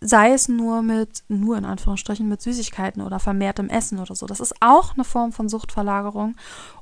sei 0.00 0.32
es 0.32 0.48
nur 0.48 0.82
mit, 0.82 1.24
nur 1.28 1.56
in 1.56 1.64
Anführungsstrichen, 1.64 2.28
mit 2.28 2.42
Süßigkeiten 2.42 3.02
oder 3.02 3.18
vermehrtem 3.18 3.68
Essen 3.68 3.98
oder 3.98 4.14
so. 4.14 4.26
Das 4.26 4.40
ist 4.40 4.54
auch 4.60 4.94
eine 4.94 5.04
Form 5.04 5.32
von 5.32 5.48
Suchtverlagerung. 5.48 6.36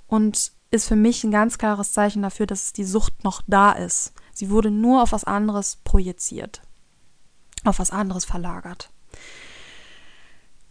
Und 0.06 0.52
ist 0.74 0.88
für 0.88 0.96
mich 0.96 1.24
ein 1.24 1.30
ganz 1.30 1.56
klares 1.56 1.92
Zeichen 1.92 2.22
dafür, 2.22 2.46
dass 2.46 2.72
die 2.72 2.84
Sucht 2.84 3.24
noch 3.24 3.42
da 3.46 3.72
ist. 3.72 4.12
Sie 4.32 4.50
wurde 4.50 4.70
nur 4.70 5.02
auf 5.02 5.12
was 5.12 5.24
anderes 5.24 5.78
projiziert, 5.84 6.62
auf 7.64 7.78
was 7.78 7.90
anderes 7.92 8.24
verlagert. 8.24 8.90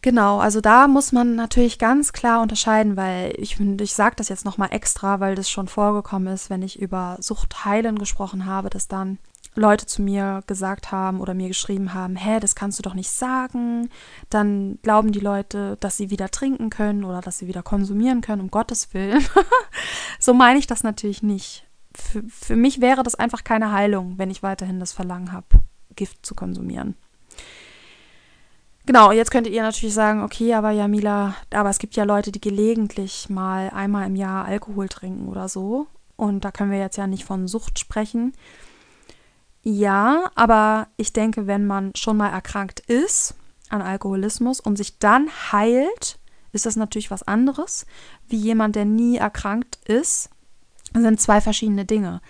Genau, 0.01 0.39
also 0.39 0.59
da 0.59 0.89
muss 0.89 1.13
man 1.13 1.35
natürlich 1.35 1.79
ganz 1.79 2.11
klar 2.11 2.41
unterscheiden, 2.41 2.97
weil 2.97 3.33
ich, 3.37 3.57
ich 3.61 3.93
sage 3.93 4.17
das 4.17 4.27
jetzt 4.27 4.43
nochmal 4.43 4.73
extra, 4.73 5.21
weil 5.21 5.35
das 5.35 5.49
schon 5.49 5.69
vorgekommen 5.69 6.33
ist, 6.33 6.49
wenn 6.49 6.61
ich 6.61 6.77
über 6.77 7.15
Suchtheilen 7.21 7.97
gesprochen 7.97 8.45
habe, 8.45 8.69
dass 8.69 8.89
dann 8.89 9.17
Leute 9.55 9.85
zu 9.85 10.01
mir 10.01 10.43
gesagt 10.47 10.91
haben 10.91 11.19
oder 11.21 11.33
mir 11.33 11.47
geschrieben 11.47 11.93
haben, 11.93 12.15
hä, 12.15 12.39
das 12.39 12.55
kannst 12.55 12.79
du 12.79 12.83
doch 12.83 12.93
nicht 12.93 13.11
sagen. 13.11 13.89
Dann 14.29 14.79
glauben 14.81 15.11
die 15.11 15.19
Leute, 15.19 15.77
dass 15.79 15.97
sie 15.97 16.09
wieder 16.09 16.29
trinken 16.29 16.69
können 16.69 17.03
oder 17.03 17.21
dass 17.21 17.37
sie 17.37 17.47
wieder 17.47 17.63
konsumieren 17.63 18.21
können, 18.21 18.41
um 18.41 18.51
Gottes 18.51 18.93
Willen. 18.93 19.23
so 20.19 20.33
meine 20.33 20.59
ich 20.59 20.67
das 20.67 20.83
natürlich 20.83 21.21
nicht. 21.21 21.65
Für, 21.95 22.23
für 22.27 22.55
mich 22.55 22.81
wäre 22.81 23.03
das 23.03 23.15
einfach 23.15 23.43
keine 23.43 23.71
Heilung, 23.71 24.17
wenn 24.17 24.31
ich 24.31 24.41
weiterhin 24.41 24.79
das 24.79 24.93
Verlangen 24.93 25.31
habe, 25.31 25.45
Gift 25.95 26.25
zu 26.25 26.33
konsumieren. 26.33 26.95
Genau, 28.85 29.13
jetzt 29.13 29.31
könntet 29.31 29.53
ihr 29.53 29.61
natürlich 29.61 29.93
sagen, 29.93 30.23
okay, 30.23 30.53
aber 30.55 30.71
Jamila, 30.71 31.35
aber 31.53 31.69
es 31.69 31.79
gibt 31.79 31.95
ja 31.95 32.03
Leute, 32.03 32.33
die 32.33 32.41
gelegentlich 32.41 33.29
mal 33.29 33.69
einmal 33.69 34.07
im 34.07 34.17
Jahr 34.17 34.43
Alkohol 34.43 34.89
trinken 34.89 35.29
oder 35.29 35.47
so. 35.47 35.87
Und 36.17 36.43
da 36.43 36.51
können 36.51 36.71
wir 36.71 36.79
jetzt 36.79 36.97
ja 36.97 37.07
nicht 37.07 37.23
von 37.23 37.47
Sucht 37.47 37.79
sprechen. 37.79 38.33
Ja, 39.63 40.29
aber 40.35 40.87
ich 40.97 41.13
denke, 41.13 41.47
wenn 41.47 41.65
man 41.65 41.95
schon 41.95 42.17
mal 42.17 42.29
erkrankt 42.29 42.81
ist 42.81 43.35
an 43.69 43.81
Alkoholismus 43.81 44.59
und 44.59 44.75
sich 44.75 44.99
dann 44.99 45.29
heilt, 45.51 46.19
ist 46.51 46.65
das 46.65 46.75
natürlich 46.75 47.11
was 47.11 47.23
anderes, 47.23 47.85
wie 48.27 48.35
jemand, 48.35 48.75
der 48.75 48.85
nie 48.85 49.17
erkrankt 49.17 49.77
ist. 49.85 50.29
Sind 50.93 51.19
zwei 51.19 51.41
verschiedene 51.41 51.85
Dinge. 51.85 52.21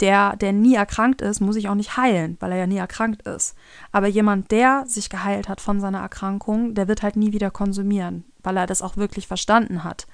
Der, 0.00 0.36
der 0.36 0.52
nie 0.52 0.76
erkrankt 0.76 1.20
ist, 1.20 1.40
muss 1.40 1.56
sich 1.56 1.68
auch 1.68 1.74
nicht 1.74 1.96
heilen, 1.96 2.36
weil 2.38 2.52
er 2.52 2.58
ja 2.58 2.66
nie 2.68 2.76
erkrankt 2.76 3.22
ist. 3.22 3.56
Aber 3.90 4.06
jemand, 4.06 4.52
der 4.52 4.84
sich 4.86 5.10
geheilt 5.10 5.48
hat 5.48 5.60
von 5.60 5.80
seiner 5.80 5.98
Erkrankung, 5.98 6.74
der 6.74 6.86
wird 6.86 7.02
halt 7.02 7.16
nie 7.16 7.32
wieder 7.32 7.50
konsumieren, 7.50 8.24
weil 8.44 8.56
er 8.56 8.68
das 8.68 8.80
auch 8.80 8.96
wirklich 8.96 9.26
verstanden 9.26 9.82
hat, 9.82 10.06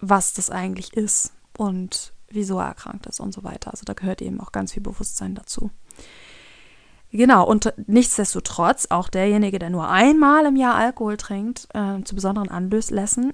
was 0.00 0.32
das 0.32 0.48
eigentlich 0.48 0.94
ist. 0.94 1.34
Und 1.58 2.14
wieso 2.30 2.58
er 2.58 2.66
erkrankt 2.66 3.06
ist 3.06 3.20
und 3.20 3.32
so 3.32 3.44
weiter. 3.44 3.70
Also 3.70 3.84
da 3.84 3.92
gehört 3.92 4.22
eben 4.22 4.40
auch 4.40 4.52
ganz 4.52 4.72
viel 4.72 4.82
Bewusstsein 4.82 5.34
dazu. 5.34 5.70
Genau, 7.12 7.46
und 7.46 7.72
nichtsdestotrotz, 7.86 8.88
auch 8.90 9.08
derjenige, 9.08 9.58
der 9.58 9.70
nur 9.70 9.88
einmal 9.88 10.44
im 10.46 10.56
Jahr 10.56 10.74
Alkohol 10.74 11.16
trinkt, 11.16 11.68
äh, 11.72 12.02
zu 12.02 12.14
besonderen 12.14 12.50
Anlässen, 12.50 13.32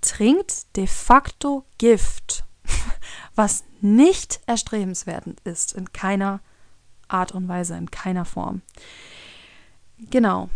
trinkt 0.00 0.76
de 0.76 0.86
facto 0.86 1.64
Gift, 1.78 2.44
was 3.34 3.64
nicht 3.80 4.40
erstrebenswert 4.46 5.24
ist, 5.44 5.72
in 5.74 5.92
keiner 5.92 6.40
Art 7.08 7.32
und 7.32 7.48
Weise, 7.48 7.76
in 7.76 7.90
keiner 7.90 8.24
Form. 8.24 8.62
Genau. 9.98 10.48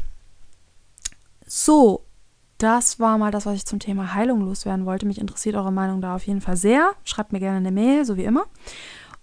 So, 1.46 2.04
das 2.62 3.00
war 3.00 3.16
mal 3.16 3.30
das, 3.30 3.46
was 3.46 3.56
ich 3.56 3.66
zum 3.66 3.78
Thema 3.78 4.14
Heilung 4.14 4.42
loswerden 4.42 4.84
wollte. 4.84 5.06
Mich 5.06 5.18
interessiert 5.18 5.56
eure 5.56 5.72
Meinung 5.72 6.00
da 6.00 6.14
auf 6.14 6.26
jeden 6.26 6.42
Fall 6.42 6.56
sehr. 6.56 6.92
Schreibt 7.04 7.32
mir 7.32 7.40
gerne 7.40 7.56
eine 7.56 7.72
Mail, 7.72 8.04
so 8.04 8.16
wie 8.16 8.24
immer. 8.24 8.44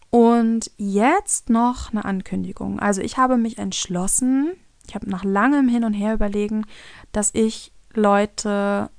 Und 0.09 0.71
jetzt 0.77 1.49
noch 1.49 1.91
eine 1.91 2.03
Ankündigung. 2.03 2.79
Also 2.79 3.01
ich 3.01 3.17
habe 3.17 3.37
mich 3.37 3.59
entschlossen, 3.59 4.53
ich 4.87 4.95
habe 4.95 5.09
nach 5.09 5.23
langem 5.23 5.67
Hin 5.67 5.83
und 5.83 5.93
Her 5.93 6.15
überlegen, 6.15 6.65
dass 7.11 7.29
ich 7.33 7.71
Leute 7.93 8.89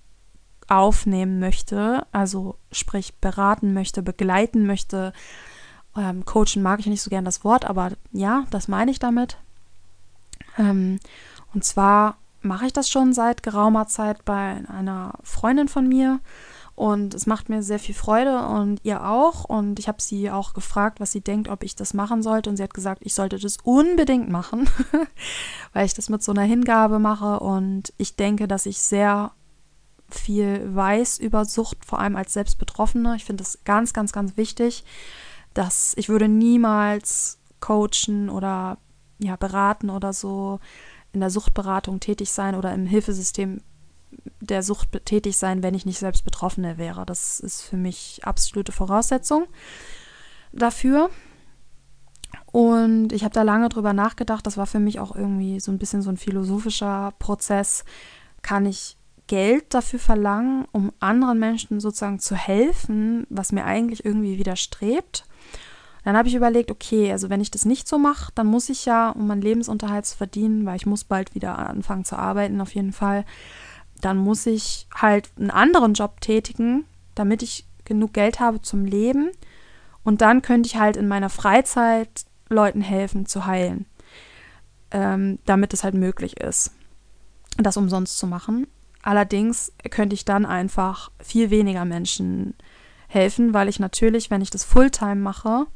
aufnehmen 0.68 1.40
möchte, 1.40 2.06
also 2.12 2.56
sprich 2.70 3.14
beraten 3.16 3.72
möchte, 3.72 4.02
begleiten 4.02 4.66
möchte. 4.66 5.12
Ähm, 5.96 6.24
coachen 6.24 6.62
mag 6.62 6.78
ich 6.78 6.86
nicht 6.86 7.02
so 7.02 7.10
gern 7.10 7.24
das 7.24 7.42
Wort, 7.42 7.64
aber 7.64 7.92
ja, 8.12 8.44
das 8.50 8.68
meine 8.68 8.90
ich 8.90 9.00
damit. 9.00 9.38
Ähm, 10.58 11.00
und 11.54 11.64
zwar 11.64 12.18
mache 12.40 12.66
ich 12.66 12.72
das 12.72 12.88
schon 12.88 13.12
seit 13.12 13.42
geraumer 13.42 13.86
Zeit 13.86 14.24
bei 14.24 14.62
einer 14.68 15.14
Freundin 15.22 15.68
von 15.68 15.88
mir 15.88 16.20
und 16.78 17.12
es 17.12 17.26
macht 17.26 17.48
mir 17.48 17.64
sehr 17.64 17.80
viel 17.80 17.96
Freude 17.96 18.46
und 18.46 18.78
ihr 18.84 19.04
auch. 19.04 19.42
Und 19.42 19.80
ich 19.80 19.88
habe 19.88 20.00
sie 20.00 20.30
auch 20.30 20.54
gefragt, 20.54 21.00
was 21.00 21.10
sie 21.10 21.20
denkt, 21.20 21.48
ob 21.48 21.64
ich 21.64 21.74
das 21.74 21.92
machen 21.92 22.22
sollte. 22.22 22.48
Und 22.48 22.56
sie 22.56 22.62
hat 22.62 22.72
gesagt, 22.72 23.02
ich 23.04 23.14
sollte 23.14 23.36
das 23.36 23.56
unbedingt 23.64 24.28
machen, 24.28 24.70
weil 25.72 25.86
ich 25.86 25.94
das 25.94 26.08
mit 26.08 26.22
so 26.22 26.30
einer 26.30 26.42
Hingabe 26.42 27.00
mache. 27.00 27.40
Und 27.40 27.92
ich 27.96 28.14
denke, 28.14 28.46
dass 28.46 28.64
ich 28.64 28.78
sehr 28.78 29.32
viel 30.08 30.72
weiß 30.72 31.18
über 31.18 31.46
Sucht, 31.46 31.84
vor 31.84 31.98
allem 31.98 32.14
als 32.14 32.34
Selbstbetroffene. 32.34 33.16
Ich 33.16 33.24
finde 33.24 33.42
das 33.42 33.58
ganz, 33.64 33.92
ganz, 33.92 34.12
ganz 34.12 34.36
wichtig, 34.36 34.84
dass 35.54 35.94
ich 35.96 36.08
würde 36.08 36.28
niemals 36.28 37.40
coachen 37.58 38.30
oder 38.30 38.78
ja, 39.18 39.34
beraten 39.34 39.90
oder 39.90 40.12
so 40.12 40.60
in 41.18 41.20
der 41.20 41.30
Suchtberatung 41.30 41.98
tätig 41.98 42.30
sein 42.30 42.54
oder 42.54 42.72
im 42.72 42.86
Hilfesystem 42.86 43.60
der 44.40 44.62
Sucht 44.62 45.04
tätig 45.04 45.36
sein, 45.36 45.64
wenn 45.64 45.74
ich 45.74 45.84
nicht 45.84 45.98
selbst 45.98 46.24
Betroffene 46.24 46.78
wäre. 46.78 47.04
Das 47.04 47.40
ist 47.40 47.62
für 47.62 47.76
mich 47.76 48.20
absolute 48.22 48.70
Voraussetzung 48.70 49.46
dafür. 50.52 51.10
Und 52.46 53.12
ich 53.12 53.24
habe 53.24 53.34
da 53.34 53.42
lange 53.42 53.68
drüber 53.68 53.92
nachgedacht. 53.92 54.46
Das 54.46 54.56
war 54.56 54.66
für 54.66 54.78
mich 54.78 55.00
auch 55.00 55.14
irgendwie 55.14 55.58
so 55.58 55.72
ein 55.72 55.78
bisschen 55.78 56.02
so 56.02 56.10
ein 56.10 56.16
philosophischer 56.16 57.12
Prozess. 57.18 57.84
Kann 58.40 58.64
ich 58.64 58.96
Geld 59.26 59.74
dafür 59.74 59.98
verlangen, 59.98 60.66
um 60.70 60.92
anderen 61.00 61.40
Menschen 61.40 61.80
sozusagen 61.80 62.20
zu 62.20 62.36
helfen, 62.36 63.26
was 63.28 63.50
mir 63.50 63.64
eigentlich 63.64 64.04
irgendwie 64.04 64.38
widerstrebt? 64.38 65.24
Dann 66.04 66.16
habe 66.16 66.28
ich 66.28 66.34
überlegt, 66.34 66.70
okay, 66.70 67.12
also 67.12 67.28
wenn 67.30 67.40
ich 67.40 67.50
das 67.50 67.64
nicht 67.64 67.88
so 67.88 67.98
mache, 67.98 68.32
dann 68.34 68.46
muss 68.46 68.68
ich 68.68 68.84
ja, 68.86 69.10
um 69.10 69.26
meinen 69.26 69.42
Lebensunterhalt 69.42 70.06
zu 70.06 70.16
verdienen, 70.16 70.64
weil 70.64 70.76
ich 70.76 70.86
muss 70.86 71.04
bald 71.04 71.34
wieder 71.34 71.58
anfangen 71.58 72.04
zu 72.04 72.16
arbeiten, 72.16 72.60
auf 72.60 72.74
jeden 72.74 72.92
Fall, 72.92 73.24
dann 74.00 74.16
muss 74.16 74.46
ich 74.46 74.86
halt 74.94 75.30
einen 75.38 75.50
anderen 75.50 75.94
Job 75.94 76.20
tätigen, 76.20 76.84
damit 77.14 77.42
ich 77.42 77.66
genug 77.84 78.12
Geld 78.12 78.40
habe 78.40 78.62
zum 78.62 78.84
Leben. 78.84 79.30
Und 80.04 80.20
dann 80.20 80.42
könnte 80.42 80.68
ich 80.68 80.76
halt 80.76 80.96
in 80.96 81.08
meiner 81.08 81.30
Freizeit 81.30 82.24
Leuten 82.48 82.80
helfen 82.80 83.26
zu 83.26 83.46
heilen, 83.46 83.86
ähm, 84.90 85.38
damit 85.44 85.74
es 85.74 85.84
halt 85.84 85.94
möglich 85.94 86.40
ist, 86.40 86.70
das 87.58 87.76
umsonst 87.76 88.18
zu 88.18 88.26
machen. 88.26 88.66
Allerdings 89.02 89.72
könnte 89.90 90.14
ich 90.14 90.24
dann 90.24 90.46
einfach 90.46 91.10
viel 91.20 91.50
weniger 91.50 91.84
Menschen 91.84 92.54
helfen, 93.08 93.54
weil 93.54 93.68
ich 93.68 93.80
natürlich, 93.80 94.30
wenn 94.30 94.42
ich 94.42 94.50
das 94.50 94.64
Fulltime 94.64 95.16
mache, 95.16 95.66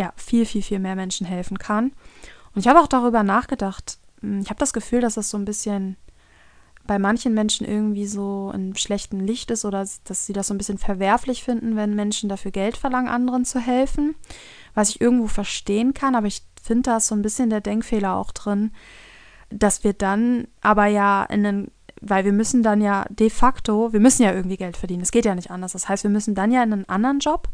ja, 0.00 0.14
viel, 0.16 0.46
viel, 0.46 0.62
viel 0.62 0.78
mehr 0.78 0.96
Menschen 0.96 1.26
helfen 1.26 1.58
kann. 1.58 1.92
Und 2.54 2.62
ich 2.62 2.68
habe 2.68 2.80
auch 2.80 2.86
darüber 2.86 3.22
nachgedacht. 3.22 3.98
Hm, 4.22 4.40
ich 4.40 4.48
habe 4.48 4.58
das 4.58 4.72
Gefühl, 4.72 5.02
dass 5.02 5.14
das 5.14 5.28
so 5.28 5.36
ein 5.36 5.44
bisschen 5.44 5.98
bei 6.86 6.98
manchen 6.98 7.34
Menschen 7.34 7.66
irgendwie 7.66 8.06
so 8.06 8.50
ein 8.52 8.74
schlechten 8.76 9.20
Licht 9.20 9.50
ist 9.50 9.66
oder 9.66 9.86
dass 10.04 10.26
sie 10.26 10.32
das 10.32 10.48
so 10.48 10.54
ein 10.54 10.58
bisschen 10.58 10.78
verwerflich 10.78 11.44
finden, 11.44 11.76
wenn 11.76 11.94
Menschen 11.94 12.30
dafür 12.30 12.50
Geld 12.50 12.78
verlangen, 12.78 13.10
anderen 13.10 13.44
zu 13.44 13.60
helfen. 13.60 14.14
Was 14.72 14.88
ich 14.88 15.02
irgendwo 15.02 15.26
verstehen 15.26 15.92
kann, 15.92 16.14
aber 16.14 16.26
ich 16.26 16.42
finde 16.60 16.90
da 16.90 16.96
ist 16.96 17.08
so 17.08 17.14
ein 17.14 17.22
bisschen 17.22 17.50
der 17.50 17.60
Denkfehler 17.60 18.16
auch 18.16 18.32
drin, 18.32 18.72
dass 19.50 19.84
wir 19.84 19.92
dann 19.92 20.48
aber 20.62 20.86
ja 20.86 21.24
in 21.24 21.44
einen 21.44 21.70
weil 22.02 22.24
wir 22.24 22.32
müssen 22.32 22.62
dann 22.62 22.80
ja 22.80 23.04
de 23.10 23.28
facto, 23.28 23.92
wir 23.92 24.00
müssen 24.00 24.22
ja 24.22 24.32
irgendwie 24.32 24.56
Geld 24.56 24.78
verdienen. 24.78 25.02
Es 25.02 25.10
geht 25.10 25.26
ja 25.26 25.34
nicht 25.34 25.50
anders. 25.50 25.72
Das 25.72 25.86
heißt, 25.86 26.02
wir 26.02 26.10
müssen 26.10 26.34
dann 26.34 26.50
ja 26.50 26.62
in 26.62 26.72
einen 26.72 26.88
anderen 26.88 27.18
Job 27.18 27.50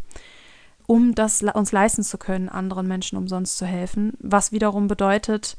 um 0.87 1.15
das 1.15 1.43
uns 1.43 1.73
leisten 1.73 2.03
zu 2.03 2.19
können, 2.19 2.49
anderen 2.49 2.87
Menschen 2.87 3.19
umsonst 3.19 3.59
zu 3.59 3.67
helfen, 3.67 4.13
was 4.21 4.53
wiederum 4.53 4.89
bedeutet, 4.89 5.57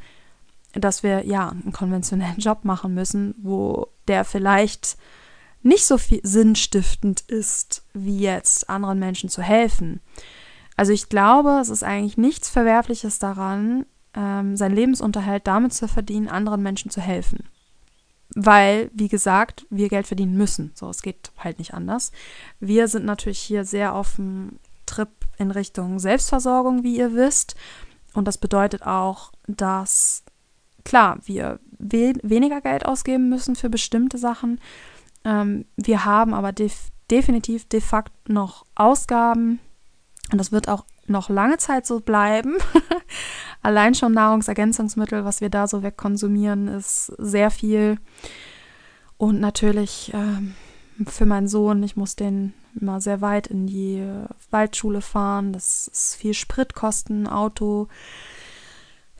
dass 0.73 1.03
wir 1.03 1.25
ja 1.25 1.49
einen 1.49 1.73
konventionellen 1.73 2.37
Job 2.37 2.63
machen 2.63 2.93
müssen, 2.93 3.35
wo 3.37 3.87
der 4.07 4.25
vielleicht 4.25 4.97
nicht 5.63 5.85
so 5.85 5.97
viel 5.97 6.21
sinnstiftend 6.23 7.21
ist, 7.21 7.83
wie 7.93 8.19
jetzt 8.19 8.69
anderen 8.69 8.99
Menschen 8.99 9.29
zu 9.29 9.41
helfen. 9.41 9.99
Also 10.75 10.93
ich 10.93 11.09
glaube, 11.09 11.59
es 11.61 11.69
ist 11.69 11.83
eigentlich 11.83 12.17
nichts 12.17 12.49
Verwerfliches 12.49 13.19
daran, 13.19 13.85
ähm, 14.13 14.55
seinen 14.55 14.75
Lebensunterhalt 14.75 15.47
damit 15.47 15.73
zu 15.73 15.87
verdienen, 15.87 16.27
anderen 16.29 16.61
Menschen 16.61 16.91
zu 16.91 17.01
helfen. 17.01 17.49
Weil, 18.35 18.91
wie 18.93 19.07
gesagt, 19.07 19.65
wir 19.69 19.89
Geld 19.89 20.05
verdienen 20.05 20.37
müssen. 20.37 20.71
So, 20.75 20.89
es 20.89 21.01
geht 21.01 21.31
halt 21.37 21.59
nicht 21.59 21.73
anders. 21.73 22.11
Wir 22.59 22.87
sind 22.87 23.05
natürlich 23.05 23.39
hier 23.39 23.65
sehr 23.65 23.95
auf 23.95 24.15
dem 24.15 24.59
Trip 24.87 25.09
in 25.37 25.51
Richtung 25.51 25.99
Selbstversorgung, 25.99 26.83
wie 26.83 26.97
ihr 26.97 27.13
wisst. 27.13 27.55
Und 28.13 28.27
das 28.27 28.37
bedeutet 28.39 28.81
auch, 28.81 29.31
dass, 29.47 30.23
klar, 30.83 31.19
wir 31.25 31.59
we 31.77 32.13
weniger 32.23 32.61
Geld 32.61 32.85
ausgeben 32.85 33.29
müssen 33.29 33.55
für 33.55 33.69
bestimmte 33.69 34.17
Sachen. 34.17 34.59
Ähm, 35.23 35.65
wir 35.75 36.05
haben 36.05 36.33
aber 36.33 36.51
def 36.51 36.89
definitiv 37.11 37.67
de 37.69 37.79
facto 37.79 38.13
noch 38.27 38.65
Ausgaben. 38.75 39.59
Und 40.31 40.39
das 40.39 40.51
wird 40.51 40.67
auch 40.67 40.85
noch 41.05 41.29
lange 41.29 41.57
Zeit 41.57 41.85
so 41.85 41.99
bleiben. 41.99 42.55
Allein 43.61 43.95
schon 43.95 44.13
Nahrungsergänzungsmittel, 44.13 45.23
was 45.23 45.41
wir 45.41 45.49
da 45.49 45.67
so 45.67 45.83
wegkonsumieren, 45.83 46.67
ist 46.67 47.05
sehr 47.17 47.49
viel. 47.49 47.97
Und 49.17 49.39
natürlich 49.39 50.11
ähm, 50.13 50.55
für 51.07 51.25
meinen 51.25 51.47
Sohn, 51.47 51.81
ich 51.83 51.95
muss 51.95 52.15
den 52.15 52.53
immer 52.79 53.01
sehr 53.01 53.21
weit 53.21 53.47
in 53.47 53.67
die 53.67 54.03
Waldschule 54.49 55.01
fahren. 55.01 55.53
Das 55.53 55.87
ist 55.87 56.15
viel 56.15 56.33
Spritkosten, 56.33 57.27
Auto. 57.27 57.87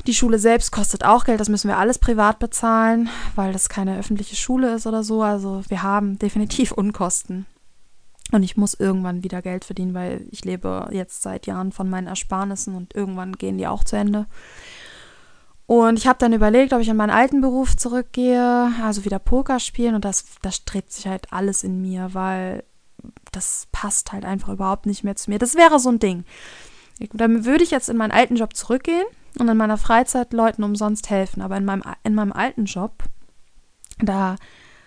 Die 0.06 0.14
Schule 0.14 0.40
selbst 0.40 0.72
kostet 0.72 1.04
auch 1.04 1.26
Geld, 1.26 1.40
das 1.40 1.50
müssen 1.50 1.68
wir 1.68 1.78
alles 1.78 1.98
privat 1.98 2.40
bezahlen, 2.40 3.10
weil 3.36 3.52
das 3.52 3.68
keine 3.68 3.98
öffentliche 3.98 4.36
Schule 4.36 4.74
ist 4.74 4.88
oder 4.88 5.04
so. 5.04 5.22
Also 5.22 5.64
wir 5.68 5.84
haben 5.84 6.20
definitiv 6.20 6.72
Unkosten. 6.72 7.46
Und 8.32 8.44
ich 8.44 8.58
muss 8.58 8.74
irgendwann 8.74 9.24
wieder 9.24 9.42
Geld 9.42 9.64
verdienen, 9.64 9.94
weil 9.94 10.26
ich 10.32 10.44
lebe 10.44 10.90
jetzt 10.92 11.22
seit 11.22 11.48
Jahren 11.48 11.72
von 11.72 11.90
meinen 11.90 12.08
Ersparnissen 12.08 12.76
und 12.76 12.94
irgendwann 12.94 13.38
gehen 13.38 13.58
die 13.58 13.68
auch 13.68 13.84
zu 13.84 13.96
Ende. 13.96 14.28
Und 15.66 16.00
ich 16.00 16.08
habe 16.08 16.20
dann 16.20 16.34
überlegt, 16.34 16.72
ob 16.72 16.80
ich 16.80 16.88
in 16.88 16.96
meinen 16.96 17.10
alten 17.10 17.42
Beruf 17.42 17.76
zurückgehe, 17.76 18.72
also 18.82 19.04
wieder 19.04 19.20
Poker 19.20 19.60
spielen. 19.60 19.96
Und 19.96 20.06
das, 20.06 20.26
das 20.42 20.56
strebt 20.56 20.94
sich 20.94 21.08
halt 21.08 21.32
alles 21.32 21.64
in 21.64 21.82
mir, 21.82 22.14
weil 22.14 22.64
das 23.32 23.68
passt 23.72 24.12
halt 24.12 24.26
einfach 24.26 24.50
überhaupt 24.50 24.86
nicht 24.86 25.04
mehr 25.04 25.16
zu 25.16 25.30
mir. 25.30 25.40
Das 25.40 25.56
wäre 25.56 25.80
so 25.80 25.90
ein 25.90 26.00
Ding. 26.00 26.26
Dann 27.14 27.46
würde 27.46 27.64
ich 27.64 27.72
jetzt 27.72 27.90
in 27.90 27.98
meinen 27.98 28.12
alten 28.12 28.36
Job 28.36 28.56
zurückgehen 28.56 29.06
und 29.38 29.48
in 29.48 29.58
meiner 29.58 29.78
Freizeit 29.78 30.34
Leuten 30.34 30.64
umsonst 30.64 31.10
helfen. 31.10 31.42
Aber 31.42 31.58
in 31.58 31.66
meinem, 31.66 31.84
in 32.04 32.16
meinem 32.16 32.34
alten 32.34 32.66
Job, 32.66 33.04
da 34.00 34.36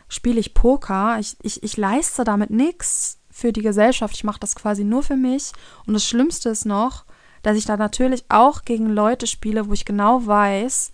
spiele 0.08 0.40
ich 0.40 0.54
Poker. 0.54 1.18
Ich, 1.20 1.36
ich, 1.42 1.62
ich 1.62 1.76
leiste 1.76 2.24
damit 2.24 2.50
nichts 2.50 3.18
für 3.30 3.52
die 3.52 3.62
Gesellschaft. 3.62 4.14
Ich 4.14 4.24
mache 4.24 4.40
das 4.40 4.56
quasi 4.56 4.84
nur 4.84 5.02
für 5.02 5.16
mich. 5.16 5.52
Und 5.86 5.94
das 5.94 6.04
Schlimmste 6.04 6.48
ist 6.48 6.66
noch, 6.66 7.04
dass 7.42 7.56
ich 7.56 7.64
da 7.64 7.76
natürlich 7.76 8.24
auch 8.28 8.64
gegen 8.64 8.90
Leute 8.90 9.26
spiele, 9.26 9.68
wo 9.68 9.72
ich 9.72 9.84
genau 9.84 10.26
weiß, 10.26 10.92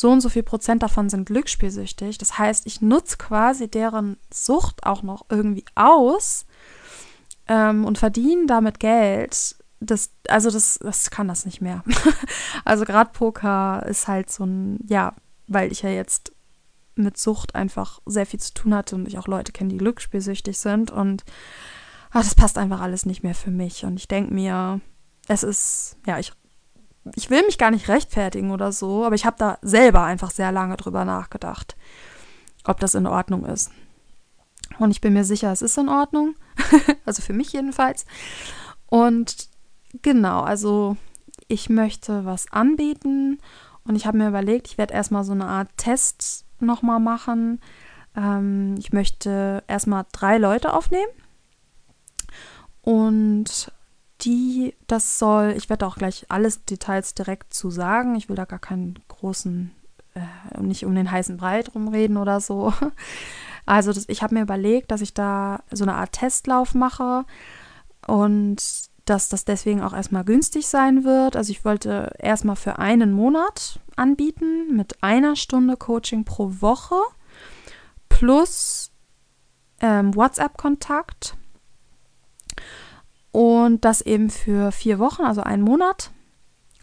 so 0.00 0.10
und 0.10 0.22
so 0.22 0.30
viel 0.30 0.42
Prozent 0.42 0.82
davon 0.82 1.10
sind 1.10 1.26
glücksspielsüchtig. 1.26 2.16
Das 2.16 2.38
heißt, 2.38 2.66
ich 2.66 2.80
nutze 2.80 3.18
quasi 3.18 3.68
deren 3.68 4.16
Sucht 4.32 4.86
auch 4.86 5.02
noch 5.02 5.26
irgendwie 5.28 5.66
aus 5.74 6.46
ähm, 7.48 7.84
und 7.84 7.98
verdiene 7.98 8.46
damit 8.46 8.80
Geld. 8.80 9.56
Das, 9.78 10.10
also 10.26 10.50
das, 10.50 10.78
das 10.82 11.10
kann 11.10 11.28
das 11.28 11.44
nicht 11.44 11.60
mehr. 11.60 11.84
also 12.64 12.86
gerade 12.86 13.10
Poker 13.12 13.84
ist 13.86 14.08
halt 14.08 14.30
so 14.30 14.44
ein, 14.44 14.78
ja, 14.88 15.14
weil 15.48 15.70
ich 15.70 15.82
ja 15.82 15.90
jetzt 15.90 16.32
mit 16.94 17.18
Sucht 17.18 17.54
einfach 17.54 18.00
sehr 18.06 18.24
viel 18.24 18.40
zu 18.40 18.54
tun 18.54 18.74
hatte 18.74 18.94
und 18.96 19.06
ich 19.06 19.18
auch 19.18 19.28
Leute 19.28 19.52
kenne, 19.52 19.68
die 19.68 19.78
glücksspielsüchtig 19.78 20.56
sind 20.56 20.90
und 20.90 21.24
ach, 22.10 22.24
das 22.24 22.34
passt 22.34 22.56
einfach 22.56 22.80
alles 22.80 23.04
nicht 23.04 23.22
mehr 23.22 23.34
für 23.34 23.50
mich. 23.50 23.84
Und 23.84 23.98
ich 23.98 24.08
denke 24.08 24.32
mir, 24.32 24.80
es 25.28 25.42
ist, 25.42 25.98
ja, 26.06 26.18
ich 26.18 26.32
ich 27.16 27.30
will 27.30 27.42
mich 27.44 27.58
gar 27.58 27.70
nicht 27.70 27.88
rechtfertigen 27.88 28.50
oder 28.50 28.72
so, 28.72 29.04
aber 29.04 29.14
ich 29.14 29.24
habe 29.24 29.36
da 29.38 29.58
selber 29.62 30.04
einfach 30.04 30.30
sehr 30.30 30.52
lange 30.52 30.76
drüber 30.76 31.04
nachgedacht, 31.04 31.76
ob 32.64 32.80
das 32.80 32.94
in 32.94 33.06
Ordnung 33.06 33.44
ist. 33.46 33.70
Und 34.78 34.90
ich 34.90 35.00
bin 35.00 35.12
mir 35.12 35.24
sicher, 35.24 35.50
es 35.52 35.62
ist 35.62 35.78
in 35.78 35.88
Ordnung. 35.88 36.36
also 37.04 37.22
für 37.22 37.32
mich 37.32 37.52
jedenfalls. 37.52 38.06
Und 38.86 39.48
genau, 40.02 40.42
also 40.42 40.96
ich 41.48 41.68
möchte 41.68 42.24
was 42.24 42.52
anbieten 42.52 43.38
und 43.84 43.96
ich 43.96 44.06
habe 44.06 44.18
mir 44.18 44.28
überlegt, 44.28 44.68
ich 44.68 44.78
werde 44.78 44.94
erstmal 44.94 45.24
so 45.24 45.32
eine 45.32 45.46
Art 45.46 45.68
Test 45.76 46.44
nochmal 46.60 47.00
machen, 47.00 47.60
Ähm, 48.16 48.74
ich 48.78 48.92
möchte 48.92 49.62
erstmal 49.68 50.04
drei 50.10 50.38
Leute 50.38 50.72
aufnehmen. 50.74 51.12
Und 52.82 53.72
die, 54.22 54.74
das 54.86 55.18
soll, 55.18 55.54
ich 55.56 55.68
werde 55.70 55.86
auch 55.86 55.96
gleich 55.96 56.26
alles 56.28 56.64
Details 56.64 57.14
direkt 57.14 57.54
zu 57.54 57.70
sagen. 57.70 58.14
Ich 58.16 58.28
will 58.28 58.36
da 58.36 58.44
gar 58.44 58.58
keinen 58.58 58.98
großen, 59.08 59.70
äh, 60.14 60.60
nicht 60.60 60.84
um 60.84 60.94
den 60.94 61.10
heißen 61.10 61.36
Brei 61.36 61.62
drum 61.62 61.88
reden 61.88 62.16
oder 62.16 62.40
so. 62.40 62.72
Also 63.66 63.92
das, 63.92 64.08
ich 64.08 64.22
habe 64.22 64.34
mir 64.34 64.42
überlegt, 64.42 64.90
dass 64.90 65.00
ich 65.00 65.14
da 65.14 65.60
so 65.70 65.84
eine 65.84 65.94
Art 65.94 66.12
Testlauf 66.12 66.74
mache 66.74 67.24
und 68.06 68.56
dass 69.04 69.28
das 69.28 69.44
deswegen 69.44 69.82
auch 69.82 69.92
erstmal 69.92 70.24
günstig 70.24 70.66
sein 70.66 71.04
wird. 71.04 71.36
Also 71.36 71.52
ich 71.52 71.64
wollte 71.64 72.12
erstmal 72.18 72.56
für 72.56 72.78
einen 72.78 73.12
Monat 73.12 73.78
anbieten 73.94 74.74
mit 74.74 75.02
einer 75.02 75.36
Stunde 75.36 75.76
Coaching 75.76 76.24
pro 76.24 76.50
Woche 76.60 76.96
plus 78.08 78.90
ähm, 79.80 80.16
WhatsApp-Kontakt 80.16 81.36
und 83.32 83.84
das 83.84 84.00
eben 84.00 84.30
für 84.30 84.72
vier 84.72 84.98
Wochen, 84.98 85.22
also 85.22 85.42
einen 85.42 85.62
Monat 85.62 86.10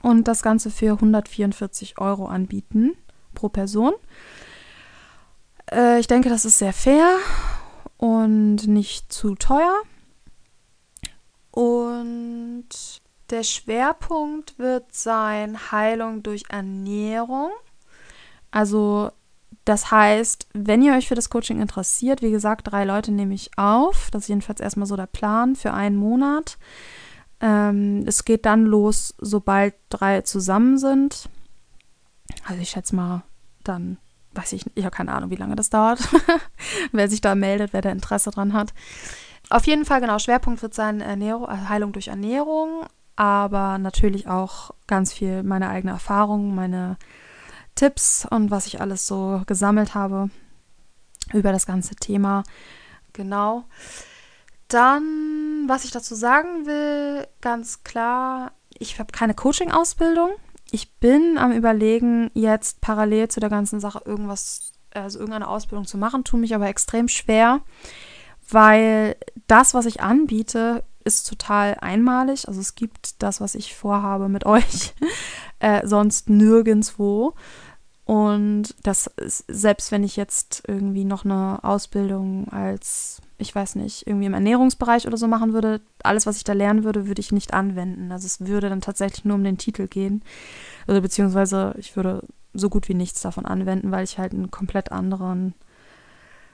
und 0.02 0.28
das 0.28 0.42
Ganze 0.42 0.70
für 0.72 0.94
144 0.94 2.00
Euro 2.00 2.26
anbieten 2.28 2.96
pro 3.34 3.50
Person. 3.50 3.94
Äh, 5.72 6.00
ich 6.00 6.08
denke, 6.08 6.30
das 6.30 6.46
ist 6.46 6.60
sehr 6.60 6.74
fair 6.74 7.18
und 7.98 8.68
nicht 8.68 9.12
zu 9.12 9.36
teuer. 9.36 9.82
Und 11.52 12.68
der 13.30 13.44
Schwerpunkt 13.44 14.58
wird 14.58 14.94
sein 14.94 15.72
Heilung 15.72 16.24
durch 16.24 16.44
Ernährung. 16.50 17.50
Also 18.52 19.12
das 19.66 19.92
heißt, 19.92 20.48
wenn 20.54 20.82
ihr 20.82 20.94
euch 20.94 21.08
für 21.08 21.16
das 21.16 21.30
Coaching 21.30 21.62
interessiert, 21.62 22.22
wie 22.22 22.32
gesagt, 22.32 22.72
drei 22.72 22.86
Leute 22.86 23.12
nehme 23.12 23.34
ich 23.34 23.52
auf. 23.58 24.10
Das 24.12 24.24
ist 24.24 24.30
jedenfalls 24.30 24.62
erstmal 24.62 24.88
so 24.88 24.96
der 24.96 25.08
Plan 25.08 25.56
für 25.56 25.74
einen 25.74 25.98
Monat. 25.98 26.58
Ähm, 27.42 28.04
es 28.08 28.26
geht 28.26 28.46
dann 28.46 28.66
los, 28.66 29.14
sobald 29.20 29.76
drei 29.90 30.22
zusammen 30.22 30.78
sind. 30.78 31.30
Also 32.46 32.62
ich 32.62 32.70
schätze 32.70 32.96
mal 32.96 33.24
dann 33.68 33.98
weiß 34.34 34.54
ich, 34.54 34.66
ich 34.76 34.86
habe 34.86 34.96
keine 34.96 35.14
Ahnung, 35.14 35.32
wie 35.32 35.36
lange 35.36 35.56
das 35.56 35.70
dauert, 35.70 36.00
wer 36.92 37.10
sich 37.10 37.22
da 37.22 37.36
meldet, 37.36 37.74
wer 37.74 37.82
da 37.82 37.90
Interesse 37.90 38.30
dran 38.30 38.54
hat. 38.54 38.74
Auf 39.50 39.66
jeden 39.66 39.86
Fall, 39.86 40.02
genau, 40.02 40.20
Schwerpunkt 40.20 40.62
wird 40.62 40.74
sein 40.74 41.02
Ernährung, 41.02 41.50
äh, 41.50 41.70
Heilung 41.70 41.94
durch 41.94 42.10
Ernährung, 42.10 42.86
aber 43.16 43.78
natürlich 43.78 44.28
auch 44.28 44.72
ganz 44.86 45.14
viel 45.14 45.44
meine 45.44 45.70
eigene 45.70 45.94
Erfahrung, 45.94 46.54
meine 46.54 46.98
Tipps 47.78 48.28
und 48.30 48.52
was 48.52 48.68
ich 48.68 48.82
alles 48.82 49.08
so 49.08 49.42
gesammelt 49.48 49.96
habe 49.96 50.30
über 51.34 51.52
das 51.52 51.66
ganze 51.66 51.96
Thema. 51.96 52.44
Genau. 53.14 53.64
Dann, 54.68 55.64
was 55.68 55.86
ich 55.86 55.92
dazu 55.92 56.14
sagen 56.14 56.66
will, 56.66 57.26
ganz 57.40 57.84
klar, 57.84 58.52
ich 58.78 59.00
habe 59.00 59.14
keine 59.14 59.34
Coaching-Ausbildung 59.34 60.32
ich 60.72 60.94
bin 60.96 61.38
am 61.38 61.52
Überlegen, 61.52 62.30
jetzt 62.34 62.82
parallel 62.82 63.30
zu 63.30 63.40
der 63.40 63.50
ganzen 63.50 63.80
Sache 63.80 64.02
irgendwas, 64.06 64.74
also 64.94 65.20
irgendeine 65.20 65.48
Ausbildung 65.48 65.86
zu 65.86 65.98
machen, 65.98 66.24
tue 66.24 66.40
mich 66.40 66.54
aber 66.56 66.68
extrem 66.68 67.08
schwer, 67.08 67.62
weil 68.50 69.16
das, 69.48 69.74
was 69.74 69.86
ich 69.86 70.02
anbiete, 70.02 70.84
ist 71.04 71.28
total 71.28 71.78
einmalig. 71.80 72.48
Also 72.48 72.60
es 72.60 72.76
gibt 72.76 73.22
das, 73.24 73.40
was 73.40 73.56
ich 73.56 73.76
vorhabe 73.76 74.28
mit 74.28 74.46
euch, 74.46 74.94
äh, 75.60 75.86
sonst 75.88 76.30
nirgendwo. 76.30 77.34
Und 78.08 78.74
das 78.84 79.08
ist, 79.18 79.44
selbst 79.48 79.92
wenn 79.92 80.04
ich 80.04 80.16
jetzt 80.16 80.64
irgendwie 80.66 81.04
noch 81.04 81.26
eine 81.26 81.60
Ausbildung 81.64 82.48
als 82.50 83.22
ich 83.40 83.54
weiß 83.54 83.76
nicht, 83.76 84.08
irgendwie 84.08 84.26
im 84.26 84.34
Ernährungsbereich 84.34 85.06
oder 85.06 85.18
so 85.18 85.28
machen 85.28 85.54
würde, 85.54 85.82
alles, 86.04 86.26
was 86.26 86.38
ich 86.38 86.44
da 86.44 86.54
lernen 86.54 86.84
würde, 86.84 87.08
würde 87.08 87.20
ich 87.20 87.32
nicht 87.32 87.54
anwenden. 87.54 88.12
Also 88.12 88.26
es 88.26 88.48
würde 88.48 88.70
dann 88.70 88.82
tatsächlich 88.82 89.26
nur 89.26 89.36
um 89.36 89.44
den 89.44 89.60
Titel 89.60 89.88
gehen. 89.88 90.24
Also 90.88 91.02
beziehungsweise 91.02 91.76
ich 91.78 91.96
würde 91.96 92.24
so 92.54 92.70
gut 92.70 92.90
wie 92.90 92.96
nichts 92.96 93.22
davon 93.22 93.46
anwenden, 93.46 93.92
weil 93.92 94.04
ich 94.04 94.18
halt 94.18 94.34
einen 94.34 94.50
komplett 94.50 94.92
anderen 94.92 95.54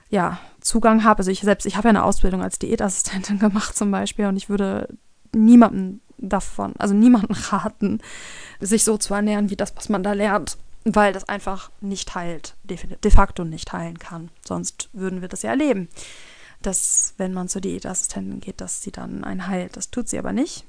ja, 0.10 0.40
Zugang 0.60 1.06
habe. 1.06 1.20
Also 1.20 1.32
ich 1.32 1.42
selbst, 1.42 1.66
ich 1.66 1.78
habe 1.78 1.88
ja 1.88 1.92
eine 1.92 2.04
Ausbildung 2.04 2.42
als 2.42 2.60
Diätassistentin 2.60 3.40
gemacht 3.40 3.76
zum 3.76 3.90
Beispiel 3.90 4.26
und 4.26 4.36
ich 4.36 4.50
würde 4.50 4.90
niemandem 5.34 6.02
davon, 6.18 6.74
also 6.78 6.94
niemanden 6.94 7.34
raten, 7.50 8.00
sich 8.60 8.84
so 8.84 8.98
zu 8.98 9.14
ernähren 9.14 9.50
wie 9.50 9.56
das, 9.56 9.76
was 9.78 9.88
man 9.88 10.04
da 10.04 10.12
lernt, 10.12 10.58
weil 10.86 11.14
das 11.14 11.30
einfach 11.30 11.72
nicht 11.82 12.16
heilt, 12.16 12.56
de 12.64 13.12
facto 13.12 13.44
nicht 13.46 13.72
heilen 13.74 14.00
kann. 14.00 14.30
Sonst 14.46 14.90
würden 14.94 15.22
wir 15.22 15.30
das 15.30 15.42
ja 15.42 15.52
erleben 15.52 15.90
dass, 16.66 17.14
wenn 17.18 17.34
man 17.34 17.50
zur 17.50 17.62
Diätassistentin 17.62 18.40
geht, 18.40 18.62
dass 18.62 18.82
sie 18.82 18.92
dann 18.92 19.24
einen 19.24 19.48
heilt. 19.48 19.78
Das 19.78 19.92
tut 19.92 20.10
sie 20.10 20.18
aber 20.18 20.34
nicht. 20.34 20.66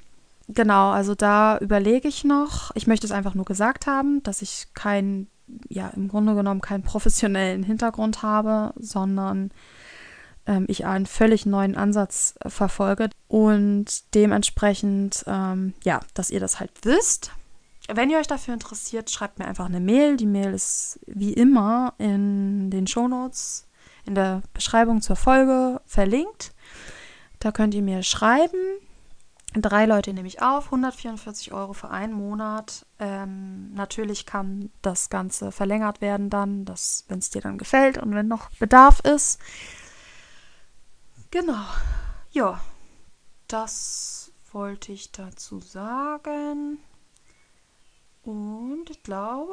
Genau, 0.48 0.90
also 0.90 1.14
da 1.14 1.58
überlege 1.58 2.08
ich 2.08 2.24
noch. 2.24 2.70
Ich 2.74 2.86
möchte 2.86 3.06
es 3.06 3.12
einfach 3.12 3.34
nur 3.34 3.46
gesagt 3.46 3.86
haben, 3.86 4.22
dass 4.22 4.42
ich 4.42 4.66
keinen, 4.74 5.28
ja, 5.68 5.88
im 5.88 6.08
Grunde 6.08 6.34
genommen 6.34 6.60
keinen 6.60 6.82
professionellen 6.82 7.62
Hintergrund 7.62 8.22
habe, 8.22 8.74
sondern 8.76 9.50
ähm, 10.46 10.66
ich 10.68 10.84
einen 10.84 11.06
völlig 11.06 11.46
neuen 11.46 11.76
Ansatz 11.76 12.34
äh, 12.40 12.50
verfolge 12.50 13.08
und 13.26 14.14
dementsprechend, 14.14 15.24
ähm, 15.26 15.72
ja, 15.82 16.00
dass 16.12 16.30
ihr 16.30 16.40
das 16.40 16.60
halt 16.60 16.72
wisst. 16.82 17.30
Wenn 17.92 18.10
ihr 18.10 18.18
euch 18.18 18.26
dafür 18.26 18.54
interessiert, 18.54 19.10
schreibt 19.10 19.38
mir 19.38 19.46
einfach 19.46 19.66
eine 19.66 19.80
Mail. 19.80 20.16
Die 20.16 20.26
Mail 20.26 20.54
ist 20.54 21.00
wie 21.06 21.32
immer 21.34 21.94
in 21.98 22.70
den 22.70 22.86
Shownotes 22.86 23.66
in 24.06 24.14
der 24.14 24.42
Beschreibung 24.52 25.02
zur 25.02 25.16
Folge 25.16 25.80
verlinkt. 25.86 26.54
Da 27.40 27.52
könnt 27.52 27.74
ihr 27.74 27.82
mir 27.82 28.02
schreiben. 28.02 28.58
Drei 29.54 29.86
Leute 29.86 30.12
nehme 30.12 30.26
ich 30.26 30.42
auf, 30.42 30.66
144 30.66 31.52
Euro 31.52 31.74
für 31.74 31.90
einen 31.90 32.12
Monat. 32.12 32.86
Ähm, 32.98 33.72
natürlich 33.74 34.26
kann 34.26 34.70
das 34.82 35.10
Ganze 35.10 35.52
verlängert 35.52 36.00
werden 36.00 36.28
dann, 36.28 36.66
wenn 36.66 37.18
es 37.18 37.30
dir 37.30 37.40
dann 37.40 37.58
gefällt 37.58 37.98
und 37.98 38.14
wenn 38.14 38.26
noch 38.26 38.50
Bedarf 38.58 39.00
ist. 39.00 39.40
Genau. 41.30 41.64
Ja, 42.32 42.60
das 43.46 44.32
wollte 44.50 44.90
ich 44.92 45.12
dazu 45.12 45.60
sagen. 45.60 46.78
Und 48.24 48.88
ich 48.90 49.02
glaube, 49.02 49.52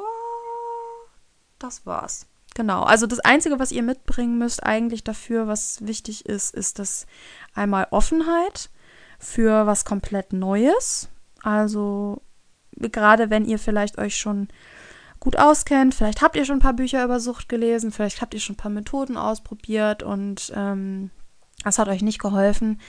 das 1.58 1.86
war's. 1.86 2.26
Genau, 2.54 2.82
also 2.82 3.06
das 3.06 3.20
Einzige, 3.20 3.58
was 3.58 3.72
ihr 3.72 3.82
mitbringen 3.82 4.38
müsst 4.38 4.62
eigentlich 4.62 5.04
dafür, 5.04 5.46
was 5.46 5.86
wichtig 5.86 6.26
ist, 6.26 6.54
ist 6.54 6.78
das 6.78 7.06
einmal 7.54 7.86
Offenheit 7.90 8.68
für 9.18 9.66
was 9.66 9.84
komplett 9.84 10.32
Neues. 10.32 11.08
Also 11.42 12.20
gerade 12.76 13.30
wenn 13.30 13.46
ihr 13.46 13.58
vielleicht 13.58 13.98
euch 13.98 14.16
schon 14.16 14.48
gut 15.18 15.38
auskennt, 15.38 15.94
vielleicht 15.94 16.20
habt 16.20 16.36
ihr 16.36 16.44
schon 16.44 16.56
ein 16.56 16.62
paar 16.62 16.74
Bücher 16.74 17.04
über 17.04 17.20
Sucht 17.20 17.48
gelesen, 17.48 17.92
vielleicht 17.92 18.20
habt 18.20 18.34
ihr 18.34 18.40
schon 18.40 18.54
ein 18.54 18.58
paar 18.58 18.70
Methoden 18.70 19.16
ausprobiert 19.16 20.02
und 20.02 20.52
ähm, 20.54 21.10
das 21.64 21.78
hat 21.78 21.88
euch 21.88 22.02
nicht 22.02 22.18
geholfen, 22.18 22.80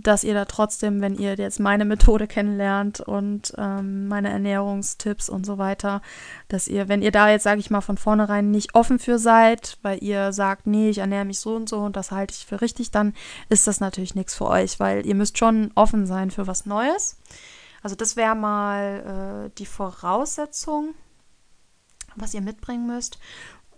dass 0.00 0.22
ihr 0.22 0.34
da 0.34 0.44
trotzdem, 0.44 1.00
wenn 1.00 1.16
ihr 1.16 1.34
jetzt 1.34 1.58
meine 1.58 1.84
Methode 1.84 2.26
kennenlernt 2.28 3.00
und 3.00 3.52
ähm, 3.58 4.06
meine 4.06 4.30
Ernährungstipps 4.30 5.28
und 5.28 5.44
so 5.44 5.58
weiter, 5.58 6.02
dass 6.46 6.68
ihr, 6.68 6.88
wenn 6.88 7.02
ihr 7.02 7.10
da 7.10 7.28
jetzt, 7.28 7.42
sage 7.42 7.60
ich 7.60 7.70
mal, 7.70 7.80
von 7.80 7.98
vornherein 7.98 8.50
nicht 8.50 8.74
offen 8.74 8.98
für 8.98 9.18
seid, 9.18 9.76
weil 9.82 10.02
ihr 10.02 10.32
sagt, 10.32 10.66
nee, 10.66 10.90
ich 10.90 10.98
ernähre 10.98 11.24
mich 11.24 11.40
so 11.40 11.56
und 11.56 11.68
so 11.68 11.80
und 11.80 11.96
das 11.96 12.12
halte 12.12 12.34
ich 12.34 12.46
für 12.46 12.60
richtig, 12.60 12.92
dann 12.92 13.12
ist 13.48 13.66
das 13.66 13.80
natürlich 13.80 14.14
nichts 14.14 14.36
für 14.36 14.46
euch, 14.46 14.78
weil 14.78 15.04
ihr 15.04 15.16
müsst 15.16 15.36
schon 15.36 15.72
offen 15.74 16.06
sein 16.06 16.30
für 16.30 16.46
was 16.46 16.64
Neues. 16.64 17.16
Also 17.82 17.96
das 17.96 18.16
wäre 18.16 18.36
mal 18.36 19.48
äh, 19.48 19.58
die 19.58 19.66
Voraussetzung, 19.66 20.94
was 22.14 22.34
ihr 22.34 22.40
mitbringen 22.40 22.86
müsst. 22.86 23.18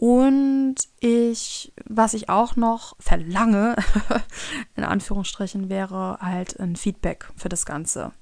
Und 0.01 0.77
ich, 1.01 1.75
was 1.85 2.15
ich 2.15 2.31
auch 2.31 2.57
noch 2.57 2.97
verlange, 2.99 3.77
in 4.75 4.83
Anführungsstrichen, 4.83 5.69
wäre 5.69 6.17
halt 6.23 6.59
ein 6.59 6.75
Feedback 6.77 7.29
für 7.37 7.51
das 7.51 7.67
Ganze. 7.67 8.13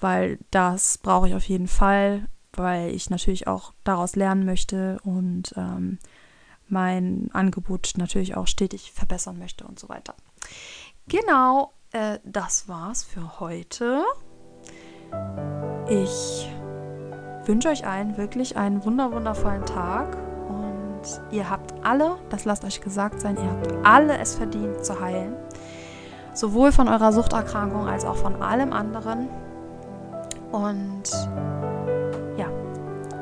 Weil 0.00 0.38
das 0.50 0.96
brauche 0.96 1.28
ich 1.28 1.34
auf 1.34 1.44
jeden 1.44 1.68
Fall, 1.68 2.26
weil 2.54 2.88
ich 2.94 3.10
natürlich 3.10 3.46
auch 3.46 3.74
daraus 3.84 4.16
lernen 4.16 4.46
möchte 4.46 4.96
und 5.04 5.52
ähm, 5.58 5.98
mein 6.68 7.28
Angebot 7.34 7.92
natürlich 7.98 8.34
auch 8.34 8.46
stetig 8.46 8.90
verbessern 8.92 9.38
möchte 9.38 9.66
und 9.66 9.78
so 9.78 9.90
weiter. 9.90 10.14
Genau, 11.06 11.74
äh, 11.92 12.18
das 12.24 12.66
war's 12.66 13.04
für 13.04 13.40
heute. 13.40 14.02
Ich 15.86 16.48
wünsche 17.44 17.68
euch 17.68 17.86
allen 17.86 18.16
wirklich 18.16 18.56
einen 18.56 18.82
wundervollen 18.86 19.66
Tag 19.66 20.23
ihr 21.30 21.48
habt 21.48 21.74
alle, 21.84 22.16
das 22.30 22.44
lasst 22.44 22.64
euch 22.64 22.80
gesagt 22.80 23.20
sein, 23.20 23.36
ihr 23.36 23.50
habt 23.50 23.72
alle 23.86 24.18
es 24.18 24.34
verdient 24.34 24.84
zu 24.84 25.00
heilen. 25.00 25.34
Sowohl 26.32 26.72
von 26.72 26.88
eurer 26.88 27.12
Suchterkrankung 27.12 27.86
als 27.86 28.04
auch 28.04 28.16
von 28.16 28.42
allem 28.42 28.72
anderen. 28.72 29.28
Und 30.50 31.10
ja, 32.36 32.46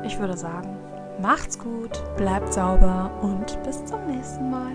ich 0.03 0.19
würde 0.19 0.37
sagen, 0.37 0.77
macht's 1.21 1.59
gut, 1.59 2.01
bleibt 2.17 2.53
sauber 2.53 3.11
und 3.21 3.61
bis 3.63 3.85
zum 3.85 4.05
nächsten 4.07 4.49
Mal. 4.49 4.71